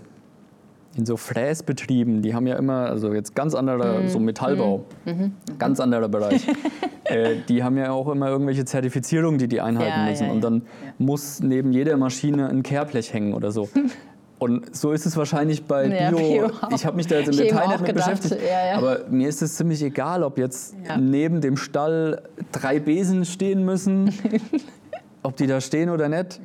in 0.97 1.07
so 1.07 1.17
Fräsbetrieben, 1.17 2.23
die 2.23 2.35
haben 2.35 2.47
ja 2.47 2.57
immer, 2.57 2.87
also 2.87 3.13
jetzt 3.13 3.35
ganz 3.35 3.55
anderer, 3.55 4.01
mhm. 4.01 4.09
so 4.09 4.21
Metallbau, 4.21 4.85
mhm. 5.05 5.13
mhm. 5.13 5.33
ganz 5.59 5.81
anderer 5.81 6.09
Bereich. 6.09 6.47
äh, 7.05 7.37
die 7.49 7.63
haben 7.65 7.77
ja 7.77 7.91
auch 7.91 8.09
immer 8.09 8.29
irgendwelche 8.29 8.65
Zertifizierungen, 8.65 9.39
die 9.39 9.49
die 9.49 9.61
einhalten 9.61 10.01
ja, 10.01 10.11
müssen. 10.11 10.23
Ja, 10.23 10.29
ja. 10.29 10.35
Und 10.35 10.45
dann 10.45 10.63
muss 10.99 11.41
neben 11.41 11.73
jeder 11.73 11.97
Maschine 11.97 12.49
ein 12.49 12.63
Kehrblech 12.63 13.13
hängen 13.13 13.35
oder 13.35 13.51
so. 13.51 13.69
Und 14.45 14.77
so 14.77 14.93
ist 14.93 15.07
es 15.07 15.17
wahrscheinlich 15.17 15.65
bei 15.65 15.89
Bio. 15.89 16.19
Bio 16.19 16.51
ich 16.75 16.85
habe 16.85 16.97
mich 16.97 17.07
da 17.07 17.17
jetzt 17.17 17.29
im 17.29 17.37
Detail 17.39 17.69
nicht 17.69 17.81
mit 17.81 17.95
beschäftigt. 17.95 18.37
Aber 18.75 19.01
mir 19.09 19.27
ist 19.27 19.41
es 19.41 19.57
ziemlich 19.57 19.83
egal, 19.83 20.23
ob 20.23 20.37
jetzt 20.37 20.75
neben 21.01 21.41
dem 21.41 21.57
Stall 21.57 22.21
drei 22.53 22.79
Besen 22.79 23.25
stehen 23.25 23.65
müssen, 23.65 24.13
ob 25.23 25.35
die 25.37 25.47
da 25.47 25.63
stehen 25.63 25.89
oder 25.89 26.11
nicht. 26.11 26.41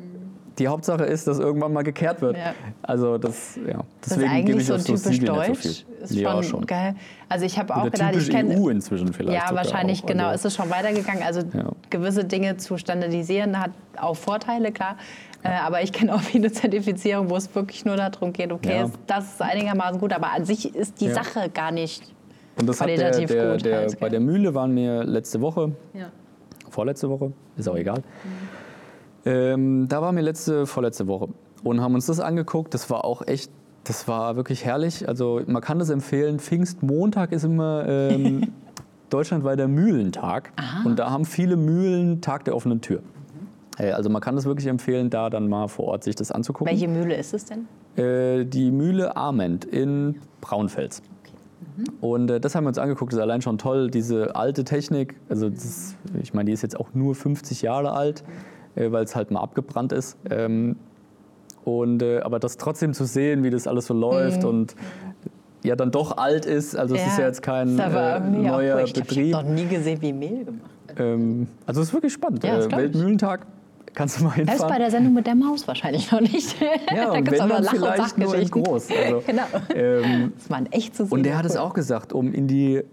Die 0.60 0.70
Hauptsache 0.70 1.04
ist, 1.04 1.28
dass 1.28 1.40
irgendwann 1.40 1.74
mal 1.74 1.84
gekehrt 1.84 2.22
wird. 2.22 2.38
Ja. 2.38 2.54
Also 2.82 3.18
das, 3.18 3.58
ja. 3.68 3.82
Deswegen 4.06 4.46
gebe 4.46 4.62
ich 4.62 4.68
so 4.68 4.78
typisch 4.78 5.20
deutsch. 5.20 5.86
So 6.00 6.04
ist 6.04 6.14
ja, 6.14 6.42
schon, 6.42 6.66
geil. 6.66 6.96
Also 7.28 7.46
ich 7.46 7.60
habe 7.60 7.76
auch 7.76 7.84
Oder 7.84 7.92
gedacht, 7.92 8.16
ich 8.16 8.30
kenne 8.30 8.58
EU 8.58 8.70
inzwischen 8.70 9.12
vielleicht. 9.12 9.42
Ja, 9.42 9.56
wahrscheinlich 9.56 10.04
auch. 10.04 10.08
genau. 10.08 10.28
Also, 10.28 10.48
ist 10.48 10.54
es 10.54 10.56
schon 10.56 10.70
weitergegangen. 10.70 11.24
Also 11.24 11.42
ja. 11.42 11.72
gewisse 11.90 12.24
Dinge 12.24 12.56
zu 12.58 12.78
standardisieren 12.78 13.60
hat 13.60 13.72
auch 13.98 14.16
Vorteile, 14.16 14.72
klar. 14.72 14.96
Ja. 15.44 15.50
Äh, 15.50 15.60
aber 15.60 15.84
ich 15.84 15.92
kenne 15.92 16.14
auch 16.14 16.22
viele 16.22 16.52
Zertifizierungen, 16.52 17.30
wo 17.30 17.36
es 17.36 17.54
wirklich 17.54 17.86
nur 17.86 17.96
darum 17.96 18.34
geht, 18.34 18.52
okay, 18.52 18.84
ist, 18.84 18.94
das 19.08 19.34
ist 19.34 19.42
einigermaßen 19.42 20.00
gut, 20.00 20.14
aber 20.14 20.32
an 20.32 20.46
sich 20.46 20.76
ist 20.76 21.02
die 21.02 21.10
Sache 21.10 21.50
gar 21.50 21.72
nicht 21.72 22.14
und 22.58 22.68
das 22.68 22.78
qualitativ 22.78 23.30
hat 23.30 23.30
der, 23.30 23.58
der, 23.58 23.82
gut. 23.84 23.94
Der, 23.94 24.00
bei 24.00 24.10
der 24.10 24.20
Mühle 24.20 24.54
waren 24.54 24.76
wir 24.76 25.04
letzte 25.04 25.40
Woche, 25.42 25.72
vorletzte 26.70 27.10
Woche, 27.10 27.32
ist 27.58 27.70
auch 27.70 27.78
egal. 27.78 28.00
Mhm 28.00 28.60
ähm, 29.26 29.88
da 29.88 30.02
waren 30.02 30.16
wir 30.16 30.24
letzte, 30.24 30.66
vorletzte 30.66 31.08
Woche 31.08 31.30
und 31.64 31.82
haben 31.82 31.94
uns 31.94 32.06
das 32.06 32.20
angeguckt. 32.20 32.74
Das 32.74 32.90
war 32.90 33.06
auch 33.06 33.26
echt, 33.28 33.52
das 33.84 34.08
war 34.08 34.36
wirklich 34.36 34.66
herrlich. 34.66 35.08
Also 35.08 35.42
man 35.46 35.62
kann 35.62 35.80
das 35.80 35.90
empfehlen. 35.90 36.40
Pfingstmontag 36.40 37.32
ist 37.32 37.44
immer 37.44 37.86
ähm, 37.88 38.54
deutschlandweiter 39.10 39.68
Mühlentag. 39.68 40.52
Aha. 40.56 40.84
Und 40.86 41.00
da 41.00 41.10
haben 41.12 41.26
viele 41.26 41.58
Mühlen 41.58 42.22
Tag 42.22 42.46
der 42.46 42.56
offenen 42.56 42.82
Tür. 42.82 43.02
Also 43.80 44.10
man 44.10 44.22
kann 44.22 44.36
das 44.36 44.46
wirklich 44.46 44.68
empfehlen, 44.68 45.10
da 45.10 45.30
dann 45.30 45.48
mal 45.48 45.68
vor 45.68 45.86
Ort 45.86 46.04
sich 46.04 46.16
das 46.16 46.32
anzugucken. 46.32 46.72
Welche 46.72 46.88
Mühle 46.88 47.16
ist 47.16 47.34
es 47.34 47.46
denn? 47.46 47.68
Äh, 47.96 48.46
die 48.46 48.72
Mühle 48.72 49.16
Arment 49.16 49.66
in 49.66 50.16
Braunfels. 50.42 51.02
Mhm. 51.78 51.86
Und 52.02 52.32
äh, 52.32 52.40
das 52.40 52.56
haben 52.56 52.66
wir 52.66 52.70
uns 52.70 52.78
angeguckt, 52.78 53.14
das 53.14 53.18
ist 53.18 53.24
allein 53.24 53.42
schon 53.42 53.58
toll, 53.58 53.90
diese 53.90 54.36
alte 54.36 54.64
Technik. 54.64 55.16
Also 55.30 55.50
das, 55.50 55.96
ich 56.22 56.34
meine, 56.34 56.48
die 56.48 56.54
ist 56.54 56.62
jetzt 56.62 56.80
auch 56.80 56.90
nur 56.94 57.16
50 57.16 57.62
Jahre 57.62 57.94
alt. 57.94 58.24
Äh, 58.76 58.92
weil 58.92 59.04
es 59.04 59.16
halt 59.16 59.32
mal 59.32 59.42
abgebrannt 59.42 59.92
ist. 59.92 60.18
Ähm, 60.30 60.78
und, 61.66 62.02
äh, 62.02 62.20
aber 62.20 62.40
das 62.40 62.58
trotzdem 62.58 62.94
zu 62.94 63.06
sehen, 63.06 63.44
wie 63.44 63.50
das 63.50 63.68
alles 63.68 63.88
so 63.88 63.94
läuft 63.94 64.44
mhm. 64.44 64.50
und 64.50 64.76
ja 65.64 65.76
dann 65.76 65.92
doch 65.92 66.18
alt 66.18 66.46
ist, 66.46 66.76
also 66.76 66.96
es 66.96 67.06
ist 67.06 67.20
ja 67.20 67.26
jetzt 67.26 67.42
kein 67.42 67.78
äh, 67.78 68.20
neuer 68.20 68.82
ich 68.82 68.94
Betrieb. 68.94 69.26
Ich 69.26 69.34
habe 69.34 69.50
noch 69.50 69.54
nie 69.54 69.66
gesehen, 69.66 70.02
wie 70.02 70.14
Mehl 70.14 70.46
gemacht 70.46 70.72
wird. 70.88 71.00
Ähm, 71.00 71.48
also 71.66 71.82
es 71.82 71.90
ist 71.90 71.94
wirklich 71.94 72.14
spannend. 72.14 72.44
Ja, 72.46 72.58
äh, 72.58 72.72
Weltmühlentag 72.72 73.46
kannst 73.94 74.20
du 74.20 74.24
mal 74.24 74.32
hinfahren. 74.32 74.60
Das 74.60 74.68
ist 74.68 74.72
bei 74.72 74.78
der 74.78 74.92
Sendung 74.92 75.14
mit 75.14 75.28
der 75.28 75.36
Maus 75.36 75.68
wahrscheinlich 75.68 76.12
noch 76.12 76.22
nicht. 76.22 76.56
Ja, 76.96 77.12
und 77.12 77.32
wenn 77.32 77.50
dann 77.50 77.64
vielleicht 77.64 78.18
nur 78.18 78.36
in 78.36 78.50
groß. 78.50 78.88
Also, 78.92 79.24
genau. 79.28 79.44
Ähm, 79.74 80.34
das 80.38 80.50
war 80.50 80.62
echt 80.72 80.96
zu 80.96 81.06
sehen. 81.06 81.14
Und 81.14 81.24
der 81.24 81.38
hat 81.38 81.46
es 81.46 81.58
auch 81.58 81.74
gesagt, 81.74 82.14
um 82.14 82.34
in 82.34 82.48
die 82.48 82.84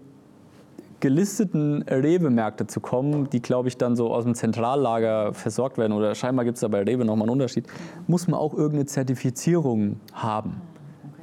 gelisteten 0.99 1.83
Rewe-Märkte 1.83 2.67
zu 2.67 2.79
kommen, 2.79 3.29
die, 3.29 3.41
glaube 3.41 3.67
ich, 3.67 3.77
dann 3.77 3.95
so 3.95 4.11
aus 4.11 4.23
dem 4.23 4.33
Zentrallager 4.33 5.33
versorgt 5.33 5.77
werden, 5.77 5.93
oder 5.93 6.15
scheinbar 6.15 6.43
gibt 6.45 6.55
es 6.55 6.61
da 6.61 6.67
bei 6.67 6.81
Rewe 6.81 7.05
nochmal 7.05 7.27
einen 7.27 7.33
Unterschied, 7.33 7.67
muss 8.07 8.27
man 8.27 8.39
auch 8.39 8.53
irgendeine 8.53 8.87
Zertifizierung 8.87 9.99
haben. 10.13 10.61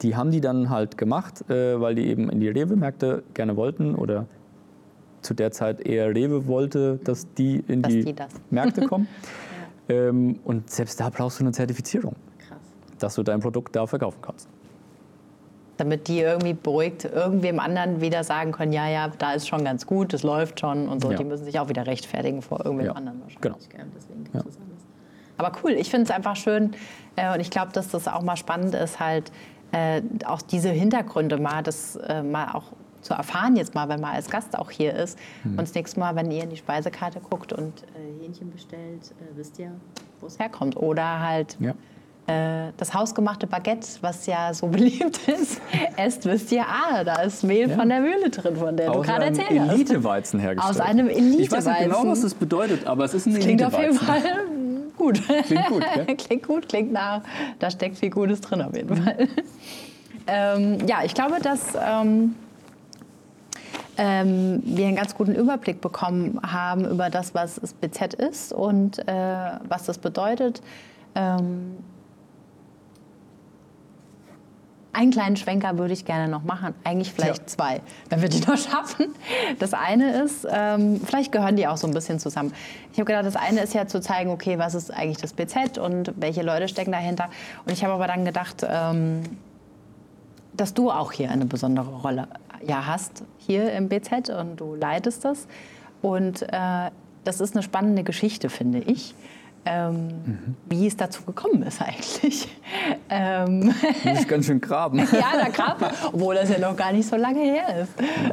Die 0.03 0.17
haben 0.17 0.31
die 0.31 0.41
dann 0.41 0.71
halt 0.71 0.97
gemacht, 0.97 1.49
äh, 1.51 1.81
weil 1.81 1.95
die 1.95 2.07
eben 2.07 2.31
in 2.31 2.41
die 2.41 2.49
Rewe-Märkte 2.49 3.25
gerne 3.35 3.57
wollten 3.57 3.95
oder 3.95 4.27
zu 5.23 5.35
der 5.35 5.51
Zeit 5.51 5.81
eher 5.81 6.15
Rewe 6.15 6.47
wollte, 6.47 7.01
dass 7.03 7.33
die 7.35 7.65
in 7.67 7.83
Dass 7.83 7.93
die, 7.93 8.05
die. 8.05 8.15
Märkte 8.51 8.87
kommen. 8.87 9.09
ähm, 9.89 10.39
und 10.45 10.71
selbst 10.71 11.01
da 11.01 11.11
brauchst 11.11 11.41
du 11.41 11.45
eine 11.45 11.53
Zertifizierung, 11.53 12.15
Krass. 12.39 12.59
dass 12.99 13.15
du 13.15 13.23
dein 13.23 13.41
Produkt 13.41 13.75
da 13.77 13.87
verkaufen 13.87 14.19
kannst. 14.23 14.49
Damit 15.77 16.07
die 16.07 16.21
irgendwie 16.21 16.55
beruhigt 16.55 17.05
irgendwem 17.05 17.59
anderen 17.59 18.01
wieder 18.01 18.23
sagen 18.23 18.53
können, 18.53 18.73
ja, 18.73 18.89
ja, 18.89 19.09
da 19.19 19.33
ist 19.33 19.49
schon 19.49 19.65
ganz 19.65 19.87
gut, 19.87 20.15
es 20.15 20.23
läuft 20.23 20.61
schon 20.61 20.89
und 20.89 21.03
so. 21.03 21.11
Ja. 21.11 21.19
Die 21.19 21.25
müssen 21.25 21.45
sich 21.45 21.59
auch 21.59 21.69
wieder 21.69 21.87
rechtfertigen 21.87 22.43
vor 22.43 22.65
irgendwem 22.65 22.87
Ja, 22.87 22.93
anderen 22.93 23.21
wahrscheinlich. 23.23 23.69
genau. 23.69 23.85
Deswegen 23.97 24.25
das 24.33 24.45
alles. 24.45 24.59
Aber 25.37 25.53
cool, 25.63 25.73
ich 25.73 25.91
finde 25.91 26.05
es 26.05 26.11
einfach 26.13 26.37
schön 26.37 26.75
äh, 27.17 27.35
und 27.35 27.41
ich 27.41 27.51
glaube, 27.51 27.73
dass 27.73 27.89
das 27.89 28.07
auch 28.07 28.23
mal 28.23 28.37
spannend 28.37 28.75
ist, 28.75 29.01
halt 29.01 29.33
äh, 29.73 30.01
auch 30.25 30.43
diese 30.43 30.69
Hintergründe 30.71 31.39
mal, 31.39 31.63
das 31.65 31.97
äh, 31.97 32.23
mal 32.23 32.53
auch 32.55 32.67
zu 33.05 33.15
erfahren 33.15 33.55
jetzt 33.57 33.75
mal, 33.75 33.89
wenn 33.89 34.01
man 34.01 34.15
als 34.15 34.29
Gast 34.31 34.59
auch 34.59 34.71
hier 34.71 34.95
ist. 34.95 35.19
Und 35.45 35.61
das 35.61 35.75
nächste 35.75 36.01
Mal, 36.01 36.17
wenn 36.17 36.31
ihr 36.31 36.43
in 36.43 36.51
die 36.51 36.57
Speisekarte 36.57 37.21
guckt 37.21 37.53
und 37.53 37.83
äh, 37.95 38.25
Hähnchen 38.25 38.51
bestellt, 38.51 39.13
äh, 39.21 39.37
wisst 39.37 39.59
ihr, 39.59 39.71
wo 40.21 40.27
es 40.27 40.39
herkommt. 40.39 40.77
Oder 40.77 41.21
halt 41.21 41.57
Ja. 41.61 41.75
äh, 42.27 42.73
das 42.79 42.95
hausgemachte 42.95 43.47
Baguette, 43.47 43.87
was 44.01 44.25
ja 44.27 44.55
so 44.55 44.67
beliebt 44.69 45.21
ist, 45.29 45.61
esst, 45.97 46.25
wisst 46.25 46.51
ihr, 46.51 46.65
ah, 46.67 47.05
da 47.05 47.21
ist 47.23 47.45
Mehl 47.45 47.69
Ja. 47.69 47.77
von 47.77 47.89
der 47.91 48.01
Mühle 48.01 48.31
drin, 48.31 48.57
von 48.57 48.77
der 48.77 48.87
du 48.87 48.93
Aus 49.01 49.07
gerade 49.07 49.25
einem 49.27 49.39
erzählt 49.39 49.61
hast. 49.61 49.71
Eliteweizen 49.75 50.41
hergestellt. 50.41 50.71
Aus 50.77 50.81
einem 50.81 51.09
Ich 51.09 51.17
weiß 51.17 51.23
nicht 51.23 51.39
Eliteweizen. 51.53 51.75
genau, 51.91 52.07
was 52.11 52.23
das 52.23 52.35
bedeutet, 52.35 52.87
aber 52.87 53.05
es 53.05 53.13
ist 53.15 53.27
ein 53.27 53.35
Klingt 53.39 53.63
auf 53.63 53.73
jeden 53.79 53.91
Eliteweizen. 53.97 54.23
Fall 54.23 54.45
gut. 54.97 55.21
Klingt 55.45 55.67
gut, 55.67 55.85
gell? 55.95 56.07
klingt 56.17 56.47
gut, 56.47 56.69
klingt 56.71 56.93
nach, 56.93 57.21
da 57.59 57.71
steckt 57.71 57.99
viel 57.99 58.09
Gutes 58.11 58.41
drin 58.41 58.63
auf 58.63 58.75
jeden 58.75 58.97
Fall. 58.97 59.29
ähm, 60.27 60.79
ja, 60.87 60.99
ich 61.05 61.13
glaube, 61.15 61.35
dass 61.43 61.75
ähm, 61.79 62.35
ähm, 63.97 64.63
wir 64.65 64.87
einen 64.87 64.97
ganz 64.97 65.15
guten 65.15 65.35
Überblick 65.35 65.81
bekommen 65.81 66.41
haben 66.43 66.85
über 66.85 67.11
das, 67.11 67.35
was 67.35 67.57
das 67.57 67.73
BZ 67.75 68.15
ist 68.15 68.53
und 68.53 69.07
äh, 69.07 69.13
was 69.69 69.85
das 69.85 69.99
bedeutet. 69.99 70.63
Ähm, 71.15 71.77
einen 74.93 75.11
kleinen 75.11 75.37
Schwenker 75.37 75.77
würde 75.77 75.93
ich 75.93 76.05
gerne 76.05 76.29
noch 76.29 76.45
machen, 76.45 76.73
eigentlich 76.85 77.13
vielleicht 77.13 77.39
Ja. 77.41 77.47
zwei, 77.47 77.81
wenn 78.11 78.23
wir 78.23 78.29
die 78.29 78.41
noch 78.41 78.57
schaffen. 78.57 79.07
Das 79.59 79.75
eine 79.75 80.23
ist, 80.23 80.47
ähm, 80.49 81.01
vielleicht 81.05 81.33
gehören 81.33 81.57
die 81.57 81.67
auch 81.67 81.77
so 81.77 81.87
ein 81.89 81.93
bisschen 81.95 82.21
zusammen. 82.21 82.53
Ich 82.93 82.99
habe 82.99 83.07
gedacht, 83.07 83.27
das 83.27 83.37
eine 83.37 83.61
ist 83.61 83.75
ja 83.75 83.87
zu 83.89 84.01
zeigen, 84.01 84.31
okay, 84.31 84.59
was 84.59 84.75
ist 84.75 84.93
eigentlich 84.93 85.17
das 85.19 85.33
BZ 85.33 85.79
und 85.79 86.13
welche 86.17 86.43
Leute 86.43 86.69
stecken 86.69 86.93
dahinter. 86.93 87.29
Und 87.67 87.73
ich 87.73 87.83
habe 87.83 87.95
aber 87.95 88.07
dann 88.07 88.25
gedacht, 88.25 88.65
ähm, 88.69 89.23
dass 90.57 90.75
du 90.75 90.93
auch 90.93 91.11
hier 91.11 91.31
eine 91.31 91.47
besondere 91.47 91.91
Rolle 91.91 92.29
ja, 92.67 92.87
hast, 92.87 93.25
hier 93.39 93.73
im 93.73 93.89
BZ 93.89 94.31
und 94.31 94.57
du 94.57 94.75
leitest 94.75 95.25
das. 95.25 95.47
Und 96.03 96.43
äh, 96.43 96.91
das 97.25 97.41
ist 97.41 97.55
eine 97.55 97.63
spannende 97.63 98.03
Geschichte, 98.05 98.51
finde 98.51 98.79
ich. 98.79 99.15
Ähm, 99.67 100.57
Wie 100.69 100.87
es 100.87 100.97
dazu 100.97 101.23
gekommen 101.23 101.63
ist 101.63 101.81
eigentlich. 101.81 102.49
Ähm, 103.09 103.73
Muss 104.05 104.21
ich 104.21 104.29
ganz 104.29 104.47
schön 104.47 104.61
graben. 104.61 104.99
ja, 105.13 105.39
da 105.39 105.49
gerade, 105.49 105.91
obwohl 106.13 106.35
das 106.35 106.49
ja 106.51 106.59
noch 106.59 106.77
gar 106.77 106.93
nicht 106.93 107.09
so 107.09 107.17
lange 107.17 107.41
her 107.41 107.83
ist. 107.83 107.93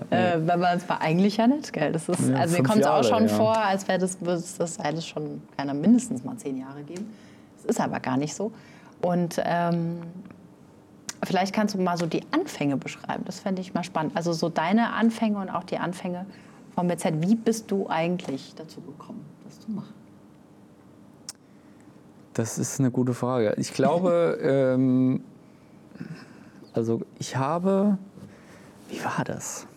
Äh, 0.09 0.39
wenn 0.39 0.59
man 0.59 0.77
es 0.77 0.89
war 0.89 1.01
eigentlich 1.01 1.37
ja 1.37 1.45
nicht, 1.45 1.71
gell? 1.71 1.91
Das 1.91 2.09
ist, 2.09 2.29
Ja, 2.29 2.37
also 2.37 2.57
mir 2.57 2.63
kommt 2.63 2.81
es 2.81 2.87
auch 2.87 3.03
schon 3.03 3.27
ja. 3.27 3.29
vor, 3.29 3.55
als 3.55 3.87
wäre 3.87 3.99
das, 3.99 4.19
würde 4.19 4.39
es 4.39 4.57
das 4.57 4.79
hätte 4.79 4.97
es 4.97 5.07
schon 5.07 5.41
keiner 5.55 5.73
mindestens 5.73 6.23
mal 6.23 6.35
zehn 6.37 6.57
Jahre 6.57 6.81
geben. 6.83 7.13
Das 7.57 7.75
ist 7.75 7.81
aber 7.81 7.99
gar 7.99 8.17
nicht 8.17 8.33
so. 8.33 8.51
Und 9.01 9.39
ähm, 9.43 9.99
vielleicht 11.23 11.53
kannst 11.53 11.75
du 11.75 11.81
mal 11.81 11.97
so 11.97 12.05
die 12.05 12.23
Anfänge 12.31 12.77
beschreiben. 12.77 13.23
Das 13.25 13.39
fände 13.39 13.61
ich 13.61 13.73
mal 13.73 13.83
spannend. 13.83 14.15
Also 14.15 14.33
so 14.33 14.49
deine 14.49 14.93
Anfänge 14.93 15.37
und 15.37 15.49
auch 15.49 15.63
die 15.63 15.77
Anfänge 15.77 16.25
vom 16.73 16.87
BZ. 16.87 17.21
Wie 17.21 17.35
bist 17.35 17.69
du 17.69 17.87
eigentlich 17.89 18.53
dazu 18.55 18.81
gekommen, 18.81 19.23
das 19.45 19.59
zu 19.59 19.71
machen? 19.71 19.93
Das 22.33 22.57
ist 22.57 22.79
eine 22.79 22.91
gute 22.91 23.13
Frage. 23.13 23.53
Ich 23.57 23.73
glaube, 23.73 24.39
ähm, 24.41 25.21
also 26.73 27.01
ich 27.19 27.35
habe, 27.35 27.97
wie 28.89 29.03
war 29.03 29.23
das? 29.25 29.67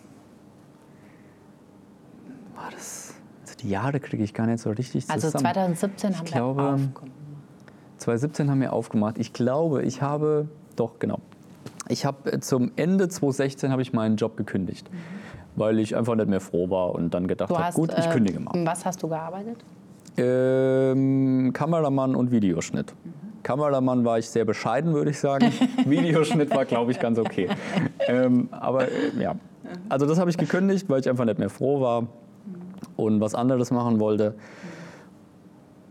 War 2.55 2.71
das? 2.71 3.15
Also 3.43 3.57
die 3.57 3.69
Jahre 3.69 3.99
kriege 3.99 4.23
ich 4.23 4.33
gar 4.33 4.47
nicht 4.47 4.61
so 4.61 4.71
richtig 4.71 5.11
Also 5.11 5.27
zusammen. 5.27 5.45
2017 5.45 6.19
haben 6.19 6.25
glaube, 6.25 6.63
wir 6.63 6.69
aufgenommen. 6.75 7.13
2017 7.99 8.51
haben 8.51 8.61
wir 8.61 8.73
aufgemacht. 8.73 9.19
Ich 9.19 9.33
glaube, 9.33 9.83
ich 9.83 10.03
habe, 10.03 10.49
doch 10.77 10.99
genau, 10.99 11.21
ich 11.89 12.05
habe 12.05 12.33
äh, 12.33 12.41
zum 12.41 12.73
Ende 12.77 13.09
2016 13.09 13.71
habe 13.71 13.83
ich 13.83 13.93
meinen 13.93 14.17
Job 14.17 14.37
gekündigt, 14.37 14.89
weil 15.57 15.79
ich 15.79 15.97
einfach 15.97 16.15
nicht 16.15 16.29
mehr 16.29 16.41
froh 16.41 16.71
war 16.71 16.95
und 16.95 17.15
dann 17.15 17.27
gedacht 17.27 17.51
habe, 17.51 17.75
gut, 17.75 17.93
ich 17.97 18.07
äh, 18.07 18.11
kündige 18.11 18.41
mal. 18.41 18.53
Was 18.67 18.85
hast 18.85 19.03
du 19.03 19.09
gearbeitet? 19.09 19.65
Ähm, 20.17 21.51
Kameramann 21.53 22.15
und 22.15 22.31
Videoschnitt. 22.31 22.95
Kameramann 23.43 24.05
war 24.05 24.19
ich 24.19 24.29
sehr 24.29 24.45
bescheiden, 24.45 24.95
würde 24.95 25.11
ich 25.11 25.19
sagen. 25.19 25.53
Videoschnitt 25.85 26.51
war, 26.55 26.65
glaube 26.65 26.93
ich, 26.93 26.99
ganz 26.99 27.19
okay. 27.19 27.49
Ähm, 28.07 28.49
aber 28.51 28.89
äh, 28.89 29.11
ja, 29.21 29.35
also 29.89 30.07
das 30.07 30.19
habe 30.19 30.31
ich 30.31 30.39
gekündigt, 30.39 30.89
weil 30.89 31.01
ich 31.01 31.09
einfach 31.09 31.25
nicht 31.25 31.39
mehr 31.39 31.51
froh 31.51 31.81
war 31.81 32.07
und 32.97 33.21
was 33.21 33.35
anderes 33.35 33.71
machen 33.71 34.01
wollte. 34.01 34.35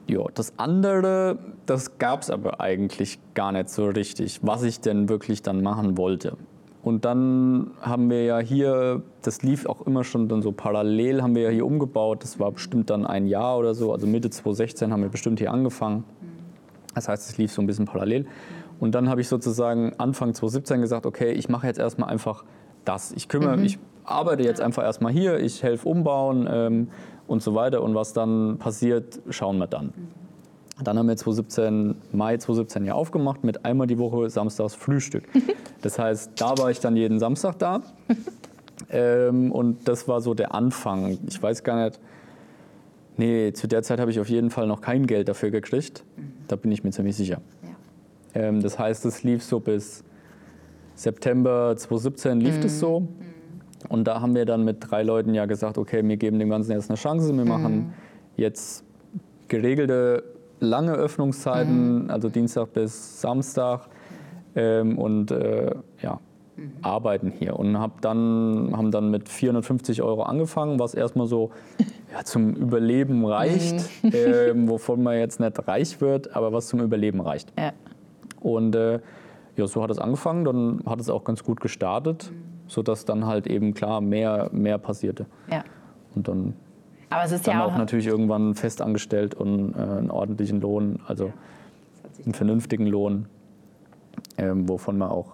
Ja, 0.08 0.26
das 0.34 0.54
andere, 0.58 1.38
das 1.66 1.98
gab 1.98 2.22
es 2.22 2.30
aber 2.30 2.60
eigentlich 2.60 3.20
gar 3.34 3.52
nicht 3.52 3.70
so 3.70 3.86
richtig, 3.88 4.40
was 4.44 4.64
ich 4.64 4.82
denn 4.82 5.08
wirklich 5.08 5.42
dann 5.42 5.62
machen 5.62 5.98
wollte. 5.98 6.38
Und 6.84 7.06
dann 7.06 7.72
haben 7.80 8.10
wir 8.10 8.26
ja 8.26 8.40
hier, 8.40 9.02
das 9.22 9.42
lief 9.42 9.66
auch 9.66 9.88
immer 9.88 10.04
schon 10.04 10.28
dann 10.28 10.42
so 10.42 10.52
parallel, 10.52 11.22
haben 11.22 11.34
wir 11.34 11.44
ja 11.44 11.50
hier 11.50 11.66
umgebaut. 11.66 12.24
Das 12.24 12.40
war 12.40 12.52
bestimmt 12.52 12.90
dann 12.90 13.06
ein 13.06 13.26
Jahr 13.28 13.58
oder 13.58 13.74
so, 13.74 13.94
also 13.94 14.06
Mitte 14.06 14.30
2016 14.30 14.92
haben 14.92 15.02
wir 15.02 15.10
bestimmt 15.10 15.40
hier 15.40 15.52
angefangen. 15.52 16.04
Das 16.94 17.08
heißt, 17.08 17.30
es 17.30 17.38
lief 17.38 17.54
so 17.54 17.62
ein 17.62 17.68
bisschen 17.68 17.86
parallel. 17.86 18.26
Und 18.82 18.94
dann 18.96 19.08
habe 19.08 19.22
ich 19.22 19.30
sozusagen 19.30 19.94
Anfang 19.98 20.34
2017 20.34 20.82
gesagt, 20.82 21.06
okay, 21.06 21.32
ich 21.32 21.48
mache 21.48 21.68
jetzt 21.68 21.80
erstmal 21.80 22.10
einfach 22.10 22.44
das. 22.84 23.14
Ich 23.14 23.30
kümmere, 23.30 23.62
ich 23.62 23.80
arbeite 24.04 24.44
jetzt 24.44 24.60
einfach 24.60 24.84
erstmal 24.84 25.14
hier, 25.14 25.40
ich 25.40 25.64
helfe 25.64 25.88
umbauen 25.88 26.50
ähm, 26.52 26.90
und 27.28 27.42
so 27.42 27.56
weiter. 27.56 27.82
Und 27.82 27.96
was 27.96 28.14
dann 28.14 28.58
passiert, 28.60 29.20
schauen 29.30 29.58
wir 29.58 29.68
dann. 29.68 29.94
Dann 30.84 30.98
haben 30.98 31.08
wir 31.08 31.16
2017, 31.16 31.96
Mai 32.12 32.38
2017 32.38 32.86
ja 32.86 32.94
aufgemacht 32.94 33.44
mit 33.44 33.64
einmal 33.64 33.88
die 33.88 33.98
Woche 33.98 34.30
samstags 34.30 34.76
Frühstück. 34.76 35.24
Das 35.82 36.00
heißt, 36.00 36.40
da 36.40 36.58
war 36.58 36.72
ich 36.72 36.80
dann 36.80 36.96
jeden 36.96 37.20
Samstag 37.20 37.60
da. 37.60 37.82
Ähm, 38.90 39.52
und 39.52 39.88
das 39.88 40.08
war 40.08 40.22
so 40.22 40.34
der 40.34 40.54
Anfang. 40.54 41.18
Ich 41.28 41.42
weiß 41.42 41.64
gar 41.64 41.84
nicht, 41.84 42.00
nee, 43.18 43.52
zu 43.54 43.68
der 43.68 43.82
Zeit 43.82 44.00
habe 44.00 44.12
ich 44.12 44.20
auf 44.20 44.30
jeden 44.30 44.50
Fall 44.50 44.68
noch 44.68 44.82
kein 44.82 45.08
Geld 45.08 45.30
dafür 45.30 45.52
gekriegt. 45.52 46.04
Da 46.48 46.56
bin 46.56 46.72
ich 46.72 46.84
mir 46.84 46.92
ziemlich 46.92 47.16
sicher. 47.16 47.42
Ja. 47.64 48.42
Ähm, 48.42 48.62
das 48.62 48.78
heißt, 48.78 49.06
es 49.06 49.24
lief 49.24 49.44
so 49.44 49.60
bis 49.60 50.04
September 50.96 51.76
2017 51.76 52.40
lief 52.40 52.60
das 52.60 52.80
so. 52.80 53.08
Und 53.90 54.06
da 54.06 54.22
haben 54.22 54.36
wir 54.36 54.46
dann 54.46 54.64
mit 54.64 54.78
drei 54.80 55.04
Leuten 55.04 55.34
ja 55.34 55.46
gesagt, 55.46 55.78
okay, 55.78 56.08
wir 56.08 56.18
geben 56.18 56.40
dem 56.40 56.50
Ganzen 56.50 56.72
jetzt 56.72 56.90
eine 56.90 56.98
Chance. 56.98 57.36
Wir 57.36 57.46
machen 57.46 57.94
jetzt 58.38 58.84
geregelte 59.48 60.24
lange 60.60 60.94
Öffnungszeiten, 60.94 62.10
also 62.10 62.30
Dienstag 62.30 62.74
bis 62.74 63.22
Samstag 63.22 63.88
ähm, 64.56 64.98
und 64.98 65.32
äh, 65.32 65.72
ja, 66.02 66.20
arbeiten 66.82 67.32
hier. 67.38 67.60
Und 67.60 67.80
hab 67.80 68.02
dann, 68.02 68.72
haben 68.76 68.92
dann 68.92 69.12
mit 69.12 69.30
450 69.30 70.02
Euro 70.02 70.24
angefangen, 70.24 70.80
was 70.80 70.94
erstmal 70.94 71.28
so 71.28 71.52
ja, 72.12 72.24
zum 72.24 72.54
Überleben 72.54 73.26
reicht, 73.26 73.90
ähm, 74.04 74.68
wovon 74.70 75.04
man 75.04 75.18
jetzt 75.18 75.40
nicht 75.40 75.68
reich 75.68 76.00
wird, 76.02 76.36
aber 76.36 76.54
was 76.54 76.68
zum 76.68 76.80
Überleben 76.80 77.22
reicht. 77.22 77.54
Ja. 77.58 77.74
Und 78.40 78.76
äh, 78.76 79.00
ja, 79.56 79.68
so 79.68 79.84
hat 79.84 79.92
es 79.92 80.00
angefangen, 80.00 80.46
dann 80.46 80.82
hat 80.86 81.00
es 81.00 81.10
auch 81.10 81.24
ganz 81.24 81.44
gut 81.44 81.62
gestartet, 81.62 82.32
sodass 82.74 83.06
dann 83.06 83.26
halt 83.26 83.48
eben 83.48 83.74
klar 83.74 84.02
mehr, 84.02 84.50
mehr 84.52 84.78
passierte. 84.78 85.26
ja. 85.50 85.64
Und 86.16 86.28
dann, 86.28 86.54
Aber 87.10 87.24
es 87.24 87.32
ist 87.32 87.48
dann 87.48 87.56
ja 87.56 87.66
auch 87.66 87.74
auch. 87.74 87.78
natürlich 87.78 88.06
irgendwann 88.06 88.54
fest 88.54 88.84
angestellt 88.84 89.34
und 89.34 89.74
äh, 89.74 89.80
einen 89.80 90.12
ordentlichen 90.12 90.62
Lohn, 90.62 91.00
also 91.08 91.34
einen 92.24 92.36
vernünftigen 92.36 92.86
Lohn, 92.86 93.26
ähm, 94.38 94.70
wovon 94.70 95.00
man 95.00 95.10
auch 95.10 95.34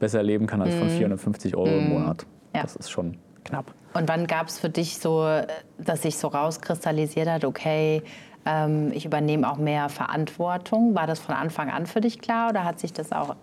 besser 0.00 0.24
leben 0.24 0.48
kann 0.48 0.60
als 0.60 0.74
von 0.74 0.88
450 0.88 1.54
Euro 1.54 1.68
im 1.68 1.90
Monat. 1.90 2.26
Mhm. 2.26 2.56
Ja. 2.56 2.62
Das 2.62 2.74
ist 2.74 2.90
schon 2.90 3.16
knapp. 3.44 3.72
Und 3.94 4.08
wann 4.08 4.26
gab 4.26 4.48
es 4.48 4.58
für 4.58 4.70
dich 4.70 4.98
so, 4.98 5.24
dass 5.78 6.02
sich 6.02 6.16
so 6.18 6.26
rauskristallisiert 6.26 7.28
hat, 7.28 7.44
okay, 7.44 8.02
ähm, 8.44 8.90
ich 8.92 9.04
übernehme 9.04 9.48
auch 9.48 9.58
mehr 9.58 9.88
Verantwortung? 9.88 10.96
War 10.96 11.06
das 11.06 11.20
von 11.20 11.36
Anfang 11.36 11.70
an 11.70 11.86
für 11.86 12.00
dich 12.00 12.18
klar 12.20 12.50
oder 12.50 12.64
hat 12.64 12.80
sich 12.80 12.92
das 12.92 13.12
auch 13.12 13.36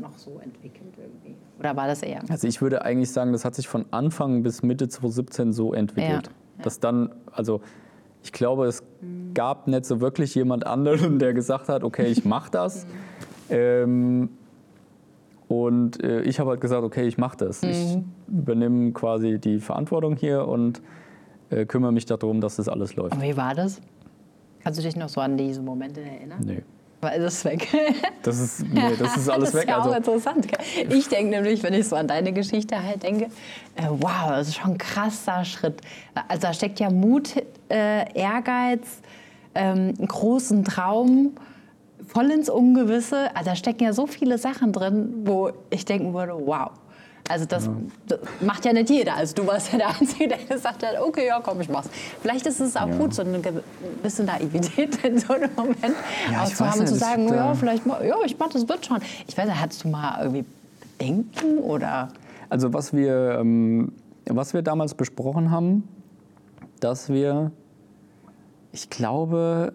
noch 0.00 0.16
so 0.16 0.40
entwickelt 0.42 0.94
irgendwie? 0.96 1.36
Oder 1.64 1.76
war 1.76 1.86
das 1.86 2.02
eher? 2.02 2.20
Also 2.28 2.46
ich 2.46 2.60
würde 2.60 2.84
eigentlich 2.84 3.10
sagen, 3.10 3.32
das 3.32 3.44
hat 3.46 3.54
sich 3.54 3.66
von 3.68 3.86
Anfang 3.90 4.42
bis 4.42 4.62
Mitte 4.62 4.86
2017 4.88 5.52
so 5.54 5.72
entwickelt. 5.72 6.26
Ja, 6.58 6.62
Dass 6.62 6.78
dann, 6.78 7.10
also 7.32 7.62
ich 8.22 8.32
glaube, 8.32 8.66
es 8.66 8.82
gab 9.32 9.66
nicht 9.66 9.86
so 9.86 10.00
wirklich 10.00 10.34
jemand 10.34 10.66
anderen, 10.66 11.18
der 11.18 11.32
gesagt 11.32 11.68
hat, 11.68 11.82
okay, 11.82 12.06
ich 12.06 12.24
mache 12.26 12.50
das. 12.50 12.86
ähm, 13.48 14.28
Und 15.48 16.02
äh, 16.02 16.20
ich 16.22 16.38
habe 16.38 16.50
halt 16.50 16.60
gesagt, 16.60 16.82
okay, 16.84 17.06
ich 17.06 17.16
mache 17.16 17.38
das. 17.38 17.62
Mhm. 17.62 17.68
Ich 17.70 17.98
übernehme 18.28 18.92
quasi 18.92 19.38
die 19.38 19.58
Verantwortung 19.58 20.16
hier 20.16 20.46
und 20.46 20.82
äh, 21.48 21.64
kümmere 21.64 21.92
mich 21.92 22.04
darum, 22.04 22.40
dass 22.42 22.56
das 22.56 22.68
alles 22.68 22.94
läuft. 22.96 23.14
Und 23.14 23.22
wie 23.22 23.36
war 23.36 23.54
das? 23.54 23.80
Kannst 24.62 24.78
du 24.78 24.82
dich 24.82 24.96
noch 24.96 25.08
so 25.08 25.20
an 25.22 25.36
diese 25.38 25.62
Momente 25.62 26.00
erinnern? 26.02 26.40
Nee. 26.44 26.62
Weil 27.04 27.20
das 27.20 27.34
ist 27.34 27.44
weg. 27.44 27.68
Das 28.22 28.40
ist, 28.40 28.64
nee, 28.66 28.80
das 28.98 29.18
ist 29.18 29.28
alles 29.28 29.50
das 29.52 29.54
weg. 29.54 29.62
ist 29.64 29.68
ja 29.68 29.78
auch 29.78 29.84
also, 29.84 29.96
interessant. 29.96 30.46
Ich 30.88 31.08
denke 31.08 31.30
nämlich, 31.30 31.62
wenn 31.62 31.74
ich 31.74 31.86
so 31.86 31.96
an 31.96 32.08
deine 32.08 32.32
Geschichte 32.32 32.82
halt 32.82 33.02
denke, 33.02 33.26
äh, 33.76 33.88
wow, 33.90 34.30
das 34.30 34.48
ist 34.48 34.56
schon 34.56 34.72
ein 34.72 34.78
krasser 34.78 35.44
Schritt. 35.44 35.82
Also 36.28 36.46
da 36.46 36.54
steckt 36.54 36.80
ja 36.80 36.88
Mut, 36.88 37.34
äh, 37.68 38.10
Ehrgeiz, 38.18 39.00
ähm, 39.54 39.92
einen 39.98 40.08
großen 40.08 40.64
Traum, 40.64 41.32
voll 42.06 42.30
ins 42.30 42.48
Ungewisse. 42.48 43.36
Also 43.36 43.50
da 43.50 43.56
stecken 43.56 43.84
ja 43.84 43.92
so 43.92 44.06
viele 44.06 44.38
Sachen 44.38 44.72
drin, 44.72 45.12
wo 45.24 45.50
ich 45.68 45.84
denken 45.84 46.14
würde, 46.14 46.32
wow. 46.34 46.70
Also 47.28 47.46
das, 47.46 47.70
das, 48.06 48.18
macht 48.42 48.66
ja 48.66 48.74
nicht 48.74 48.90
jeder. 48.90 49.16
Also 49.16 49.34
du 49.34 49.46
warst 49.46 49.72
ja 49.72 49.78
der 49.78 49.88
Einzige, 49.98 50.28
der 50.28 50.38
gesagt 50.38 50.82
hat, 50.82 51.00
okay, 51.00 51.26
ja, 51.26 51.40
komm, 51.42 51.60
ich 51.62 51.70
mach's. 51.70 51.88
Vielleicht 52.20 52.46
ist 52.46 52.60
es 52.60 52.76
auch 52.76 52.88
ja. 52.88 52.96
gut, 52.96 53.14
so 53.14 53.22
eine 53.22 53.40
bisschen 54.02 54.26
Naivität 54.26 55.02
in 55.04 55.18
so 55.18 55.32
einem 55.32 55.50
Moment 55.56 55.94
ja, 56.30 56.44
zu 56.44 56.68
haben 56.68 56.80
und 56.80 56.86
zu 56.86 56.96
sagen, 56.96 57.26
ja, 57.28 57.52
äh, 57.52 57.54
vielleicht, 57.54 57.86
ja, 57.86 58.16
ich 58.26 58.38
mach 58.38 58.48
das 58.48 58.68
wird 58.68 58.84
schon. 58.84 58.98
Ich 59.26 59.38
weiß 59.38 59.46
nicht, 59.46 59.60
hattest 59.60 59.84
du 59.84 59.88
mal 59.88 60.18
irgendwie 60.20 60.44
Bedenken 60.98 61.58
oder? 61.58 62.08
Also 62.50 62.74
was 62.74 62.92
wir, 62.92 63.38
ähm, 63.40 63.92
was 64.26 64.52
wir 64.52 64.60
damals 64.60 64.94
besprochen 64.94 65.50
haben, 65.50 65.88
dass 66.80 67.08
wir, 67.08 67.52
ich 68.72 68.90
glaube, 68.90 69.72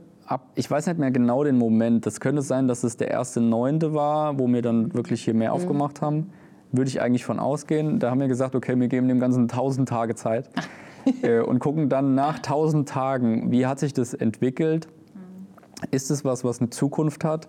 ich 0.53 0.69
weiß 0.69 0.85
nicht 0.85 0.99
mehr 0.99 1.09
genau 1.09 1.43
den 1.43 1.57
Moment. 1.57 2.05
Das 2.05 2.19
könnte 2.19 2.43
sein, 2.43 2.67
dass 2.67 2.83
es 2.83 2.95
der 2.95 3.09
erste 3.09 3.41
Neunte 3.41 3.95
war, 3.95 4.37
wo 4.37 4.47
wir 4.47 4.61
dann 4.61 4.93
wirklich 4.93 5.23
hier 5.23 5.33
mehr 5.33 5.49
mhm. 5.49 5.55
aufgemacht 5.55 6.03
haben 6.03 6.31
würde 6.71 6.89
ich 6.89 7.01
eigentlich 7.01 7.25
von 7.25 7.39
ausgehen. 7.39 7.99
Da 7.99 8.11
haben 8.11 8.19
wir 8.19 8.27
gesagt, 8.27 8.55
okay, 8.55 8.79
wir 8.79 8.87
geben 8.87 9.07
dem 9.07 9.19
Ganzen 9.19 9.43
1000 9.43 9.89
Tage 9.89 10.15
Zeit 10.15 10.49
äh, 11.21 11.39
und 11.39 11.59
gucken 11.59 11.89
dann 11.89 12.15
nach 12.15 12.37
1000 12.37 12.87
Tagen, 12.87 13.51
wie 13.51 13.65
hat 13.65 13.79
sich 13.79 13.93
das 13.93 14.13
entwickelt? 14.13 14.87
Ist 15.91 16.11
es 16.11 16.25
was, 16.25 16.43
was 16.43 16.59
eine 16.59 16.69
Zukunft 16.69 17.23
hat? 17.23 17.47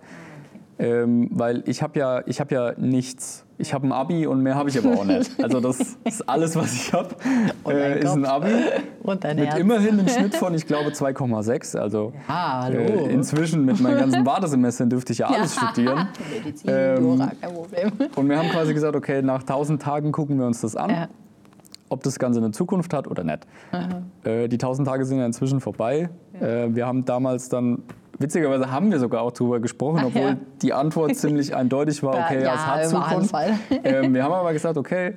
Ähm, 0.80 1.28
weil 1.30 1.62
ich 1.66 1.82
habe 1.82 1.98
ja, 1.98 2.22
hab 2.26 2.50
ja 2.50 2.72
nichts. 2.78 3.44
Ich 3.58 3.74
habe 3.74 3.86
ein 3.86 3.92
Abi 3.92 4.26
und 4.26 4.42
mehr 4.42 4.54
habe 4.54 4.70
ich 4.70 4.78
aber 4.78 4.98
auch 4.98 5.04
nicht. 5.04 5.30
Also 5.42 5.60
das 5.60 5.78
ist 6.04 6.26
alles, 6.26 6.56
was 6.56 6.72
ich 6.72 6.90
habe, 6.94 7.14
äh, 7.68 8.02
ist 8.02 8.12
ein 8.12 8.24
Abi. 8.24 8.48
Und 9.02 9.22
dein 9.22 9.36
mit 9.36 9.48
Herz. 9.48 9.58
immerhin 9.58 9.98
einem 9.98 10.08
Schnitt 10.08 10.34
von, 10.36 10.54
ich 10.54 10.66
glaube, 10.66 10.90
2,6. 10.90 11.76
Also 11.76 12.14
ah, 12.28 12.68
äh, 12.70 13.12
inzwischen 13.12 13.66
mit 13.66 13.78
meinen 13.80 13.98
ganzen 13.98 14.24
Wartesemestern 14.24 14.88
dürfte 14.88 15.12
ich 15.12 15.18
ja 15.18 15.26
alles 15.26 15.54
studieren. 15.54 16.08
Medizin, 16.32 16.70
ähm, 16.72 17.02
Jura, 17.02 17.32
kein 17.38 17.52
Problem. 17.52 17.92
Und 18.16 18.28
wir 18.30 18.38
haben 18.38 18.48
quasi 18.48 18.72
gesagt, 18.72 18.96
okay, 18.96 19.20
nach 19.20 19.40
1000 19.40 19.82
Tagen 19.82 20.12
gucken 20.12 20.38
wir 20.38 20.46
uns 20.46 20.62
das 20.62 20.76
an. 20.76 20.90
Ja. 20.90 21.08
Ob 21.90 22.02
das 22.04 22.18
Ganze 22.18 22.40
eine 22.40 22.52
Zukunft 22.52 22.94
hat 22.94 23.06
oder 23.06 23.24
nicht. 23.24 23.46
Äh, 24.24 24.48
die 24.48 24.56
1000 24.56 24.88
Tage 24.88 25.04
sind 25.04 25.18
ja 25.18 25.26
inzwischen 25.26 25.60
vorbei. 25.60 26.08
Ja. 26.40 26.46
Äh, 26.46 26.74
wir 26.74 26.86
haben 26.86 27.04
damals 27.04 27.50
dann 27.50 27.82
Witzigerweise 28.20 28.70
haben 28.70 28.90
wir 28.90 28.98
sogar 28.98 29.22
auch 29.22 29.32
darüber 29.32 29.60
gesprochen, 29.60 30.04
obwohl 30.04 30.22
ja. 30.22 30.36
die 30.60 30.74
Antwort 30.74 31.16
ziemlich 31.16 31.56
eindeutig 31.56 32.02
war, 32.02 32.26
okay, 32.26 32.44
ja, 32.44 32.54
es 32.54 32.66
hat 32.66 32.86
Zukunft. 32.86 33.34
Ähm, 33.82 34.12
wir 34.12 34.22
haben 34.22 34.32
aber 34.32 34.52
gesagt, 34.52 34.76
okay, 34.76 35.14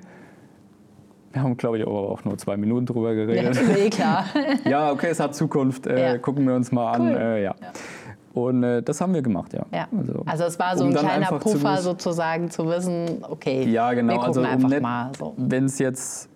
wir 1.33 1.43
haben, 1.43 1.57
glaube 1.57 1.79
ich, 1.79 1.85
aber 1.85 2.11
auch 2.11 2.23
nur 2.23 2.37
zwei 2.37 2.55
Minuten 2.55 2.85
drüber 2.85 3.13
geredet. 3.13 3.55
Ja, 3.55 3.75
eh 3.75 3.89
klar. 3.89 4.25
ja, 4.65 4.91
okay, 4.91 5.07
es 5.09 5.19
hat 5.19 5.35
Zukunft, 5.35 5.85
äh, 5.85 6.13
ja. 6.13 6.17
gucken 6.17 6.47
wir 6.47 6.55
uns 6.55 6.71
mal 6.71 6.97
cool. 6.97 7.07
an. 7.09 7.15
Äh, 7.15 7.43
ja. 7.43 7.55
Und 8.33 8.63
äh, 8.63 8.81
das 8.81 9.01
haben 9.01 9.13
wir 9.13 9.21
gemacht, 9.21 9.53
ja. 9.53 9.65
ja. 9.73 9.87
Also, 9.95 10.23
also, 10.25 10.43
es 10.45 10.57
war 10.57 10.77
so 10.77 10.85
um 10.85 10.91
ein 10.91 10.95
kleiner 10.95 11.39
Puffer 11.39 11.75
zu 11.77 11.83
sozusagen 11.83 12.49
zu 12.49 12.67
wissen, 12.67 13.23
okay, 13.29 13.63
ja, 13.65 13.91
genau. 13.93 14.13
wir 14.13 14.19
gucken 14.19 14.45
also, 14.45 14.65
einfach 14.65 14.81
mal. 14.81 15.11
So. 15.17 15.33
Wenn 15.37 15.65
es 15.65 15.77
jetzt 15.77 16.29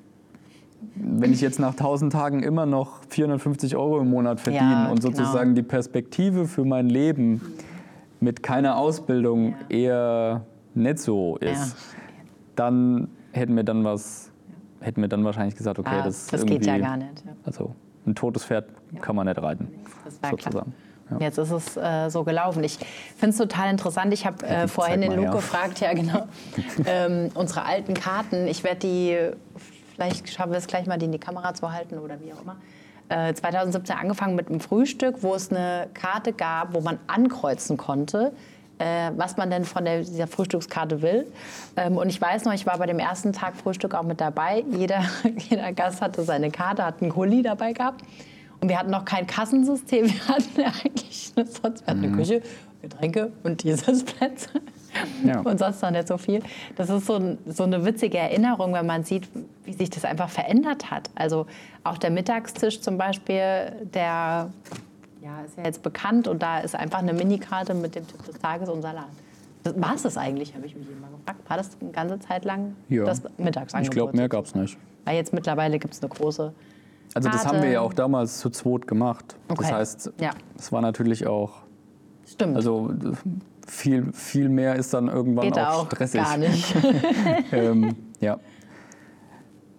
wenn 0.95 1.34
ich 1.34 1.41
jetzt 1.41 1.59
nach 1.59 1.71
1000 1.71 2.11
Tagen 2.11 2.43
immer 2.43 2.65
noch 2.65 3.03
450 3.09 3.75
Euro 3.75 3.99
im 3.99 4.09
Monat 4.09 4.39
verdiene 4.39 4.71
ja, 4.71 4.89
und 4.89 5.01
genau. 5.01 5.15
sozusagen 5.15 5.49
genau. 5.49 5.55
die 5.55 5.63
Perspektive 5.63 6.47
für 6.47 6.65
mein 6.65 6.89
Leben 6.89 7.41
mit 8.19 8.43
keiner 8.43 8.78
Ausbildung 8.78 9.55
ja. 9.69 9.78
eher 9.78 10.41
nicht 10.73 10.99
so 10.99 11.38
ist, 11.38 11.73
ja. 11.73 11.99
dann 12.55 13.09
hätten 13.32 13.55
wir 13.55 13.63
dann 13.63 13.84
was, 13.84 14.32
hätten 14.80 15.01
wir 15.01 15.07
dann 15.07 15.23
wahrscheinlich 15.23 15.55
gesagt, 15.55 15.80
okay, 15.80 15.99
ah, 15.99 16.03
das, 16.03 16.28
das 16.28 16.45
geht 16.45 16.65
ja 16.65 16.78
gar 16.78 16.97
nicht. 16.97 17.23
Also 17.43 17.75
ein 18.05 18.15
totes 18.15 18.45
Pferd 18.45 18.67
kann 19.01 19.15
man 19.15 19.28
nicht 19.28 19.41
reiten, 19.41 19.67
sozusagen. 20.30 20.73
Ja. 21.09 21.17
Jetzt 21.19 21.38
ist 21.38 21.51
es 21.51 21.78
äh, 21.78 22.09
so 22.09 22.25
gelaufen. 22.25 22.63
Ich 22.65 22.78
finde 23.15 23.30
es 23.30 23.38
total 23.38 23.71
interessant. 23.71 24.13
Ich 24.13 24.25
habe 24.25 24.45
äh, 24.45 24.67
vorhin 24.67 24.99
den 24.99 25.13
Luke 25.13 25.32
gefragt, 25.32 25.80
ja 25.80 25.93
genau, 25.93 26.28
ähm, 26.86 27.30
unsere 27.34 27.63
alten 27.63 27.93
Karten. 27.93 28.45
Ich 28.47 28.63
werde 28.65 28.80
die 28.80 29.17
Vielleicht 29.97 30.29
schaffen 30.29 30.51
wir 30.51 30.59
es 30.59 30.67
gleich 30.67 30.85
mal, 30.85 30.97
die 30.97 31.05
in 31.05 31.11
die 31.11 31.19
Kamera 31.19 31.55
zu 31.55 31.71
halten 31.71 31.97
oder 31.97 32.21
wie 32.21 32.31
auch 32.31 32.41
immer. 32.43 32.57
Äh, 33.09 33.33
2017 33.33 33.95
angefangen 33.95 34.35
mit 34.35 34.47
einem 34.47 34.59
Frühstück, 34.59 35.23
wo 35.23 35.33
es 35.33 35.49
eine 35.49 35.87
Karte 35.95 36.33
gab, 36.33 36.75
wo 36.75 36.81
man 36.81 36.99
ankreuzen 37.07 37.77
konnte, 37.77 38.31
äh, 38.77 39.09
was 39.15 39.37
man 39.37 39.49
denn 39.49 39.65
von 39.65 39.85
der, 39.85 39.99
dieser 39.99 40.27
Frühstückskarte 40.27 41.01
will. 41.01 41.25
Ähm, 41.77 41.97
und 41.97 42.09
ich 42.09 42.21
weiß 42.21 42.45
noch, 42.45 42.53
ich 42.53 42.67
war 42.67 42.77
bei 42.77 42.85
dem 42.85 42.99
ersten 42.99 43.33
Tag 43.33 43.55
Frühstück 43.57 43.95
auch 43.95 44.03
mit 44.03 44.21
dabei. 44.21 44.63
Jeder, 44.69 45.03
jeder 45.49 45.73
Gast 45.73 46.01
hatte 46.01 46.21
seine 46.23 46.51
Karte, 46.51 46.85
hat 46.85 47.01
einen 47.01 47.11
Kuli 47.11 47.41
dabei 47.41 47.73
gehabt. 47.73 48.03
Und 48.61 48.69
wir 48.69 48.77
hatten 48.77 48.91
noch 48.91 49.05
kein 49.05 49.25
Kassensystem. 49.25 50.05
Wir 50.13 50.27
hatten 50.27 50.61
eigentlich 50.61 51.33
eine, 51.35 51.45
sonst, 51.45 51.81
wir 51.81 51.87
hatten 51.87 52.03
eine 52.03 52.07
mhm. 52.07 52.17
Küche, 52.17 52.41
Getränke 52.81 53.31
und 53.43 53.63
dieses 53.63 54.03
Plätze. 54.03 54.49
Ja. 55.23 55.39
Und 55.43 55.59
sonst 55.59 55.81
noch 55.81 55.91
nicht 55.91 56.07
so 56.07 56.17
viel. 56.17 56.41
Das 56.75 56.89
ist 56.89 57.05
so, 57.05 57.38
so 57.45 57.63
eine 57.63 57.85
witzige 57.85 58.17
Erinnerung, 58.17 58.73
wenn 58.73 58.85
man 58.85 59.03
sieht, 59.03 59.27
wie 59.65 59.73
sich 59.73 59.89
das 59.89 60.05
einfach 60.05 60.29
verändert 60.29 60.91
hat. 60.91 61.09
Also 61.15 61.45
auch 61.83 61.97
der 61.97 62.11
Mittagstisch 62.11 62.81
zum 62.81 62.97
Beispiel, 62.97 63.71
der 63.93 64.51
ja, 65.21 65.41
ist 65.45 65.57
ja 65.57 65.63
jetzt 65.63 65.83
bekannt 65.83 66.27
und 66.27 66.41
da 66.41 66.59
ist 66.59 66.75
einfach 66.75 66.99
eine 66.99 67.13
Minikarte 67.13 67.73
mit 67.73 67.95
dem 67.95 68.07
Tipp 68.07 68.23
des 68.25 68.39
Tages 68.39 68.69
und 68.69 68.81
Salat. 68.81 69.05
War 69.75 69.95
es 69.95 70.03
das 70.03 70.17
eigentlich, 70.17 70.55
habe 70.55 70.65
ich 70.65 70.75
mich 70.75 70.88
immer 70.88 71.07
gefragt. 71.09 71.49
War 71.49 71.57
das 71.57 71.71
eine 71.81 71.91
ganze 71.91 72.19
Zeit 72.19 72.45
lang 72.45 72.75
ja. 72.88 73.03
das 73.03 73.21
Mittagsangebot? 73.38 73.83
Ich 73.83 73.89
glaube, 73.91 74.15
mehr 74.15 74.29
gab 74.29 74.45
es 74.45 74.55
nicht. 74.55 74.77
Weil 75.03 75.15
jetzt 75.15 75.33
mittlerweile 75.33 75.79
gibt 75.79 75.93
es 75.93 76.01
eine 76.01 76.09
große 76.09 76.53
Also 77.13 77.29
das 77.29 77.45
haben 77.45 77.61
wir 77.61 77.69
ja 77.69 77.81
auch 77.81 77.93
damals 77.93 78.39
zu 78.39 78.49
zweit 78.49 78.88
gemacht. 78.88 79.35
Okay. 79.49 79.61
Das 79.61 79.71
heißt, 79.71 80.07
es 80.07 80.13
ja. 80.19 80.31
war 80.71 80.81
natürlich 80.81 81.27
auch... 81.27 81.63
Stimmt. 82.25 82.55
Also 82.55 82.93
viel, 83.68 84.11
viel 84.13 84.49
mehr 84.49 84.76
ist 84.76 84.93
dann 84.93 85.07
irgendwann 85.07 85.45
Geht 85.45 85.59
auch, 85.59 85.84
auch 85.84 85.86
stressig. 85.88 86.22
Gar 86.22 86.38
nicht. 86.38 86.76
ähm, 87.51 87.95
ja. 88.20 88.39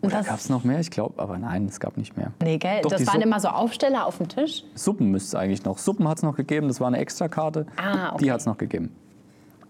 Oder 0.01 0.23
gab 0.23 0.39
es 0.39 0.49
noch 0.49 0.63
mehr? 0.63 0.79
Ich 0.79 0.91
glaube, 0.91 1.21
aber 1.21 1.39
nein, 1.39 1.67
es 1.67 1.81
gab 1.81 1.97
nicht 1.97 2.17
mehr. 2.17 2.33
Nee, 2.43 2.59
gell? 2.59 2.83
Doch, 2.83 2.91
das 2.91 3.01
waren 3.01 3.15
Suppen, 3.15 3.23
immer 3.23 3.41
so 3.41 3.49
Aufsteller 3.49 4.07
auf 4.07 4.19
dem 4.19 4.29
Tisch? 4.29 4.63
Suppen 4.75 5.11
müsste 5.11 5.29
es 5.29 5.35
eigentlich 5.35 5.65
noch. 5.65 5.79
Suppen 5.79 6.07
hat 6.07 6.19
es 6.19 6.23
noch 6.23 6.37
gegeben, 6.37 6.69
das 6.69 6.81
war 6.81 6.87
eine 6.87 6.99
Extrakarte. 6.99 7.67
Ah, 7.77 8.13
okay. 8.13 8.25
Die 8.25 8.33
hat 8.33 8.41
es 8.41 8.47
noch 8.47 8.59
gegeben. 8.59 8.95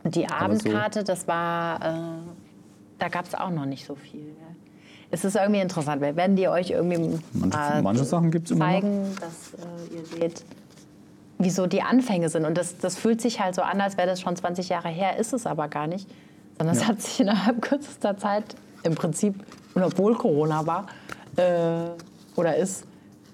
Und 0.05 0.15
die 0.15 0.29
Abendkarte, 0.29 1.01
so 1.01 1.07
das 1.07 1.27
war, 1.27 1.81
äh, 1.81 2.19
da 2.99 3.09
gab 3.09 3.25
es 3.25 3.35
auch 3.35 3.51
noch 3.51 3.65
nicht 3.65 3.87
so 3.87 3.95
viel. 3.95 4.21
Gell? 4.21 4.35
Es 5.11 5.25
ist 5.25 5.37
irgendwie 5.37 5.61
interessant. 5.61 6.03
Werden 6.03 6.37
die 6.37 6.49
euch 6.49 6.71
irgendwie 6.71 7.19
manche, 7.33 7.59
äh, 7.59 7.83
manche 7.83 8.05
Sachen 8.05 8.31
gibt's 8.31 8.51
zeigen, 8.51 8.87
immer 8.87 9.09
noch. 9.09 9.19
dass 9.21 9.55
äh, 9.55 9.97
ihr 9.97 10.05
seht, 10.05 10.45
wieso 11.39 11.67
die 11.67 11.83
Anfänge 11.83 12.29
sind. 12.29 12.45
Und 12.45 12.59
das, 12.59 12.79
das 12.79 12.97
fühlt 12.97 13.21
sich 13.21 13.41
halt 13.41 13.55
so 13.55 13.63
an, 13.63 13.81
als 13.81 13.97
wäre 13.97 14.09
das 14.09 14.21
schon 14.21 14.37
20 14.37 14.69
Jahre 14.69 14.89
her, 14.89 15.17
ist 15.17 15.33
es 15.33 15.47
aber 15.47 15.69
gar 15.69 15.87
nicht. 15.87 16.09
Sondern 16.59 16.77
ja. 16.77 16.83
es 16.83 16.89
hat 16.89 17.01
sich 17.01 17.21
innerhalb 17.21 17.63
kürzester 17.63 18.17
Zeit 18.17 18.57
im 18.83 18.95
Prinzip, 18.95 19.35
und 19.75 19.83
obwohl 19.83 20.17
Corona 20.17 20.67
war, 20.67 20.87
äh, 21.37 21.91
oder 22.37 22.57
ist, 22.57 22.85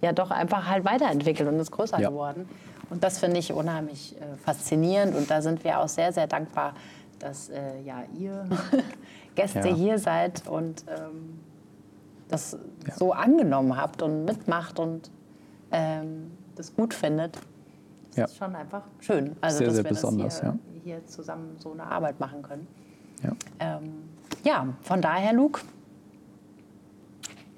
ja 0.05 0.13
doch 0.13 0.31
einfach 0.31 0.69
halt 0.69 0.85
weiterentwickelt 0.85 1.49
und 1.49 1.59
ist 1.59 1.71
größer 1.71 1.99
ja. 1.99 2.11
geworden. 2.11 2.49
Und 2.91 3.03
das 3.03 3.19
finde 3.19 3.39
ich 3.39 3.53
unheimlich 3.53 4.15
äh, 4.21 4.37
faszinierend 4.37 5.17
und 5.17 5.31
da 5.31 5.43
sind 5.43 5.65
wir 5.65 5.81
auch 5.81 5.89
sehr, 5.89 6.13
sehr 6.13 6.27
dankbar, 6.27 6.75
dass 7.19 7.49
äh, 7.49 7.81
ja, 7.85 8.05
ihr 8.17 8.47
Gäste 9.35 9.69
ja. 9.69 9.75
hier 9.75 9.99
seid 9.99 10.47
und 10.47 10.85
ähm, 10.89 11.41
das 12.29 12.57
so 12.97 13.13
angenommen 13.13 13.77
habt 13.77 14.03
und 14.03 14.25
mitmacht 14.25 14.79
und 14.79 15.11
ähm, 15.73 16.31
das 16.55 16.77
gut 16.77 16.95
findet. 16.95 17.39
Das 18.15 18.17
ja. 18.17 18.25
ist 18.27 18.37
schon 18.37 18.55
einfach 18.55 18.83
schön. 19.01 19.35
Also, 19.41 19.59
sehr, 19.59 19.67
dass 19.67 19.77
sehr 19.77 19.85
wir 19.85 19.91
besonders, 19.91 20.41
das 20.41 20.41
hier, 20.41 20.59
ja. 20.75 20.81
hier 20.85 21.07
zusammen 21.07 21.57
so 21.59 21.73
eine 21.73 21.85
Arbeit 21.85 22.21
machen 22.21 22.43
können. 22.43 22.67
Ja, 23.25 23.31
ähm, 23.59 23.93
ja 24.45 24.69
von 24.83 25.01
daher, 25.01 25.33
Luke, 25.33 25.63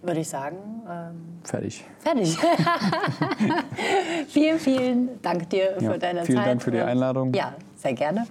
würde 0.01 0.21
ich 0.21 0.29
sagen. 0.29 0.57
Ähm, 0.89 1.41
fertig. 1.45 1.85
Fertig. 1.99 2.39
vielen, 4.29 4.59
vielen 4.59 5.21
Dank 5.21 5.51
dir 5.51 5.77
ja, 5.79 5.93
für 5.93 5.99
deine 5.99 5.99
vielen 5.99 5.99
Zeit. 5.99 6.27
Vielen 6.27 6.45
Dank 6.45 6.63
für 6.63 6.71
die 6.71 6.81
Einladung. 6.81 7.35
Ja, 7.35 7.55
sehr 7.75 7.93
gerne. 7.93 8.27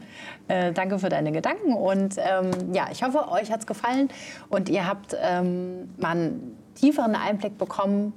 Äh, 0.48 0.74
danke 0.74 0.98
für 0.98 1.10
deine 1.10 1.32
Gedanken 1.32 1.74
und 1.74 2.16
ähm, 2.18 2.74
ja, 2.74 2.88
ich 2.92 3.04
hoffe, 3.04 3.30
euch 3.30 3.52
hat 3.52 3.60
es 3.60 3.68
gefallen 3.68 4.10
und 4.50 4.70
ihr 4.70 4.88
habt 4.88 5.16
ähm, 5.20 5.94
mal 5.98 6.12
einen 6.12 6.58
tieferen 6.76 7.16
Einblick 7.16 7.58
bekommen 7.58 8.14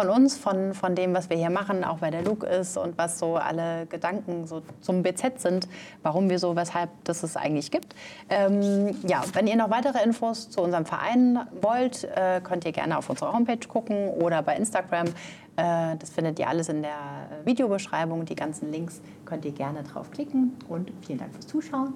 von 0.00 0.08
uns, 0.08 0.38
von, 0.38 0.72
von 0.72 0.94
dem, 0.94 1.12
was 1.12 1.28
wir 1.28 1.36
hier 1.36 1.50
machen, 1.50 1.84
auch 1.84 1.98
wer 2.00 2.10
der 2.10 2.22
Luke 2.22 2.46
ist 2.46 2.78
und 2.78 2.96
was 2.96 3.18
so 3.18 3.36
alle 3.36 3.84
Gedanken 3.84 4.46
so 4.46 4.62
zum 4.80 5.02
BZ 5.02 5.38
sind, 5.38 5.68
warum 6.02 6.30
wir 6.30 6.38
so, 6.38 6.56
weshalb 6.56 6.88
das 7.04 7.22
es 7.22 7.36
eigentlich 7.36 7.70
gibt. 7.70 7.94
Ähm, 8.30 8.96
ja, 9.06 9.22
wenn 9.34 9.46
ihr 9.46 9.56
noch 9.56 9.68
weitere 9.68 10.02
Infos 10.02 10.48
zu 10.48 10.62
unserem 10.62 10.86
Verein 10.86 11.40
wollt, 11.60 12.04
äh, 12.04 12.40
könnt 12.42 12.64
ihr 12.64 12.72
gerne 12.72 12.96
auf 12.96 13.10
unserer 13.10 13.34
Homepage 13.34 13.68
gucken 13.68 14.08
oder 14.08 14.42
bei 14.42 14.56
Instagram. 14.56 15.08
Äh, 15.56 15.96
das 15.98 16.08
findet 16.08 16.38
ihr 16.38 16.48
alles 16.48 16.70
in 16.70 16.80
der 16.80 16.96
Videobeschreibung. 17.44 18.24
Die 18.24 18.36
ganzen 18.36 18.72
Links 18.72 19.02
könnt 19.26 19.44
ihr 19.44 19.52
gerne 19.52 19.82
draufklicken. 19.82 20.56
Und 20.66 20.92
vielen 21.02 21.18
Dank 21.18 21.34
fürs 21.34 21.46
Zuschauen. 21.46 21.92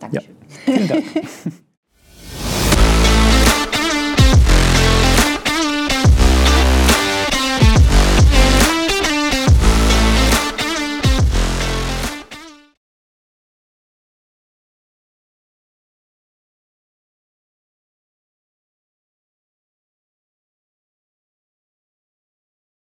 Dankeschön. 0.00 0.34
Ja, 0.40 0.56
vielen 0.64 0.88
Dank. 0.88 1.04